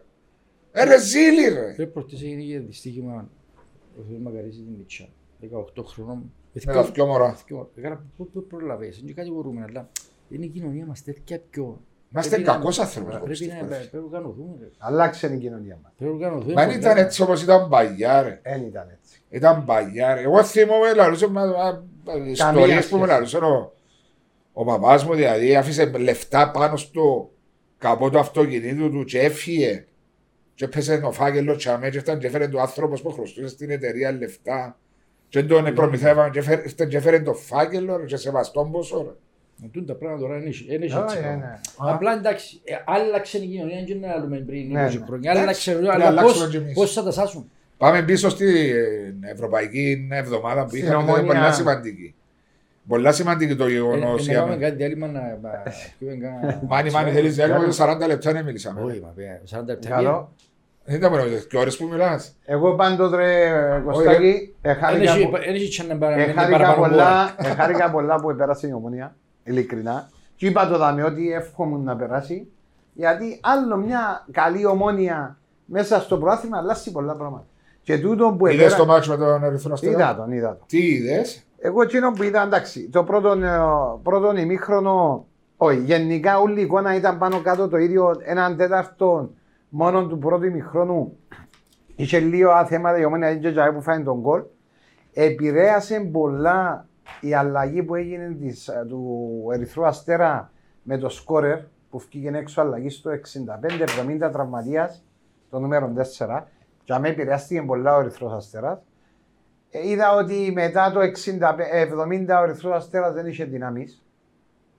[0.71, 1.73] Ε ρε ζήλι ρε.
[1.75, 3.29] Πρέπει προχτές έγινε και δυστύχημα
[3.99, 5.07] ο Θεός Μακαρίζη την Μιτσά.
[5.79, 6.31] 18 χρονών.
[6.53, 7.37] Με τα δυο μωρά.
[7.75, 8.97] Έκανα πού πού προλαβές.
[8.97, 9.89] Είναι κάτι μπορούμε, αλλά
[10.29, 11.81] είναι η κοινωνία μας τέτοια πιο...
[12.13, 13.83] Είμαστε Πρέπει να- κακός άνθρωπος, Πρέπει πιστεύω, να ρε.
[13.83, 14.55] πρέπει να οργανωθούμε.
[14.59, 14.67] ρε.
[14.77, 15.91] Αλλάξε η κοινωνία μας.
[15.97, 16.53] Πρέπει να οργανωθούμε.
[16.53, 18.39] Μα αν ήταν έτσι όπως ήταν παλιά ρε.
[18.43, 19.21] Δεν ήταν έτσι.
[19.29, 20.21] Ήταν παλιά ρε.
[20.21, 21.41] Εγώ θυμούμαι λαλούσε με
[22.31, 23.11] ιστορίες που με σχέση.
[23.11, 23.73] λαλούσε ο,
[24.53, 27.31] ο παπάς μου δηλαδή άφησε λεφτά πάνω στο
[27.77, 29.85] καπό του αυτοκινήτου του και έφυγε
[30.53, 34.11] και έπεσε το φάκελο τσαμέ και έφτανε και έφερε το άνθρωπος που χρωστούσε στην εταιρεία
[34.11, 34.77] λεφτά
[35.29, 39.11] και τον προμηθεύαμε και έφερε- έφτανε και έφερε το φάκελο ρε, και σεβαστόν ποσό ρε.
[39.71, 41.17] Τούν τα πράγματα τώρα είναι είναι Όχι, έτσι.
[41.17, 41.35] ε, πράγμα.
[41.37, 41.59] ναι.
[41.77, 45.05] Απλά εντάξει, ε, άλλαξε η κοινωνία και να λέμε πριν Ναι, 20 ναι.
[45.05, 45.31] χρόνια.
[45.31, 46.73] Εντάξει, Άλλαξε, πρέπει να αλλά αλλάξουμε πώς- κι εμείς.
[46.73, 47.51] πώς θα τα σάσουν.
[47.77, 51.33] Πάμε πίσω στην Ευρωπαϊκή Εβδομάδα που Στην είχαμε, ήταν Ομόνια.
[51.33, 52.15] πολλά σημαντική.
[52.87, 54.15] Πολλά σημαντική το Ε, γεγονό.
[54.19, 55.21] ε, να κάνουμε κάτι διάλειμμα να...
[55.41, 55.63] να-
[55.99, 58.81] πιούμε κάνα- Μάνι, μάνι, θέλεις διάλειμμα για 40 λεπτά να μιλήσαμε.
[58.81, 59.89] Όχι, μα πια, 40 λεπτά.
[59.89, 60.33] Καλό.
[60.83, 62.35] Δεν ήταν μόνο και ώρες που μιλάς.
[62.45, 63.49] Εγώ πάντοτε ρε
[63.85, 66.89] Κωστάκη, εχάρηκα Έχει- που- έχει και να παρα- να εχάρηκα παραπάνω ώρα.
[66.89, 69.15] πολλά, εχάρηκα πολλά που πέρασε η ομονία,
[69.51, 70.09] ειλικρινά.
[70.35, 72.47] Και είπα το δάμε ότι εύχομαι να περάσει,
[72.93, 77.45] γιατί άλλο μια καλή ομόνια μέσα στο πρόθυμα αλλάζει πολλά πράγματα.
[77.83, 78.85] Και τούτο που Είδες το επέρα...
[78.85, 80.67] μάτσο με τον Ερυθρό Αστέρα; Είδα τον, είδα τον.
[80.67, 83.59] Τι είδες; Εγώ εκείνο που είδα, εντάξει, το πρώτο, ε,
[84.03, 85.25] πρώτο ημίχρονο,
[85.57, 89.29] όχι, γενικά όλη η εικόνα ήταν πάνω κάτω το ίδιο, έναν τέταρτο
[89.69, 91.17] μόνο του πρώτου ημίχρονου.
[91.95, 94.41] Είχε λίγο θέματα η ομόνια και τζάι που φάει τον κόλ.
[95.13, 96.85] Επηρέασε πολλά
[97.19, 100.51] η αλλαγή που έγινε της, ε, του Ερυθρού Αστέρα
[100.83, 105.03] με το σκόρερ που βγήκε έξω αλλαγή στο 65-70 τραυματίας,
[105.49, 106.47] το νούμερο 4.
[106.83, 108.79] Και αμέ επηρεάστηκε πολλά ο Ερυθρός Αστέρας.
[109.69, 114.05] Ε, είδα ότι μετά το 60, 70 ο Ερυθρός Αστέρας δεν είχε δυνάμεις.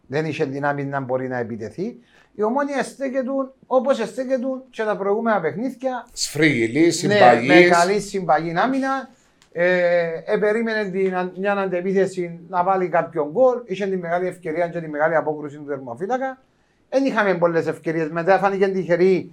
[0.07, 1.99] Δεν είχε δυνάμεις να μπορεί να επιτεθεί.
[2.35, 3.31] Η ομόνια στέκεται
[3.67, 6.07] όπως στέκεται και τα προηγούμενα παιχνίδια.
[6.13, 7.69] Σφρίγιλη, Ναι, με συμπαγή.
[7.69, 9.09] καλή συμπαγή άμυνα.
[9.53, 13.61] Ε, ε, περίμενε την, αν- μια αντεπίθεση να βάλει κάποιον γκολ.
[13.65, 16.43] Είχε τη μεγάλη ευκαιρία και τη μεγάλη απόκρουση του θερμοφύλακα.
[16.89, 18.09] Δεν είχαμε πολλές ευκαιρίες.
[18.09, 19.33] Μετά φάνηκε τυχερή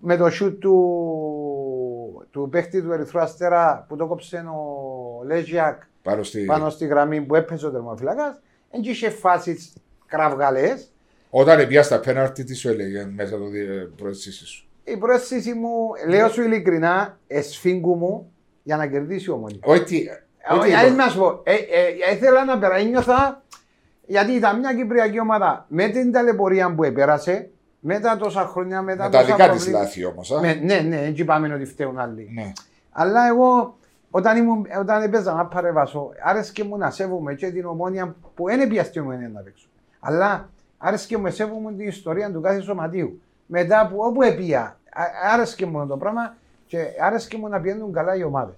[0.00, 6.22] με το σιούτ του, του παίχτη του Ερυθρού Αστέρα που το κόψε ο Λέζιακ Πάνω
[6.22, 6.44] στη...
[6.44, 8.40] πάνω στη γραμμή που έπαιζε ο θερμοφύλακας.
[8.70, 9.72] Δεν είχε φάσεις
[10.06, 10.92] κραυγαλές.
[11.30, 13.44] Όταν πιάσει τα πέναρτι, τι σου έλεγε μέσα το
[13.96, 15.70] προαισθήσει σου; Η πρόσθεση μου,
[16.08, 18.32] λέω σου ειλικρινά, εσφίγγου μου
[18.64, 19.58] για να κερδίσει η ομονία.
[19.64, 20.02] Όχι τι.
[20.58, 23.42] όχι τι- Ε, να σου πω, ε, ε, ήθελα να περάσει, ένιωθα,
[24.06, 27.50] γιατί ήταν μια κυπριακή ομάδα με την ταλαιπωρία που επέρασε,
[27.80, 29.84] μετά τόσα χρόνια, μετά Με τα τόσα δικά της προβλήματα.
[29.84, 30.30] λάθη όμως.
[30.40, 32.30] Με- Ναι, ναι, έτσι πάμε ότι φταίουν άλλοι.
[32.34, 32.52] Ναι.
[32.90, 33.76] Αλλά εγώ,
[34.10, 38.68] όταν, ήμουν, όταν έπαιζα να παρεβάσω, άρεσκε μου να σέβομαι και την ομόνια που δεν
[38.68, 39.66] πιαστεί μου να παίξω.
[40.00, 40.48] Αλλά
[40.78, 43.20] άρεσκε μου να σέβομαι την ιστορία του κάθε σωματείου.
[43.46, 44.60] Μετά που όπου επία,
[44.92, 46.36] α- άρεσκε μου το πράγμα
[46.66, 48.56] και άρεσκε μου να πηγαίνουν καλά οι ομάδες.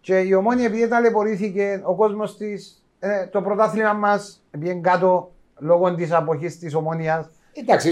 [0.00, 5.94] Και η ομόνια επειδή ταλαιπωρήθηκε, ο κόσμος της, ε, το πρωτάθλημα μας πήγαινε κάτω λόγω
[5.94, 7.26] της αποχής της ομόνιας.
[7.52, 7.88] Εντάξει,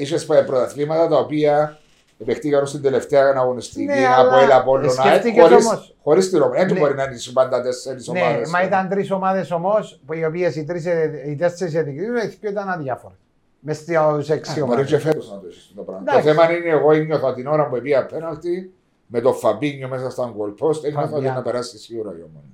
[0.00, 1.78] είχες πρωταθλήματα τα οποία
[2.20, 5.94] επεκτήκαν στην τελευταία αγωνιστική Ναι, από αλλά έλα από σκέφτηκες χωρίς, όμως.
[6.02, 6.64] χωρίς την ομάδα.
[6.64, 6.78] Δεν Ναι.
[6.80, 8.50] μπορεί να είναι πάντα τέσσερις Ναι, ομάδες.
[8.50, 12.50] μα ήταν τρεις ομάδες όμως, οι οποίες οι, τρεις, ε, οι τέσσερις εδικρίνουν, οι δύο
[12.50, 13.16] ήταν αδιάφορες.
[13.64, 13.94] Μες στι
[14.28, 14.84] έξι Μπορεί ομάδε.
[14.84, 16.04] και φέτος να το έχεις το πράγμα.
[16.04, 16.28] Το Εντάξει.
[16.28, 18.72] θέμα είναι εγώ νιώθω την ώρα που πήγα πέναλτι
[19.06, 21.36] με το Φαμπίνιο μέσα στα goal post, ένιωθα ότι Φαμπιάνο.
[21.36, 22.50] να περάσει σίγουρα η ομόνια.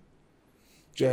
[0.92, 1.08] Και,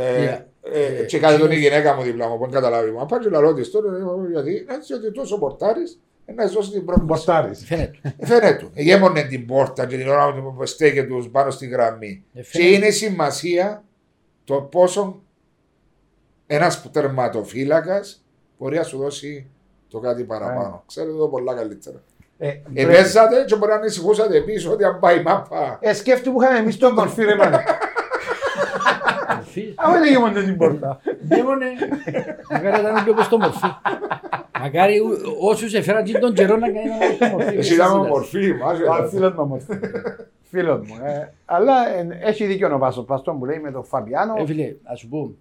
[0.64, 0.70] Yeah.
[0.72, 3.00] ε, και κάτι τον η γυναίκα μου δίπλα μου, που δεν καταλάβει μου.
[3.00, 7.06] Απάντησε λαλό της τώρα, ε, γιατί έτσι ότι τόσο πορτάρεις, ε, να σώσει την πρόκληση.
[7.06, 7.54] Μποστάρι.
[7.54, 7.98] Φαίνεται.
[8.18, 8.70] Ε, Φαίνεται του.
[8.74, 12.24] Γέμονε την πόρτα και την ώρα που στέκεται τους πάνω στη γραμμή.
[12.34, 12.74] Ε, Και φαίνεται.
[12.74, 13.84] είναι σημασία
[14.44, 15.22] το πόσο
[16.46, 18.24] ένας τερματοφύλακας
[18.58, 19.46] μπορεί να σου δώσει
[20.00, 20.82] το κάτι παραπάνω.
[20.86, 21.96] Ξέρετε το πολλά καλύτερα.
[22.38, 25.78] Ε, Επέζατε και μπορεί να ανησυχούσατε πίσω ότι αν πάει η μάπα.
[25.80, 27.60] ε, σκέφτου που είχαμε εμείς τον μορφή ρε μάνα.
[29.34, 29.72] Μορφή.
[29.76, 31.00] Αφού δεν γεμόνται την πόρτα.
[31.22, 31.66] Δέμονε.
[32.50, 33.66] Μακάρι ήταν πιο πως το μορφή.
[34.60, 37.56] Μακάρι ου- όσους έφεραν και τον καιρό να κάνει ένα το μορφή.
[37.56, 38.82] Εσύ ήταν μορφή, μάζε.
[39.10, 39.78] Φίλος μου μορφή.
[40.50, 40.94] Φίλος μου.
[41.04, 41.32] ε.
[41.44, 44.34] Αλλά ε, έχει δίκιο ο Πάστος Παστόν που λέει με τον Φαμπιάνο.
[44.38, 45.34] Ε, φίλε, ας σου πω,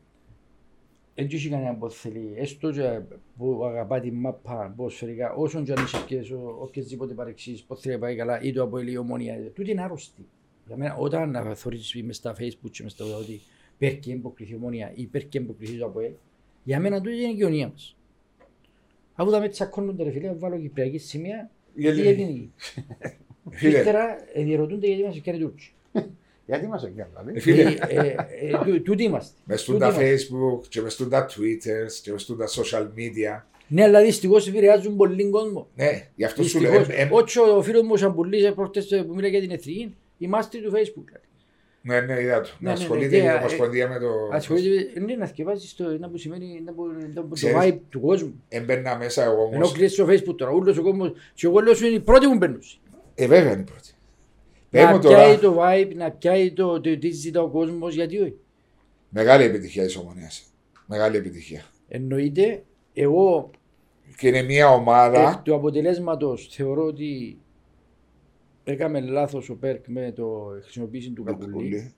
[1.16, 3.00] δεν έχει κανένα που θέλει, έστω και
[3.38, 7.94] που αγαπά τη μάπα ποδοσφαιρικά, όσον και αν είσαι και ο- οποιασδήποτε παρεξήσεις, πώς θέλει
[7.94, 10.26] να πάει καλά, ή το από η ομονία, τούτη είναι άρρωστη.
[10.68, 13.40] Για μένα, όταν θωρείς μες στα facebook και μες στα ότι
[13.78, 16.12] πέρκει εμποκριθεί η ομονία ή πέρκει εμποκριθεί το ΑΠΟΕΛ,
[16.64, 17.98] για μένα τούτη είναι η κοινωνία μας.
[19.16, 22.08] Αφού τα με τσακώνονται ρε φίλε, βάλω κυπριακή σημεία, Η ή ελληνική.
[22.22, 22.52] ελληνική.
[23.50, 25.74] Φίλε, Ύστερα ε, διερωτούνται γιατί μας έκανε Τούρκοι.
[26.46, 27.32] Γιατί μας έκανε δηλαδή.
[27.36, 29.34] ε, φίλε, Ε, ε, ε, τού- Τούτοι είμαστε.
[29.46, 30.16] μες στον Τούτοι τα είμαστε.
[30.28, 33.42] facebook και μες στον τα twitter και μες στον τα social media.
[33.68, 35.68] Ναι, αλλά δυστυχώς επηρεάζουν πολύ κόσμο.
[35.76, 36.72] Ναι, γι' αυτό σου λέω.
[36.72, 37.00] Δυστυχώς.
[37.00, 39.96] ε, ε, Όχι ο φίλος μου ο Σαμπουλής προχτές ε, που μίλησε για την εθνική,
[40.18, 41.20] η μάστρη του facebook.
[41.82, 42.50] Ναι, ναι, είδα το.
[42.60, 44.08] Ναι, Να ναι, ασχολείται ναι, με ε, την Ομοσπονδία με το.
[44.32, 46.84] Ασχολείται, ναι, να θυκευάζεις το, να που σημαίνει, να που,
[47.14, 47.58] να που το Ξέρεις.
[47.62, 48.44] vibe του κόσμου.
[48.50, 49.72] Έμπαιρνα μέσα εγώ Ενώ όμως.
[49.72, 52.36] κλείσει στο facebook τώρα, ούλος ο κόσμος, και εγώ λέω σου είναι η πρώτη που
[52.38, 52.60] μπαίνουν.
[53.16, 53.90] Ε, βέβαια είναι η πρώτη.
[54.70, 57.96] Πες Να μου πιάει τώρα, το vibe, να πιάει το, το τι ζητά ο κόσμος,
[57.96, 58.38] γιατί όχι;
[59.10, 60.54] μεγάλη επιτυχία της ομονίας.
[60.88, 61.62] Μεγάλη επιτυχία.
[61.88, 62.64] Εννοείται,
[62.94, 63.50] εγώ
[64.18, 65.42] Και είναι μια εκ ομάδα.
[65.44, 67.38] του αποτελέσματος θεωρώ ότι
[68.64, 71.46] έκαμε λάθος ο Πέρκ με το χρησιμοποίηση του Κακουλή.
[71.48, 71.94] Κακουλή.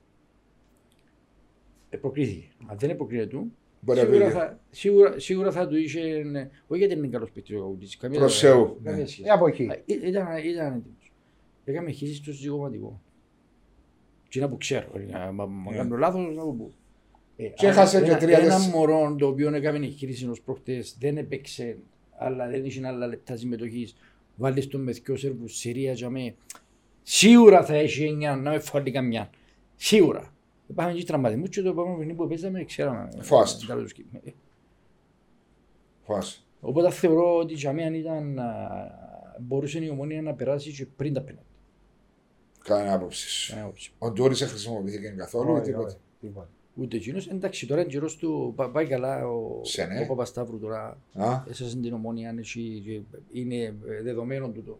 [1.90, 2.46] Ε, προκρίθηκε.
[2.66, 4.32] Αν δεν εποκρίνεται του, Μπορεί να σίγουρα πει.
[4.32, 6.22] θα, σίγουρα, σίγουρα θα του είχε.
[6.24, 7.96] ναι, Όχι γιατί είναι καλός παίκτης ο Κακουλής.
[7.96, 9.06] Καμία Προς Θεού, καμία ναι.
[9.06, 9.22] σχέση.
[9.28, 9.62] Ε, από εκεί.
[9.70, 10.97] Α, ή- Ήταν, ήταν έτοιμος.
[11.70, 13.00] Έκαμε χείριση στο συζυγωματικό.
[14.28, 14.86] Τι να που ξέρω.
[14.94, 15.76] ε, Μα, μα Ναι.
[15.76, 16.72] κάνω λάθος να πω πού.
[17.36, 18.76] Ε, Και αν- έχασε και ένα- τρία Ένα τέσσερα.
[18.76, 21.78] μωρό το οποίο έκαμε χείριση ως προχτές δεν έπαιξε
[22.18, 23.96] αλλά δεν είχε άλλα λεπτά συμμετοχής.
[24.36, 26.34] Βάλεις τον με δυο σερβους Συρία για με.
[27.02, 29.30] Σίγουρα θα έχει εννιά, να με φάλει καμιά.
[29.76, 30.32] Σίγουρα.
[30.74, 33.08] Πάμε και τραυματισμούς και το επόμενο παιχνίδι που παίζαμε ξέραμε.
[33.20, 33.62] Φάст.
[33.62, 34.08] Ε, τέλος του σκηνή.
[34.24, 34.30] Ε,
[36.02, 36.42] Φάση.
[36.60, 38.46] Οπότε θεωρώ ότι για μένα ήταν, α,
[39.40, 41.46] μπορούσε η ομόνια να περάσει και πριν τα πέναντι.
[42.68, 43.48] Κανένα άποψη σου.
[43.50, 43.90] Κανένα άποψη.
[43.98, 45.52] Ο Ντούρι δεν χρησιμοποιήθηκε καθόλου.
[45.52, 45.86] Όχι, τίποτα.
[45.86, 46.48] όχι, τίποτα.
[46.74, 50.00] Ούτε εκείνος, εντάξει τώρα είναι καιρός του, πά- πάει καλά ο, Σε ναι.
[50.00, 53.00] ο Παπασταύρου τώρα, Α, έσωσε την ομόνια, αν έχει- και
[53.40, 54.78] είναι ε, δεδομένο τούτο.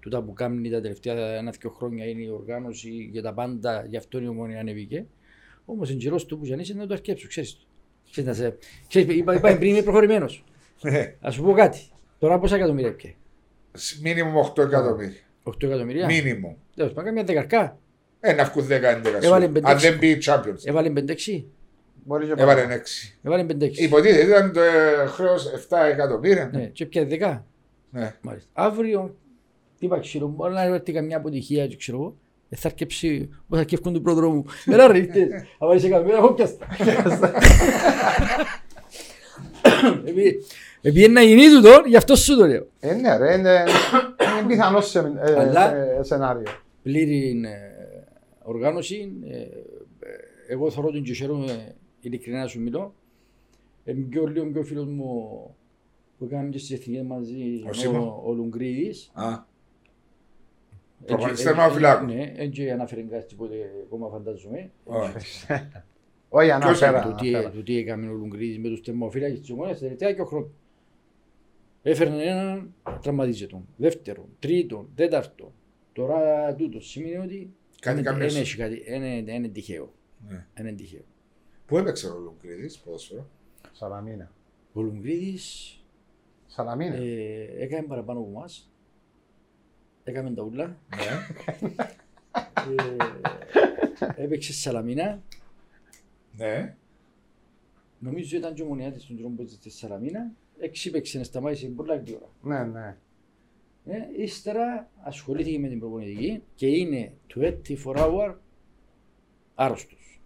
[0.00, 4.20] Τούτα που κάνει τα τελευταία ένα-δυο χρόνια είναι η οργάνωση για τα πάντα, γι' αυτό
[4.20, 5.06] η ομόνια ανέβηκε.
[5.64, 7.64] Όμως είναι καιρός του που γιαννήσει να το αρκέψω, ξέρεις το.
[8.10, 8.58] Ξέρεις, να σε-
[8.88, 10.44] ξέρεις, είπα, είπα πριν είμαι προχωρημένος.
[10.82, 11.14] ναι.
[11.20, 11.80] Ας σου πω κάτι.
[12.18, 13.14] Τώρα πόσα εκατομμύρια πια.
[14.02, 15.20] Μίνιμουμ 8 εκατομμύρια.
[15.42, 16.06] 8 εκατομμύρια.
[16.06, 16.54] Μίνιμουμ.
[16.74, 17.78] Τέλος, πάμε μια δεκαρκά.
[18.20, 18.70] Ε, να βγουν 10-11
[19.22, 19.52] Έβαλε σου.
[19.52, 19.88] πέντε Αν έξι.
[19.88, 20.64] δεν μπει Champions.
[20.64, 21.44] Έβαλε 5-6.
[22.06, 22.74] Μπορεί και Έβαλε παραπάνω.
[22.74, 23.14] 6.
[23.22, 23.70] Έβαλε 5-6.
[23.72, 26.50] Υποτίθεται ήταν το ε, χρέος 7 εκατομμύρια.
[26.52, 27.40] Ναι, και πια 10.
[27.90, 28.14] Ναι.
[28.20, 28.48] Μάλιστα.
[28.52, 29.16] Αύριο,
[29.78, 32.16] τι είπα, ξέρω, μπορεί να έρθει καμιά αποτυχία, και ξέρω εγώ,
[32.48, 34.44] ε, θα αρκέψει, πώς θα αρκεύκουν του πρόδρομου.
[34.72, 35.26] Έλα ρε, ήρθες.
[35.58, 36.66] Θα πάει σε καμία, έχω πιάστα.
[40.06, 40.44] Επειδή-
[40.82, 42.66] Επειδή να γίνει τούτο, γι' αυτό σου το λέω.
[42.80, 43.64] Ε, ναι, ρε, είναι,
[44.38, 46.42] είναι πιθανό σε, ε, Αλλά- σε- σενάριο.
[46.84, 48.04] Πλήρη ε,
[48.42, 49.12] οργάνωση.
[49.24, 49.48] ε, ε,
[50.48, 52.94] Εγώ θεωρώ τον και χαίρομαι, ειλικρινά να σου μιλώ.
[53.84, 55.30] Ε, πιο λίγο πιο φίλος μου
[56.18, 58.22] που κάναμε και στις εθνικές μαζί, Ο Σίμω.
[58.24, 59.10] ο, ο Λουγκρίδης.
[59.14, 59.44] Α, Έτσι,
[61.06, 62.04] Προπονητής ε, θερμοφυλάκου.
[62.04, 63.54] Ναι, έτσι αναφέρει κάτι τίποτε
[63.84, 64.70] ακόμα φαντάζομαι.
[64.84, 65.46] όχι.
[66.36, 67.02] Όχι, Ποιος αναφέρα.
[67.02, 67.50] Το τι, αναφέρα.
[67.54, 70.50] το τι έκαμε ο Λουγκρίδης με τους τερμοφύλακες της ομόνιας τελευταία και ο χρόνος.
[71.82, 73.66] Έφερνε έναν, τραυματίζε τον.
[73.76, 75.52] Δεύτερον, τρίτον, τέταρτον.
[75.94, 78.32] Τώρα τούτο σημαίνει ότι Κάτι δεν- καμιές.
[78.32, 79.92] δεν έχει κάτι, είναι, είναι τυχαίο.
[80.28, 80.46] Ναι.
[80.60, 81.04] Είναι τυχαίο.
[81.66, 83.28] Πού έπαιξε ο Λουγκρίδη, ποδόσφαιρο;
[83.72, 84.30] Σαλαμίνα.
[84.72, 85.78] Ο Λουγκρίδης
[86.46, 86.94] Σαλαμίνα.
[86.94, 88.70] ε, έκανε παραπάνω από εμάς.
[90.04, 90.76] Έκαμε τα ούλα.
[90.96, 91.26] Ναι.
[94.16, 95.22] ε, έπαιξε στη Σαλαμίνα.
[96.36, 96.76] ναι.
[97.98, 100.30] Νομίζω ήταν και ο Μονιάτης των τρόπων στη Σαλαμίνα.
[100.58, 102.28] Εξύπεξε να σταμάτησε πολλά γρήγορα.
[102.42, 102.96] Ναι, ναι.
[103.86, 107.12] Ε, ύστερα ασχολήθηκε με την προπονητική και είναι
[107.84, 108.34] 24 hour
[109.54, 110.22] άρρωστος.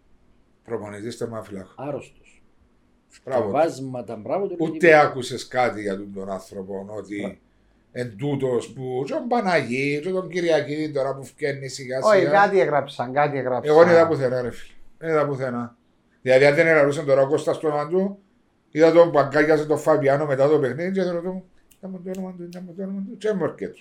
[0.65, 1.71] Προπονητής θερμοφυλάκου.
[1.77, 2.43] Άρρωστος.
[3.25, 3.51] Μπράβο.
[3.51, 4.57] Βάσματα, μπράβο του.
[4.59, 7.41] Ούτε άκουσες κάτι για τον, τον άνθρωπο ότι
[7.93, 12.31] εν τούτος που και τον Παναγί, και τον Κυριακή τώρα που φκένει σιγά Όχι, σιγά.
[12.31, 13.75] κάτι έγραψαν, κάτι έγραψαν.
[13.75, 14.75] Εγώ δεν είδα πουθενά ρε φίλε.
[14.99, 15.77] Δεν είδα πουθενά.
[16.23, 18.19] Δηλαδή αν δεν ελαρούσαν τώρα ο Κώστας στο όνομα του,
[18.71, 21.45] είδα τον παγκάγιασε τον Φαβιάνο μετά το παιχνίδι και δεν ρωτώ
[21.81, 23.75] να μου το όνομα του, να μου το όνομα του και μου έρχεται.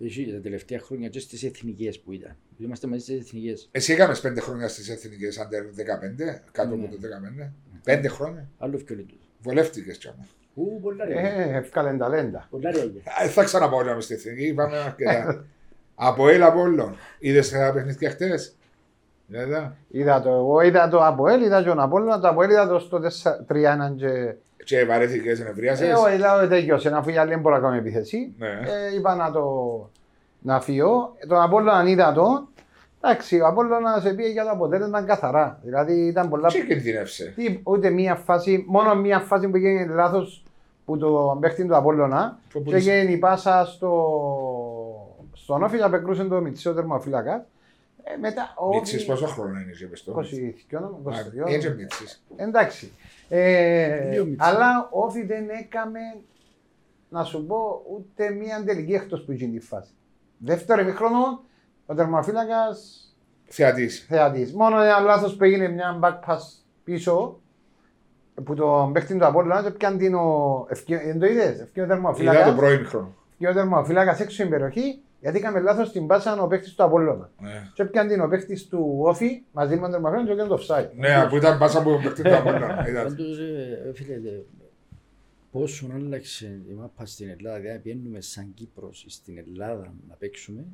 [0.00, 2.36] Εσύ τα τελευταία χρόνια και στις εθνικές που ήταν.
[2.58, 3.68] Είμαστε μαζί στις εθνικές.
[3.72, 6.88] Εσύ έκαμε πέντε χρόνια στις εθνικές under 15, κάτω από Ναι.
[6.88, 7.52] το 15.
[7.84, 8.48] Πέντε χρόνια.
[8.58, 9.18] Άλλο ευκαιρία του.
[9.42, 10.26] Βολεύτηκες κι άμα.
[10.54, 11.14] Ου, πολλά ρε.
[11.14, 12.46] Ε, ευκάλεν ταλέντα.
[12.50, 12.80] Πολλά ρε.
[13.24, 15.44] Ε, Θα ξαναπάω να στη εθνική, πάμε αρκετά.
[15.94, 16.96] από έλα από όλων.
[17.18, 18.56] Είδες τα παιχνίδια χτες.
[19.28, 19.76] Είδα.
[19.88, 23.00] Είδα το, εγώ είδα το Αποέλ, είδα τον Απόλλωνα, το Αποέλ είδα το στο
[23.48, 24.34] 4-3-1 και...
[24.66, 25.88] Και βαρέθηκες, νευρίασες.
[25.88, 28.34] Ε, όχι, είδα ότι τέλειωσε, αφού οι άλλοι δεν μπορούν να κάνουν επίθεση.
[28.38, 28.48] Ναι.
[28.48, 29.44] Ε, είπα να το
[30.38, 31.16] να φύγω.
[31.28, 32.48] Τον Απόλλωνα είδα το.
[33.00, 35.60] Εντάξει, ο Απόλλωνας πήγε για το αποτέλεσμα καθαρά.
[35.62, 36.48] Δηλαδή ήταν πολλά...
[36.48, 37.32] Και κινδυνεύσε.
[37.36, 40.44] Τι, ούτε μία φάση, μόνο μία φάση που έγινε λάθος
[40.84, 42.92] που το παίχτη του Απόλλωνα Που και πουλήσε.
[42.92, 43.92] έγινε η πάσα στο,
[45.32, 47.46] στον Όφη να πεκρούσε το Μιτσίο τερμοφύλακα.
[48.02, 49.06] Ε, μετά ο Μίτσις Όφη...
[49.06, 50.76] πόσο χρόνο είναι και πες το; 22,
[51.12, 51.14] Α,
[51.46, 51.52] 22.
[51.52, 52.22] Έτσι Μίτσις.
[52.36, 52.92] Εντάξει.
[53.28, 54.48] Ε, Δύο Μίτσις.
[54.48, 55.98] αλλά ο Όφη δεν έκαμε,
[57.08, 59.90] να σου πω, ούτε μία τελική εκτός που γίνει τη φάση.
[60.38, 61.44] Δεύτερο ημίχρονο,
[61.86, 63.00] ο τερμοφύλακας
[63.44, 64.06] Θεατής.
[64.08, 64.52] θεατής.
[64.54, 66.38] Μόνο ένα λάθος που έγινε μια back pass
[66.84, 67.40] πίσω,
[68.44, 70.66] που τον παίχτη του Απόλλωνα και πιάνε την ο...
[70.70, 72.54] ευκαι- Δεν το είδες, ευκαιρία ο Είδα το τερμοφύλακας.
[72.56, 73.14] πρώην χρόνο.
[73.38, 77.30] Και ο τερμοφύλακας έξω στην περιοχή, γιατί έκαμε λάθος στην πάσα ο παίχτης του Απόλλωνα.
[77.40, 77.70] Ναι.
[77.74, 80.90] Και πιάνε την ο παίχτης του Όφη, μαζί με τον τερμοφύλακα και έκανε το offside.
[80.96, 82.84] Ναι, που ήταν πάσα που παίχτη του Απόλλωνα.
[82.88, 83.08] Είδατε.
[83.08, 84.42] Πάντως, ε, φίλε, ε,
[85.50, 90.64] πόσο άλλαξε η μάπα στην Ελλάδα, δηλαδή πιένουμε σαν Κύπρος στην Ελλάδα να παίξουμε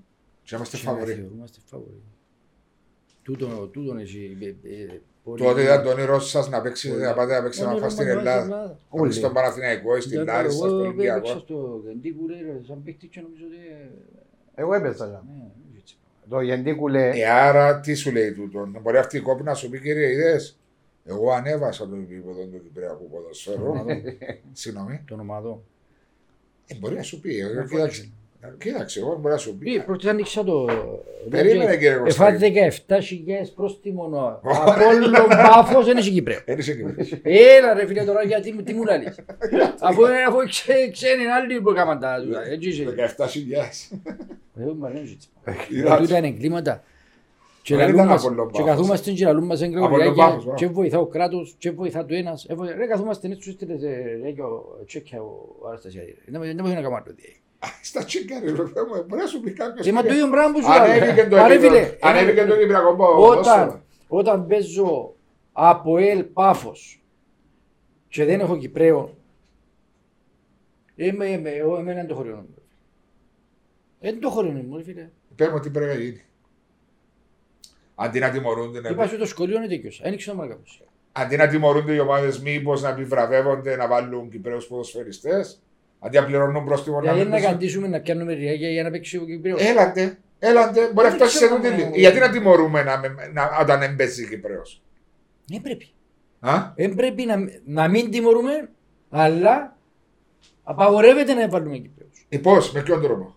[0.42, 1.12] Και είμαστε και να φαβοροί.
[1.14, 2.02] θεωρούμαστε φαβοροί.
[3.22, 7.14] Τούτο, τούτον εσύ, ε, ε, πολύ- Τότε ήταν το όνειρό σας να παίξει, πολύ- να
[7.14, 8.42] πάτε να παίξει ένα Όνειρο φας στην μας Ελλάδα.
[8.42, 8.66] Ελλάδα.
[8.66, 9.02] Να Όλοι.
[9.02, 11.38] παίξει στον Παναθηναϊκό, στην Γιατί Λάρισα, στο εγώ έπαιξα Ολυμπιακό.
[11.38, 12.36] στο Γεντίκου, ρε,
[12.66, 13.58] σαν παίκτης και νομίζω ότι...
[14.54, 15.06] ε, Εγώ έπαιζα.
[15.06, 15.22] για.
[15.36, 15.44] ναι,
[15.78, 15.96] έτσι.
[16.28, 18.68] Το Γεντίκου λέει, Ε, άρα τι σου λέει τούτο.
[18.82, 20.58] Μπορεί αυτή η κόπη να σου πει κύριε είδες;
[21.04, 23.72] Εγώ ανέβασα το επίπεδο του Κυπριακού ποδοσφαίρου.
[24.52, 25.00] Συγγνώμη.
[25.06, 25.62] Τον ομάδο.
[26.66, 27.38] Ε, μπορεί να σου πει.
[27.38, 28.10] ε, Κοίταξε.
[28.58, 29.74] Κοίταξε, εγώ μπορεί να σου πει.
[29.74, 30.68] Ε, Πρώτα άνοιξα το...
[31.30, 32.58] Περίμενε κύριε Εφά Κωστάκη.
[32.88, 34.04] 17.000 πρόστιμο
[34.42, 36.38] από όλο πάφος δεν είσαι Κύπρεο.
[36.46, 37.12] Δεν είσαι Κύπριος.
[37.22, 39.14] Έλα ρε φίλε τώρα γιατί μου- τι μου λαλείς.
[39.80, 42.42] Αφού αφού ξέ- ξένοι άλλοι που έκαναν τα τούτα.
[42.46, 42.84] Έτσι είσαι.
[43.18, 43.98] 17.000.
[44.60, 45.28] Εγώ μου αρέσει έτσι.
[45.74, 46.02] Είδατε.
[46.02, 46.82] Τούτα είναι εγκλήματα.
[47.62, 48.66] Και Δεν λαλούν ήταν μας- από τον και Πάφος.
[48.70, 50.58] καθούμαστε και λαλούν μας τον εγκληματιάκια Πάφος, μπράβο.
[50.58, 52.44] και βοηθά ο κράτος και βοηθά το ένας.
[52.48, 56.16] Ε, βοη- Ρε καθούμαστε έτσι στους στείλες ρε και ο τσέκια ο Αναστασιάδη.
[56.26, 57.14] Δεν δεν μπορεί να κάνω άλλο.
[57.16, 57.40] τι.
[57.82, 59.86] Στα τσίγκαρε, ρε παιδί μου, μπορεί να σου πει κάποιος.
[59.86, 61.28] Ε, μα το ίδιο πράγμα που σου Ανέβηκε λέω.
[61.28, 61.74] το Μα ρε επίπεδο.
[61.74, 63.82] φίλε, Ανέβηκε το Κυπριακό Όταν, ποδόσφαιρο.
[64.08, 65.14] όταν παίζω
[65.52, 67.02] από ελ πάφος
[68.08, 69.16] και δεν έχω Κυπρέο,
[70.94, 72.54] είμαι, είμαι, εγώ εμένα είναι το χωριό μου.
[74.00, 75.08] Δεν το χωριό μου, ρε φίλε.
[75.36, 76.22] Πες μου τι πρέπει να γίνει.
[77.94, 80.82] Αντί να τιμωρούνται, να- Είπα σου το σχολείο είναι τέτοιος, ένοιξε το μάρκαπος.
[81.12, 85.62] αντί να τιμωρούνται οι ομάδες, μήπως να επιβραβεύονται να βάλουν Κυπρέους ποδοσφαιριστές.
[86.04, 87.50] Αντί να πληρώνουν πρόστιμο να Γιατί μην να παίζουν.
[87.50, 89.60] καντήσουμε να πιάνουμε ριάκια για να παίξει ο Κυπρέος.
[89.68, 91.76] Έλατε, έλατε, μπορεί να Δεν φτάσει σε ξέρω, τούτη ναι.
[91.76, 91.90] λύση.
[92.00, 93.00] Γιατί να τιμωρούμε να,
[93.32, 94.82] να, όταν δεν παίζει Κυπρέος;
[95.46, 95.88] Δεν πρέπει.
[96.40, 98.68] Α, Δεν πρέπει να, να μην τιμωρούμε,
[99.10, 99.76] αλλά
[100.62, 102.26] απαγορεύεται να βάλουμε Κυπρέους.
[102.28, 103.34] ε, πώς, με ποιον τρόπο;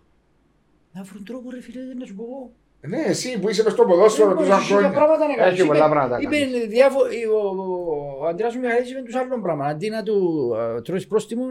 [0.92, 2.52] Να βρουν τρόπο ρε φίλε, να σου πω εγώ.
[2.88, 4.98] Ναι, εσύ που είσαι μες στο ποδόσφαιρο Ε, τόσα μόνο χίλια χρόνια.
[4.98, 5.52] πράγματα να κάνεις.
[5.54, 6.68] Έχει Είπε- πολλά πράγματα να Είπε κάνεις.
[6.68, 9.66] διάφο- ο, ο, ο Αντρέας ο Μιχαήλης είπε τους άλλων πράγμα.
[9.66, 11.44] Αντί να του α, τρώεις πρόστιμο,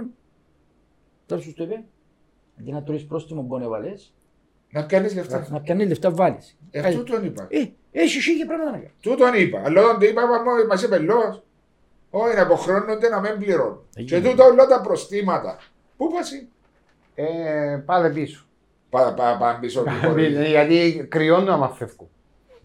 [1.26, 1.84] τώρα σου το είπε,
[2.60, 4.14] αντί να τρώεις πρόστιμο που να βάλεις,
[4.70, 5.46] Να κάνεις λεφτά.
[5.50, 6.56] να κάνεις λεφτά βάλεις.
[6.70, 7.46] Ε, Κάτι- Αυτό τον είπα.
[7.50, 8.92] Ε, έχεις χίλια πράγματα να κάνεις.
[9.00, 9.62] Τούτον είπα.
[9.64, 11.42] Αλλά όταν το είπα, μα- μας είπε λόγος.
[12.10, 13.80] Όχι, να αποχρώνονται να μην πληρώνουν.
[13.96, 14.20] Έγινε.
[14.20, 15.58] Και τούτο όλα τα προστήματα.
[15.96, 16.48] Πού πας εσύ;
[17.14, 18.44] Ε, πάλι πίσω.
[18.90, 20.26] Πά, πά, πά, πίσω του χωρί.
[20.26, 22.08] Γιατί κρυώνουν άμα φεύγουν.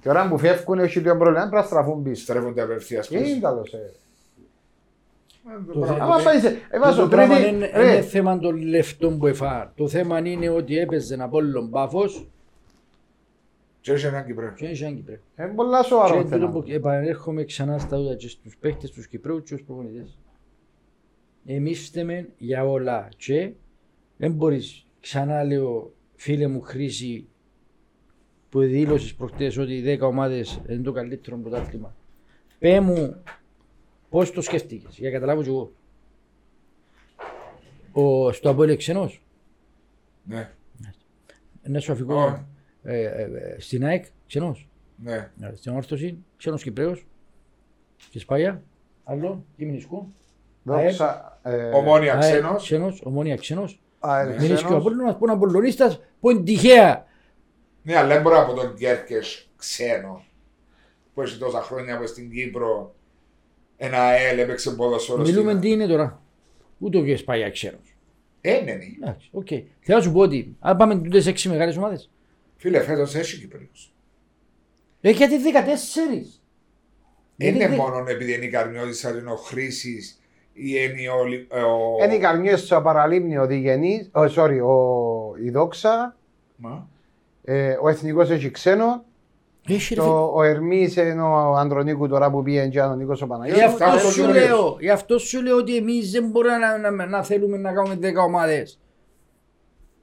[0.02, 2.24] Και ώρα που φεύγουν έχει λίγο πρόβλημα, πρέπει να στραφούν πίσω.
[2.24, 3.40] Στρέφονται απευθείας Και είναι πίσω.
[3.42, 3.74] καλός.
[3.74, 3.78] ε.
[3.78, 3.94] Το θέμα-
[6.00, 6.48] Άμα πάει σε...
[6.70, 7.50] Ε, βάζω Το πράγμα τρίτη...
[7.50, 9.74] είναι, ρε, είναι θέμα των λεφτών που εφά.
[9.76, 12.30] Το θέμα είναι ότι έπαιζε ένα πόλο πάφος
[13.82, 14.54] Και έχει έναν Κυπρέο.
[14.54, 15.20] και έχει έναν Κυπρέο.
[15.36, 16.52] Ε, πολλά σοβαρό Και τούτο θέμα.
[16.52, 20.18] που επανέρχομαι ξανά στα ούτα και στους παίχτες, τους Κυπρέους και στους προπονητές.
[21.46, 23.52] Εμείς φταίμε για όλα και
[24.18, 27.28] δεν μπορείς, ξανά λέω φίλε μου Χρήση
[28.50, 31.96] που δήλωσες προχτές ότι οι 10 ομάδες είναι το καλύτερο πρωτάθλημα.
[32.60, 33.24] Πέ μου
[34.10, 35.72] πώς το σκέφτηκες, για να καταλάβω κι εγώ.
[37.92, 39.22] Ο, στο Απόελ ξενός,
[40.24, 40.50] Ναι,
[41.64, 42.36] να σου αφηγώ, Όχι.
[42.84, 44.68] ε, ε, ε, στην ΑΕΚ ξενός.
[44.96, 45.32] ναι.
[45.38, 47.06] Ναι, Στην όρθωση, ξένος Κυπρέος,
[47.98, 48.64] στη Σπάγια,
[49.04, 50.14] άλλο, Κιμινισκού,
[50.64, 51.40] Δόξα...
[51.44, 52.64] ε, Ομόνια ΑΕΚ, ξένος.
[52.64, 54.80] ξένος, ομόνια ξένος, ΑΕΛ Μιλήσει και ο ξένος.
[54.82, 57.06] Απόλλωνας που είναι Απολλωνίστας που είναι τυχαία.
[57.84, 60.24] Ναι, αλλά δεν μπορώ από τον Κέρκες ξένο.
[61.14, 62.96] Που έχει τόσα χρόνια που στην Κύπρο
[63.82, 65.22] ένα ΑΕΛ έπαιξε ποδοσφαίρο.
[65.22, 66.22] Μιλούμε στην- τι είναι τώρα.
[66.78, 67.18] Ούτε ο κ.
[67.18, 67.96] Σπάγια ξένος.
[68.42, 68.86] Ε, ναι, ναι.
[69.02, 69.48] Εντάξει, οκ.
[69.80, 72.10] Θέλω να σου πω ότι αν πάμε τούτες έξι μεγάλες ομάδες,
[72.58, 73.94] Φίλε, φέτος έχει Κυπρέους.
[75.02, 76.32] έχει γιατί 14.
[77.36, 80.20] Δεν Γιατί είναι δε- μόνο επειδή είναι η Καρμιώτης, αλλά είναι ο Χρήσης
[80.54, 81.26] ή είναι ο...
[81.26, 82.04] Λι- ε, ο...
[82.04, 86.18] Είναι οι καρμιές στο παραλίμνιο Διγενής, oh, sorry, ο, η Δόξα,
[86.56, 86.90] Μα.
[87.44, 89.09] ε, ο Εθνικός έχει ξένο, Έχει ρε
[89.96, 93.36] το, ο Ερμής είναι ο Ανδρονίκου τώρα που πήγε και ο Νίκος ο φίλε.
[93.36, 93.64] Γι' Παναγιώτης.
[93.64, 97.06] αυτό Φτάνω σου στο λέω, γι' αυτό σου λέω ότι εμείς δεν μπορούμε να, να,
[97.06, 98.80] να θέλουμε να κάνουμε 10 ομάδες.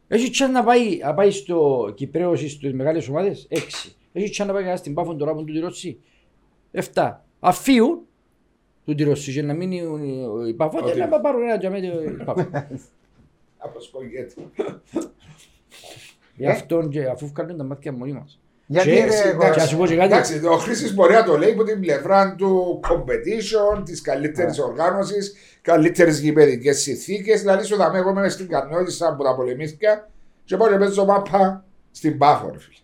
[0.08, 3.56] Έχει τσάν να πάει, να πάει στο Κυπρέος ή στις μεγάλες ομάδες, 6.
[4.12, 6.00] Έχει τσάν να πάει κανένας στην Πάφον τώρα που του τη Ρώση,
[6.94, 7.12] 7.
[7.40, 8.06] Αφίου
[8.84, 11.86] του τη Ρώση και να μείνει ο- η Πάφον και Ότι- να πάρουν ένα τζαμέτι
[11.86, 12.50] η Πάφον.
[13.58, 14.34] Αποσκογέται.
[16.36, 18.40] Γι' αυτό και αφού βγάλουν τα μάτια μόνοι μας.
[18.66, 20.12] Γιατί Και- ρε, εντάξει, εγώ- να σου πω και κάτι.
[20.12, 24.64] Εντάξει, ο Χρήσης μπορεί να το λέει από την πλευρά του competition, της καλύτερης Ναι.
[24.64, 27.40] οργάνωσης, καλύτερε γηπαιδικές συνθήκες.
[27.40, 30.08] Δηλαδή, σου δαμε εγώ είμαι στην Καρνιώτησα που τα πολεμήθηκα
[30.44, 32.76] και πάω και παίζω μάπα στην Πάφο, ρε φίλε.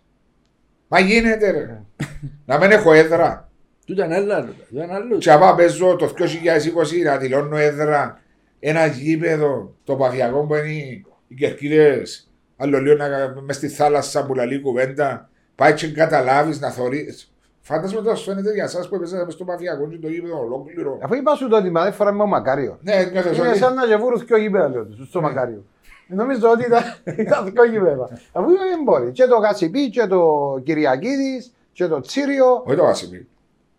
[0.87, 1.59] Μα γίνεται, ρε.
[1.65, 1.79] Ναι.
[2.45, 3.49] να μην έχω έδρα.
[3.85, 5.17] Τούτα είναι άλλο, τούτα είναι άλλο.
[5.17, 8.21] Και άμα παίζω το 2020 να δηλώνω έδρα
[8.59, 13.07] ένα γήπεδο το παθιακό που είναι οι- οι κερκίδες άλλο λίγο να
[13.45, 17.27] μες στη θάλασσα που λαλεί κουβέντα πάει και καταλάβεις να θωρείς
[17.65, 21.13] Φάντασμα το φαίνεται για εσάς που έπαιζατε μες στο παθιακό και το γήπεδο ολόκληρο Αφού
[21.13, 22.77] είπα σου το ότι μα δεν φοράμε ο Μακάριο.
[22.81, 25.63] Ναι, νιώθες Είναι ότι σαν να γεβούρους και ο γήπεδα λέω τους, στο Μακάριο.
[26.07, 26.81] Νομίζω ότι ήταν,
[27.25, 28.09] ήταν δυο γήπεδα.
[28.31, 29.11] Αφού δεν μπορεί.
[29.11, 30.21] Και το Γασιπί και το
[30.63, 32.63] Κυριακίδης και το Τσίριο.
[32.65, 33.27] Όχι το Βασιλεί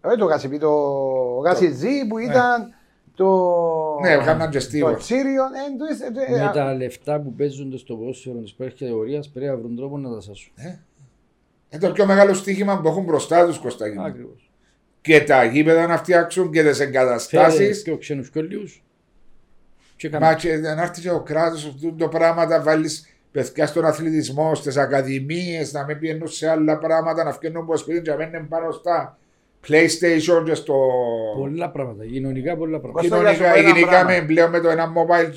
[0.05, 0.71] Όχι το Γασιπί, το
[1.45, 2.75] Γασιζή που ήταν
[3.15, 3.51] το...
[4.03, 5.43] Ναι, έκαναν και Το στίβο Τσίριο.
[5.43, 9.51] ε, το- ε, ε, Με τα λεφτά που παίζονται στο ποδόσφαιρο της πρώτης κατηγορίας πρέπει
[9.51, 10.53] να βρουν τρόπο να τα σάσουν.
[11.75, 14.05] Είναι το πιο μεγάλο στοίχημα που έχουν μπροστά τους Κωστάκη μου.
[14.05, 14.51] Ακριβώς.
[15.01, 18.83] Και τα γήπεδα να φτιάξουν και τις Φέρε εγκαταστάσεις και ο ξένους κολλίους
[19.97, 20.39] και Μα κάνουμε.
[20.41, 24.77] και να έρθει και ο κράτος αυτό το πράγμα να βάλεις παιδιά στον αθλητισμό, στις
[24.77, 28.71] ακαδημίες, να μην πηγαίνουν σε άλλα πράγματα, να φτιάχνουν από σπίτι και να μένουν πάνω
[28.71, 29.19] στα
[29.69, 30.75] PlayStation και στο.
[31.39, 33.09] Πολλά πράγματα, κοινωνικά πολλά πράγματα.
[33.09, 34.21] Κώστα, για σου πω Κοινωνικά, ένα γενικά πράγμα.
[34.21, 35.31] με πλέον με το ένα mobile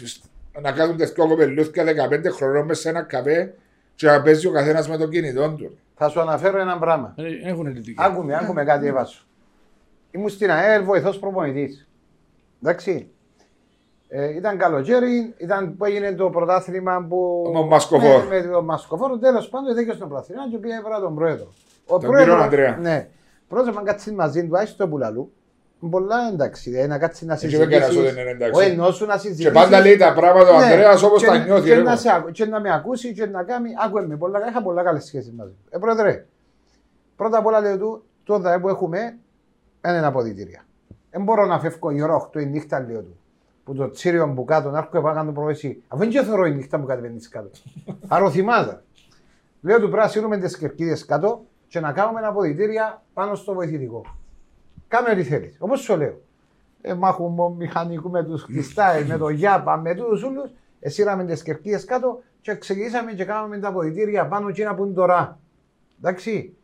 [0.61, 3.53] να κάνουν τέτοιο κοπελούθια 15 χρονών μέσα σε ένα καφέ
[3.95, 5.77] και να παίζει ο καθένας με το κινητό του.
[5.99, 7.13] Θα σου αναφέρω ένα πράγμα.
[7.15, 8.05] Ε, Έχουν λειτουργία.
[8.05, 9.25] Άκουμε, άκουμε κάτι έβασο.
[10.11, 11.89] Ήμουν στην ΑΕΛ βοηθός προπονητής.
[12.63, 13.11] Εντάξει.
[14.07, 17.43] Ε, ήταν καλοκαίρι, ήταν που έγινε το πρωτάθλημα που.
[17.47, 18.23] Με τον Μασκοφόρο.
[18.29, 21.53] Με, με τον Μασκοφόρο, τέλος πάντων, δεν στο πρωτάθλημα και πήγε έβρα τον πρόεδρο.
[21.87, 22.77] Ο Τον κύριο Ανδρέα.
[22.77, 23.07] Ναι.
[23.47, 25.31] Πρώτα να κάτσει μαζί του, άρχισε το πουλαλού.
[25.89, 27.79] Πολλά εντάξει, δηλαδή, να κάτσει να Έτσι συζητήσεις.
[27.79, 28.61] δεν κανένας δεν είναι εντάξει.
[28.61, 29.45] Ο ενός σου να συζητήσεις.
[29.45, 31.63] Και πάντα λέει τα πράγματα ο Ναι, Ανδρέας όπως και- τα νιώθει.
[31.67, 31.99] Και ρε, να, εγώ.
[31.99, 33.69] σε, ακου- και να με ακούσει και να κάνει.
[33.85, 35.57] Άκουε με, πολλά, είχα πολλά καλές σχέσεις μαζί του.
[35.69, 36.25] Ε, πρόεδρε,
[37.15, 39.17] πρώτα απ' όλα λέω του, το ΔΑΕ που έχουμε
[39.87, 40.65] είναι αποδητήρια.
[41.11, 43.17] Δεν μπορώ να φεύγω η ώρα 8 η νύχτα, λέω του.
[43.63, 45.83] Που το τσίριο που κάτω να έρχομαι να κάνω προβεσί.
[45.87, 47.49] Αφού δεν και θεωρώ η νύχτα που κατεβαίνεις κάτω.
[48.07, 48.83] Αρωθυμάδα.
[49.61, 53.53] Λέω του πρέπει να σύρουμε τις κερκίδες κάτω και να κάνουμε ένα αποδητήρια πάνω στο
[53.53, 54.01] βοηθητικό.
[54.88, 55.55] Κάμε ό,τι θέλεις.
[55.59, 56.22] Όπως σου λέω.
[56.81, 60.49] ε, μάχου μηχανικού με τους Χριστάε, με το Γιάπα, με τους όλου.
[60.80, 65.39] Εσύραμε τις κερκίε κάτω και ξεκινήσαμε και κάναμε τα ποδητήρια πάνω και που είναι τώρα.
[65.97, 66.55] Εντάξει.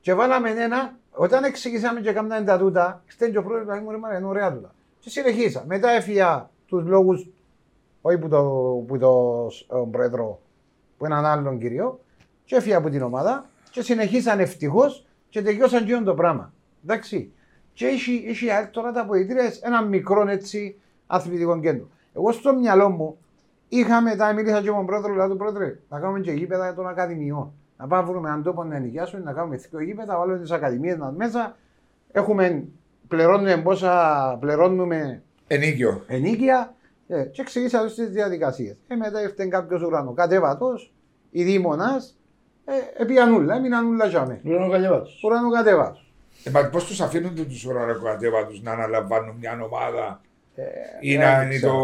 [0.00, 4.52] Και βάλαμε ένα, όταν εξηγήσαμε και κάναμε τα τούτα, στέλνει ο πρόεδρος μου είναι ωραία
[4.52, 4.74] τούτα.
[4.98, 5.64] Και συνεχίσα.
[5.66, 7.30] Μετά έφυγα τους λόγους,
[8.00, 8.42] όχι που το,
[8.86, 10.40] που το ε, πρόεδρο,
[10.98, 12.00] που έναν άλλον κύριο,
[12.44, 16.52] και έφυγα από την ομάδα και συνεχίσαν ευτυχώς και τελειώσαν και το πράγμα.
[16.84, 17.32] Εντάξει.
[17.72, 20.76] Και έχει, έχει τώρα τα αποδητήρια ένα μικρό έτσι
[21.06, 21.88] αθλητικό κέντρο.
[22.14, 23.18] Εγώ στο μυαλό μου
[23.68, 26.88] είχα μετά, μίλησα και με τον πρόεδρο, λέω του πρόεδρε, να κάνουμε και γήπεδα των
[26.88, 27.52] ακαδημιών.
[27.76, 31.14] Να πάμε βρούμε έναν τόπο να ενοικιάσουμε, να κάνουμε δύο γήπεδα, βάλουμε τις ακαδημίες μας
[31.16, 31.56] μέσα.
[32.12, 32.64] Έχουμε,
[33.08, 36.02] πληρώνουμε πόσα πληρώνουμε ενίκιο.
[36.06, 36.74] ενίκια
[37.08, 38.76] ε, και εξηγήσα τις διαδικασίες.
[38.88, 40.74] Ε, μετά ήρθε κάποιος ουρανός κατέβατο,
[41.30, 42.02] η δήμονα,
[42.64, 44.40] ε, επίανούλα, έμειναν ούλα για μέ.
[44.44, 45.06] Ουρανό κατέβατο.
[45.24, 45.98] Ουρανό κατέβατο.
[46.44, 50.20] Ε, μα πώς τους αφήνουν τους ουρανοκατέβατου να αναλαμβάνουν μια ομάδα
[50.54, 50.62] Ε,
[51.00, 51.74] ή να είναι το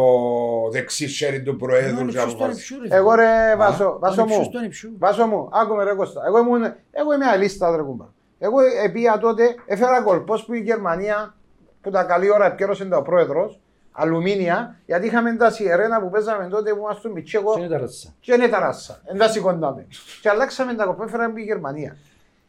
[0.73, 2.75] δεξί χέρι του Προέδρου να αποφασίσει.
[2.89, 4.95] Εγώ ρε Βάσο, Ο Βάσο ανιψιός μου, του ανιψιού.
[4.99, 6.23] Βάσο μου, άκουμε ρε Κώστα.
[6.27, 8.05] Εγώ, ήμουν, εγώ είμαι αλίστα ρε κουμπά.
[8.39, 11.35] Εγώ επία τότε, έφερα κολπός που η Γερμανία,
[11.81, 13.61] που τα καλή ώρα επικέρωσε ο πρόεδρος,
[13.93, 17.79] αλουμίνια, γιατί είχαμε τα σιερένα που παίζαμε τότε που ήμασταν μητσί εγώ Και είναι τα
[17.79, 18.15] ράτσα.
[18.21, 19.01] και είναι τα ράσα.
[19.07, 19.87] Δεν τα σηκώναμε.
[20.23, 21.97] Και αλλάξαμε τα κοπέ, έφεραμε από η Γερμανία.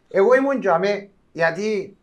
[0.10, 1.98] Εγώ ήμουν για με, γιατί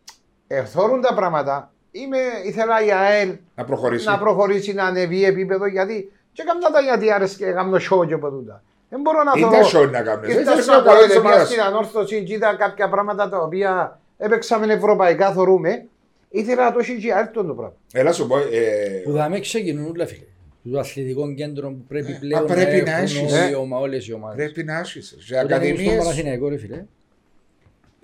[0.47, 1.71] ευθόρουν τα πράγματα.
[1.91, 4.05] Είμαι, ήθελα η ΑΕΛ Να προχωρήσει.
[4.07, 8.13] να προχωρήσει, να ανεβεί επίπεδο, γιατί και κάμνα τα γιατί άρεσε και κάνω σιό και
[8.13, 8.63] από τούτα.
[8.89, 9.63] Δεν μπορώ να Ήταν θωρώ.
[9.65, 10.27] σιό να κάνεις.
[10.29, 11.47] Ήρθα Ήταν στο σιώ Αποέλ, καλές πήγα ομάδες.
[11.47, 15.85] στην ανόρθωση και είδα κάποια πράγματα τα οποία έπαιξαμε ευρωπαϊκά, θωρούμε.
[16.29, 17.73] Ήθελα να το έχει και έρθει το πράγμα.
[17.93, 20.23] Έλα σου πω, ε, Που δάμε ξεκινούν όλα φίλε.
[20.71, 23.49] Το αθλητικό κέντρο που πρέπει πλέον Ε, πρέπει να έχουν έχεις, όλοι ε.
[23.49, 24.35] οι ομα- όλες οι ομάδες.
[24.35, 25.15] πρέπει να έχεις.
[25.19, 26.83] Σε Όταν ήμουν στον ακαδημίες, Παναθηναϊκό ρε φίλε,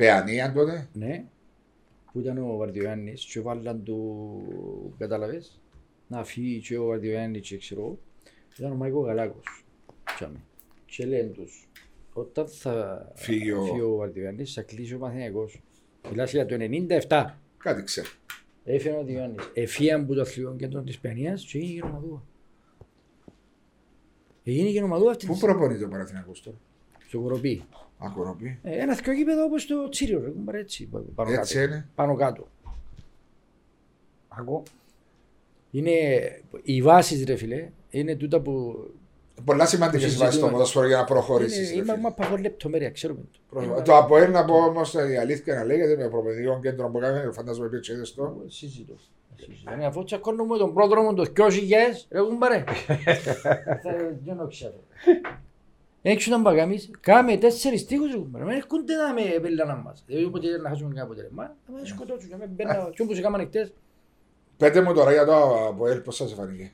[0.03, 0.89] παιανία τότε.
[0.93, 1.25] ναι,
[2.11, 5.61] που ήταν ο Βαρδιοάννης και βάλαν του, κατάλαβες,
[6.07, 7.97] να φύγει και ο Βαρδιοάννης και ξέρω,
[8.57, 9.65] ήταν ο Μάικο Γαλάκος.
[10.15, 10.39] Τσάμε.
[10.85, 11.67] Και λένε τους,
[12.13, 15.61] όταν θα Φύγει ο- φύγει ο Βαρδιοάννης θα κλείσει ο Παναθηναϊκός.
[16.09, 17.39] Μιλάς για το 97.
[17.57, 18.07] Κάτι ξέρω.
[18.65, 19.51] Έφερε ο Διόνυσης.
[19.53, 22.23] Εφίαν που το αθλητικό κέντρο της Παιανίας και έγινε γενομαδούα.
[24.43, 26.57] Έγινε γενομαδούα αυτής Πού τη προπονείται ο Παναθηναϊκός τώρα;
[27.07, 27.63] στο Κοροπή.
[28.03, 28.59] Ακοροπή.
[28.63, 31.65] Ε, ένα θεκό γήπεδο όπως το Τσίριο, ρε, κουμπάρε, έτσι, πάνω Έτσι κάτω.
[31.67, 31.87] είναι.
[31.95, 32.47] Πάνω κάτω.
[34.27, 34.63] Ακούω.
[35.71, 35.91] Είναι
[36.63, 38.85] οι βάσεις ρε φίλε, είναι τούτα που...
[39.45, 40.51] Πολλά σημαντικές Που βάσεις στο συζητούμε.
[40.51, 41.57] ποδόσφαιρο για να προχωρήσεις.
[41.57, 41.97] Είναι, ρε είμαι φίλε.
[41.97, 43.39] μα παγώ λεπτομέρεια, ξέρουμε το.
[43.49, 47.31] Προ- Το Αποέλ να πω όμως η αλήθεια να λέγεται με προπαιδευτικό κέντρο που κάνει,
[47.33, 48.23] φαντάζομαι πήρε και είδες το.
[48.23, 48.93] Εγώ Συζητώ.
[49.35, 49.73] Συζητώ.
[49.73, 51.41] Είναι αφού τσακώνουμε τον πρόδρομο το 2000,
[52.09, 52.63] ρε κουμπάρε.
[53.83, 54.73] Θα- Δεν το ξέρω.
[56.05, 58.45] Έξω να μπαγάμεις, κάμε τέσσερις τείχους ρε κουμπάρε.
[58.45, 60.03] Μην έρχονται να με πελάνα μας.
[60.07, 61.55] Δεν όποτε να χάσουμε κάποιο αποτέλεσμα.
[61.67, 62.89] Να με σκοτώσουν, να με μπαίνα.
[62.95, 63.73] Τι όπως έκαναν χτες.
[64.57, 66.71] Πέτε μου τώρα για το Αποέλ πώς σας φανήκε.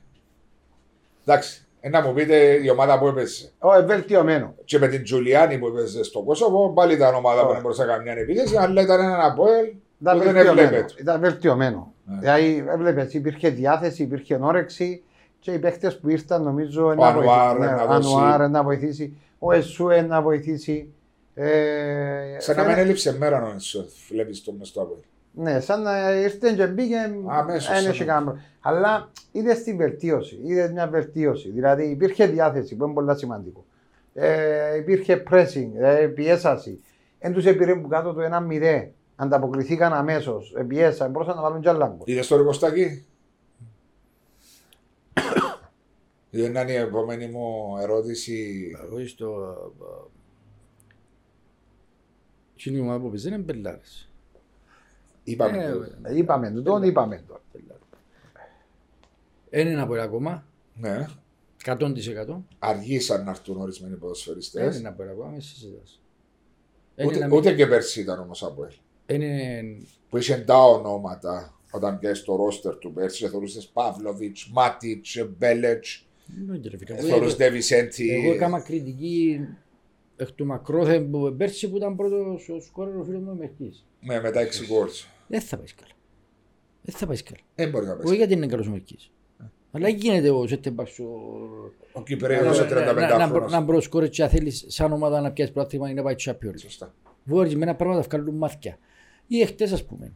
[1.24, 3.52] Εντάξει, ε, να μου πείτε η ομάδα που έπαιζε.
[3.58, 4.54] Ω, ε, βελτιωμένο.
[4.64, 7.92] Και με την Τζουλιάνη που έπαιζε στο Κόσοβο, πάλι ήταν ομάδα που δεν μπορούσε να
[7.92, 10.66] κάνει μια επίθεση, αλλά ήταν ένα Αποέλ Ήταν που δεν βελτιωμένο.
[10.68, 10.94] έβλεπε.
[11.00, 11.92] Ήταν βελτιωμένο.
[12.04, 12.18] Ναι.
[12.18, 15.02] Δηλαδή, έβλεπες, υπήρχε διάθεση, υπήρχε όρεξη
[15.40, 17.74] και οι παίχτες που ήρθαν νομίζω να Ανουάρ βοηθήσει.
[17.74, 18.14] να δώσει.
[18.16, 19.16] Ανουάρ να βοηθήσει.
[19.38, 20.92] Ο Εσούε να βοηθήσει.
[21.34, 21.48] Ε,
[22.38, 23.56] Σαν να φαίνε- μην έλειψε μέρα να
[24.10, 24.98] βλέπεις το μες στο Αποέλ.
[25.32, 26.96] Ναι, σαν να ήρθε και μπήκε.
[27.26, 28.48] Αμέσως, δεν σαν είχε να- κανένα πρόβλημα.
[28.60, 30.38] Αλλά είδες την βελτίωση.
[30.44, 31.50] Είδες μια βελτίωση.
[31.50, 33.64] Δηλαδή υπήρχε διάθεση που είναι πολύ σημαντικό.
[34.14, 36.80] Ε, υπήρχε pressing, ε, πιέσαση.
[37.18, 38.90] Εν τους επήρε που κάτω το 1-0.
[39.16, 40.54] Ανταποκριθήκαν αμέσως.
[40.58, 41.98] Ε, πιέσαν, μπορούσαν να βάλουν κι άλλα γκολ.
[42.04, 43.04] Είδες το Ρικοστάκι.
[46.30, 48.70] Δεν είναι η επόμενη μου ερώτηση.
[48.84, 49.54] Εγώ στο...
[52.56, 54.08] Τι είναι η ομάδα που παίζει, είναι μπελάρες.
[55.24, 55.64] Είπαμε.
[55.64, 55.82] Ε, το.
[56.02, 57.40] Ε, είπαμε το, τον είπαμε το.
[59.50, 60.44] Είναι ένα από ακόμα,
[60.74, 61.06] Ναι.
[61.64, 62.36] 100%.
[62.58, 64.76] Αργήσαν να έρθουν ορισμένοι Είναι ποδοσφαιριστές.
[64.78, 66.00] ένα από ακόμα, με συζητάς.
[67.04, 68.72] Ούτε, Είναι ούτε και πέρσι ήταν όμως Αποέλ.
[69.06, 69.62] Είναι...
[70.08, 76.06] Που είχε τα ονόματα όταν πιέσεις το ρόστερ του πέρσι, θεωρούσες Παύλοβιτς, Μάτιτς, Μπέλετς,
[76.38, 76.94] Εννοείται, ρε φίλε.
[76.98, 78.10] Εγώ- θεωρούσες Βισέντη.
[78.10, 79.40] Εγώ έκανα κριτική
[80.16, 83.86] εκ του μακρόθεν που πέρσι που ήταν πρώτος ο σκόρερ ο φίλος μου ο Μερκής.
[84.00, 85.06] Ναι, μετά 6 γκολς.
[85.26, 85.92] Δεν θα πάει καλά.
[86.82, 87.40] Δεν θα πάει καλά.
[87.54, 88.16] Δεν μπορεί να Όχι πέσει.
[88.16, 89.10] γιατί είναι καλός ο Μερκής.
[89.72, 91.04] Αλλά γίνεται ο Σέτεμπαξ ο...
[91.92, 93.64] Ο Κυπρέος ο να- να- 35 να- Να χρόνος.
[93.64, 96.58] προσκόρε και αν θέλεις σαν ομάδα να πιάσεις πράγμα είναι να πάει Champions League.
[96.60, 96.94] Σωστά.
[97.28, 98.78] Ορισμένα πράγματα βγάλουν μάθηκια.
[99.26, 100.12] Ή εχθές ας πούμε.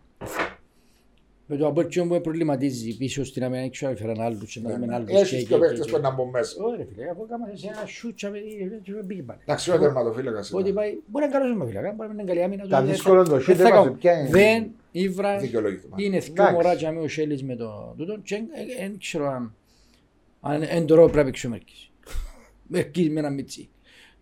[1.46, 4.68] Με το απόρκιο που με προβληματίζει πίσω στην αμένα έξω να φέραν άλλους και να
[4.68, 4.94] Ναι, δούμε ναι.
[4.94, 5.10] άλλους.
[5.10, 6.64] Έχεις και- και και- ο παίκτες και- που να μπουν μέσα.
[6.64, 8.38] Ωραία φίλε, αφού έκαμε σε ένα σούτσα με
[8.82, 9.38] και με πήγε πάλι.
[9.42, 10.74] Εντάξει, ο τερματοφύλακας Ότι ήταν.
[10.74, 12.62] πάει, μπορεί να είναι καλός με φύλακα, μπορεί να είναι καλή άμυνα.
[12.66, 13.96] Τα του, δεν δύσκολο θα- το δεν σούτ θα έβαζε, κάνω.
[14.00, 15.86] ποια είναι; Δεν, Ήβρα, Δικαιολογείται.
[15.90, 16.06] μάλλον.
[16.06, 16.52] είναι δυο Εντάξει.
[16.54, 18.42] μωράτια με ο Σέλης με το τούτο και
[18.78, 19.54] δεν ξέρω αν
[20.40, 21.90] αν εν τώρα πρέπει να παίξει ο Μέρκης.
[22.66, 23.68] Μέρκης με ένα μίτσι.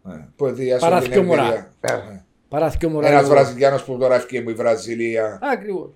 [0.03, 0.27] Ναι.
[0.37, 1.43] Που διάσουν Παρά την δυο μωρά.
[1.43, 1.73] εμπειρία.
[1.81, 1.93] Ε.
[1.93, 2.23] Ναι.
[2.49, 3.09] Παρά δυο μωρά.
[3.09, 5.91] Ένας εγώ- Βραζιλιάνος που τώρα έφυγε μου η Βραζιλία Ακριβώς.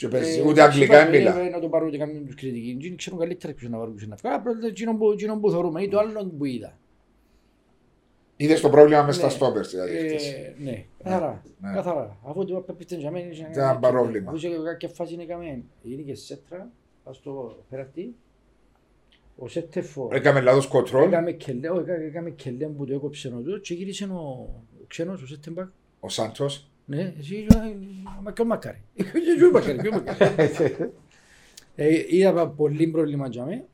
[0.00, 1.40] Και παίζει Ε, ούτε εντάξει, αγγλικά είπα, μιλά.
[1.46, 2.76] ε, Να το πάρω ούτε καμία τους κριτική.
[2.80, 4.34] Δεν ξέρουν καλύτερα ποιος να πάρουν ποιος να βγάλει.
[4.36, 6.78] Απλά το εκείνο που- εκείνο που θεωρούμε ή το άλλο που είδα.
[8.36, 9.30] Είδες το πρόβλημα μες στα Ναι.
[9.32, 9.96] στόπερς δηλαδή.
[9.96, 10.32] χτες.
[10.32, 11.42] Ε, Ναι, καθαρά.
[11.60, 11.72] Ναι.
[11.74, 12.18] Καθαρά.
[12.24, 13.26] Αφού το πέφτει για μένα.
[13.52, 14.28] Ήταν παρόβλημα.
[14.30, 15.64] Αφού σε κάποια φάση είναι καμένη.
[15.82, 16.70] Είναι και σέτρα.
[17.04, 18.14] Ας το πέραστη.
[19.36, 21.04] Ο Σέτεφο Έκαμε λάθος κοτρόλ.
[21.08, 24.48] έκαμε κελέ, όχι, έκα- έκαμε κελέ που το έκοψε ο του και γύρισε ο
[24.82, 25.68] ο ξένος, ο Σέτεμπακ.
[26.00, 26.70] Ο Σάντος.
[26.90, 27.46] Ναι, εσύ
[28.22, 28.82] μα και ο Μακάρι.
[29.38, 30.92] Και ο Μακάρι, και ο Μακάρι.
[31.74, 33.64] Ε, Είδα πολύ πρόβλημα για μέ.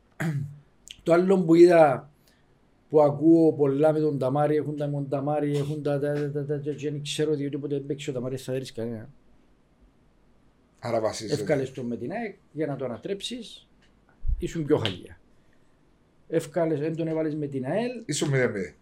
[1.02, 2.10] Το άλλο που είδα
[2.88, 6.44] που ακούω πολλά με τον Ταμάρι, έχουν τα με τον Ταμάρι, έχουν τα τα τα
[6.44, 9.08] τα τα και δεν ξέρω διότι όποτε παίξει ο Ταμάρι θα δεις κανένα.
[10.78, 11.40] Άρα βασίζεται.
[11.40, 13.68] Εύκαλες τον με την ΑΕΚ για να το ανατρέψεις,
[14.38, 15.20] ήσουν πιο χαλιά.
[16.28, 18.74] Εύκαλες, δεν τον έβαλες με την ΑΕΛ, Ήσουν μηδέν μηδέν.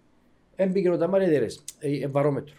[0.57, 1.65] έμπηκε ο Ταμάρι δέρες.
[1.79, 2.55] Ε, βαρόμετρο.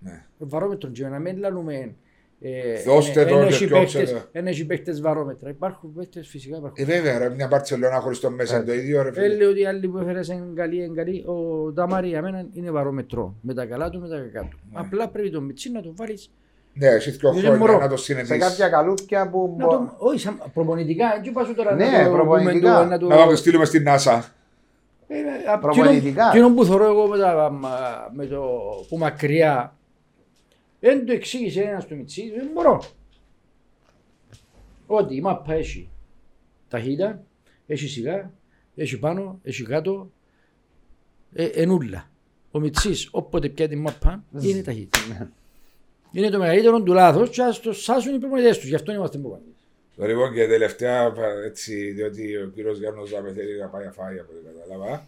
[0.00, 0.24] Ναι.
[0.38, 1.94] βαρόμετρο και να μην λαλούμε
[2.42, 4.28] ε, Δώστε εν- το εν και έχει διώξτε παίκτες- το.
[4.32, 5.48] εν έχει παίκτες βαρόμετρα.
[5.48, 6.84] Υπάρχουν παίκτες φυσικά υπάρχουν.
[6.88, 9.28] Ε, βέβαια, ρε, μια Μπαρτσελώνα χωρίς το μέσα είναι το ίδιο, ρε Ε, φίλε.
[9.34, 11.24] λέει ότι οι άλλοι που έφερες είναι καλοί, είναι καλοί.
[11.26, 13.34] Ο Ταμάρι για μένα είναι βαρόμετρο.
[13.40, 14.58] Με τα καλά του, με τα κακά του.
[14.72, 16.30] Απλά πρέπει το Μιτσί να το βάλεις.
[16.74, 17.78] Ναι, εσύ δύο Είναι χρόνια μωρό.
[17.78, 18.38] να το Σε συνεχίσεις.
[18.38, 19.54] κάποια καλούκια που.
[19.58, 21.14] Να το, όχι, σαν προπονητικά.
[21.18, 22.74] Έτσι πας τώρα Ναι, να το προπονητικά.
[22.82, 24.20] πούμε, να το- Να το στείλουμε στην NASA.
[25.08, 25.16] Ε,
[25.52, 26.08] απ' Προπονητικά.
[26.08, 28.40] εκείνο- Εκείνο που θωρώ εγώ με, τα, μα- με το
[28.88, 29.74] που μακριά
[30.80, 32.82] δεν το εξήγησε ένας του Μιτσί, δεν μπορώ.
[34.86, 35.90] Ότι η μάπα έχει
[36.68, 37.24] ταχύτητα,
[37.66, 38.32] έχει σιγά,
[38.74, 40.10] έχει πάνω, έχει κάτω,
[41.32, 42.10] ε, ενούλα.
[42.50, 45.32] Ο Μιτσής όποτε πιάνει την μάπα είναι ταχύτητα.
[46.12, 49.18] είναι το μεγαλύτερο του λάθος και ας το σάσουν οι προπονητές τους, γι' αυτό είμαστε
[49.18, 49.42] που
[49.96, 51.12] Το λοιπόν και τελευταία,
[51.44, 55.06] έτσι, διότι ο κύριος Γιάννος Δάμε θέλει να πάει να φάει από ό,τι κατάλαβα.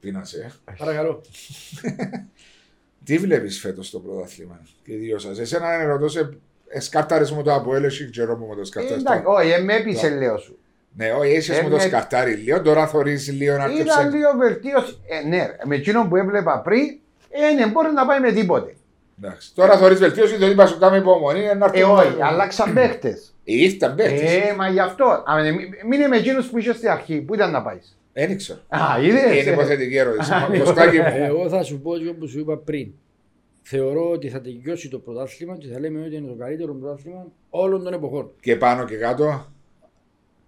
[0.00, 0.52] Πείνασε.
[0.78, 1.20] Παρακαλώ.
[3.04, 5.38] Τι βλέπεις φέτος το πρωτάθλημα και οι δύο σας.
[5.38, 6.36] Εσένα να ρωτώ σε
[6.68, 9.02] εσκάρταρες μου το από έλεση και μου με το Ε, σκαρτάρεις.
[9.02, 10.58] Εντάξει, όχι, ε, με έπεισε λέω σου.
[10.96, 11.84] Ναι, όχι, είσαι μου το Ε, ναι.
[11.84, 14.16] σκαρτάρι λίγο, τώρα θωρείς λίγο να Ήταν έρθει.
[14.16, 14.98] λίγο βελτίωση.
[15.08, 16.98] Ε, ναι, με εκείνο που έβλεπα πριν,
[17.30, 18.74] ε, ναι, μπορεί να πάει με τίποτε.
[19.22, 19.54] Εντάξει.
[19.54, 21.80] Τώρα θωρείς βελτίωση, διότι είπα σου κάνει υπομονή, να έρθει.
[21.80, 23.18] Ε, όχι, αλλάξαν παίχτε.
[23.44, 24.20] Ήρθαν παίχτες.
[24.32, 25.04] Ε, μα γι' αυτό.
[25.04, 27.20] Α, μη- Μην είναι με εκείνους που είσαι στην αρχή.
[27.20, 27.98] Πού ήταν να πάεις.
[28.12, 28.60] Δεν ήξερα.
[28.68, 29.42] Α, είδες.
[29.42, 30.30] Είναι υποθετική ερώτηση.
[30.30, 31.04] Μα, Κωστάκι μου.
[31.14, 32.92] Εγώ θα σου πω αυτό που σου είπα πριν.
[33.62, 37.82] Θεωρώ ότι θα τελειώσει το πρωτάθλημα και θα λέμε ότι είναι το καλύτερο πρωτάθλημα όλων
[37.84, 38.30] των εποχών.
[38.40, 39.46] Και πάνω και κάτω.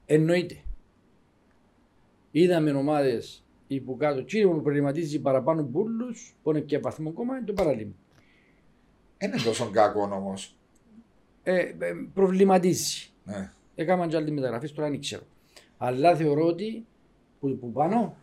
[0.07, 0.57] Εννοείται.
[2.31, 3.43] Είδαμε ομάδες
[3.81, 4.23] που κάτω.
[4.23, 7.95] Κύριε που προβληματίζει παραπάνω μπουλού, που είναι και βαθμό κόμμα, είναι το παραλίμνη.
[9.19, 10.57] Δεν είναι τόσο κακό όμως.
[11.43, 11.75] Ε, ε,
[12.15, 13.11] προβληματίζει.
[13.25, 13.51] Ναι.
[13.75, 15.23] Έκαναν και άλλη μεταγραφή, τώρα δεν ξέρω.
[15.79, 16.87] Αλλά θεωρώ ότι
[17.43, 18.17] που, που πάνω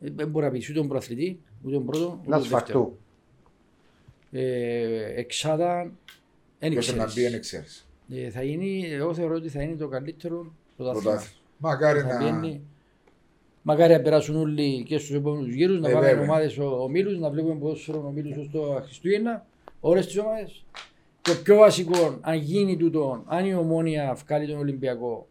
[0.00, 2.48] ε, δεν μπορεί να πεις ούτε τον προαθλητή, ούτε τον πρώτος, ούτε Να τον δεύτερος.
[2.48, 2.96] σφαχτού.
[4.30, 5.92] Ε, εξάδα,
[6.58, 7.14] δεν Ποιος να ξέρεις.
[7.14, 7.86] μπει, δεν ξέρεις.
[8.10, 11.10] Ε, θα γίνει, εγώ θεωρώ ότι θα είναι το καλύτερο πρωτάθλημα.
[11.10, 11.40] Πρωτάθλημα.
[11.58, 12.18] Μακάρι Θα να.
[12.18, 12.60] πιένει-
[13.62, 16.22] Μακάρι να περάσουν όλοι και στους επόμενους γύρους, να Ε, πάμε βέβαια.
[16.22, 19.46] ομάδες ο- ομίλους, να βλέπουμε ποδόσφαιρο ομίλους ως το Χριστούγεννα,
[19.80, 20.64] όλες τις ομάδες.
[21.22, 25.26] Το πιο βασικό, αν γίνει τούτο, αν η ομόνια βγάλει τον Ολυμπιακό,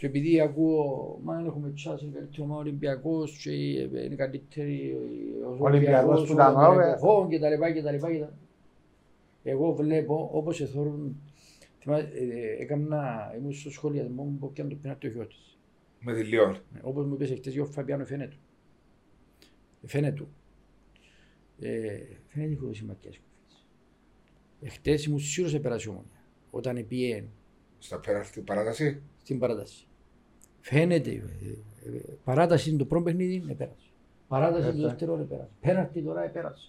[0.00, 4.96] και επειδή ακούω, μα δεν έχουμε τσάσει, είναι καλύτερη ομάδα Ολυμπιακός και είναι καλύτερη
[5.60, 6.80] ο Ολυμπιακός που όλων ήταν των over.
[6.80, 8.12] εποχών και τα λοιπά και τα λοιπά.
[8.12, 8.32] και τα-
[9.42, 11.20] Εγώ βλέπω όπως εθώρουν,
[11.78, 15.58] θυμάσαι, ε, έκανα, ήμουν στο σχολιασμό μου που πιάνε το πινάρι το γιο της.
[16.00, 16.58] Με τη Λιόν.
[16.82, 18.36] Όπως μου είπες εχθές, ο Φαπιάνο φαίνεται.
[19.86, 20.28] Φαίνεται του.
[21.60, 21.98] Ε,
[22.28, 23.66] φαίνεται χωρίς σημαντικές κουφές.
[24.60, 26.10] Εχθές ήμουν σίγουρος επέρασε η ομόνια.
[26.50, 27.24] Όταν πήγε
[27.78, 29.02] Στα πέραστη παράταση.
[29.22, 29.84] στην παράταση.
[30.60, 31.10] Φαίνεται.
[31.10, 33.76] ε, ε, παράταση είναι το πρώτο παιχνίδι, επέρασε.
[34.28, 35.48] Παράταση είναι το δεύτερο, επέρασε.
[35.60, 36.68] Πέναρτη τώρα, επέρασε.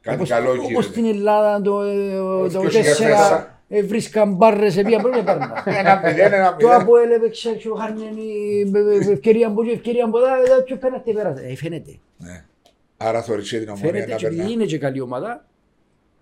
[0.00, 1.18] Κάτι Όπως- καλό Όπως στην γίνεται.
[1.18, 2.16] Ελλάδα το, ε,
[2.52, 2.70] το 2004.
[2.70, 5.62] 4 ε, βρίσκαν μπάρρες, επία πρώτα παίρνα.
[5.80, 6.80] Ένα μηδέν, ένα Το μηδέν.
[6.80, 8.24] από έλεπε ξέρω χάρνενη
[9.10, 11.42] ευκαιρία από εκεί, ευκαιρία από εδώ, εδώ και πέναρτη πέρασε.
[11.44, 11.98] Ε, φαίνεται.
[12.18, 12.44] Ναι.
[12.96, 14.52] Άρα θωρείς και την ομονία Φαίνεται να και επειδή περνά.
[14.54, 15.46] είναι και καλή ομάδα,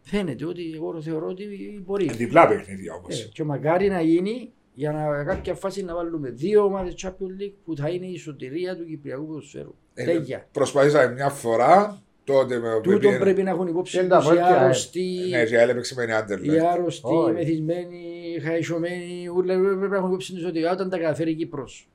[0.02, 1.44] φαίνεται ότι εγώ θεωρώ ότι
[1.86, 2.10] μπορεί.
[2.12, 3.30] Διπλά παιχνίδια Ε, όμως.
[3.32, 7.76] και μακάρι να γίνει για να κάποια φάση να βάλουμε δύο ομάδες Champions League που
[7.76, 9.74] θα είναι η σωτηρία του Κυπριακού ποδοσφαίρου.
[9.94, 10.48] Ε, Τέλεια.
[10.52, 14.46] Προσπαθήσαμε μια φορά Τότε με Τούτο πρέπει να έχουν υπόψη Και τα τους οι βόλια,
[14.48, 14.52] ε.
[14.58, 16.64] άρρωστοι, Ναι, και άλλη έπαιξε με οι Άντερλεχτ.
[16.64, 17.32] άρρωστοι, οι Όχι.
[17.32, 21.88] μεθυσμένοι, οι χαϊσωμένοι, όλα πρέπει να έχουν υπόψη τους ότι όταν τα καταφέρει η Κύπρος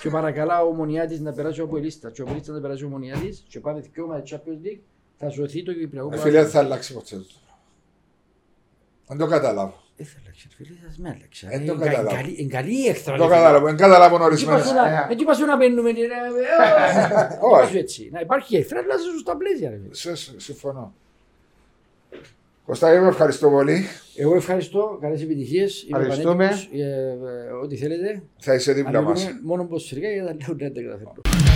[0.00, 3.44] και παρακαλά ο Μονιάτης να περάσει από ελίστα και ο Ελίστα να περάσει ο Μονιάτης
[3.48, 4.80] και πάμε δυο με Champions League
[5.16, 7.24] θα σωθεί το Κυπριακό Ε, Φίλε, δεν θα αλλάξει ποτέ το.
[9.08, 9.82] Δεν το καταλάβω.
[9.96, 11.46] Δεν θα αλλάξει, φίλε, θα με άλλαξε.
[11.50, 12.16] Δεν το Είναι κα- καταλάβω.
[12.16, 13.12] καλή- Είναι καλή η έχθρα.
[13.16, 13.66] Δεν το καταλάβω.
[13.66, 14.58] Δεν καταλάβω Έτσι ορισμένε.
[14.58, 15.90] πας να- έτσι πας να μπαίνουμε.
[15.90, 17.60] ε, ε, ε, Όχι.
[17.62, 18.08] πας έτσι.
[18.12, 19.70] Να υπάρχει έχθρα, αλλά σε σωστά πλαίσια.
[19.70, 20.14] ρε φίλε.
[20.36, 20.94] Συμφωνώ.
[22.66, 23.84] Κωστά, εγώ ευχαριστώ πολύ.
[24.16, 25.82] Εγώ ευχαριστώ, καλές επιτυχίες.
[25.88, 26.44] Είμαι Ευχαριστούμε.
[26.46, 28.22] πανέτοιμος, ε, ε, Ό,τι θέλετε.
[28.38, 29.24] Θα είσαι δίπλα Αν μας.
[29.24, 31.53] πούμε μόνο πως σφυρικά γιατί δεν λέω να τα καταφέρνω.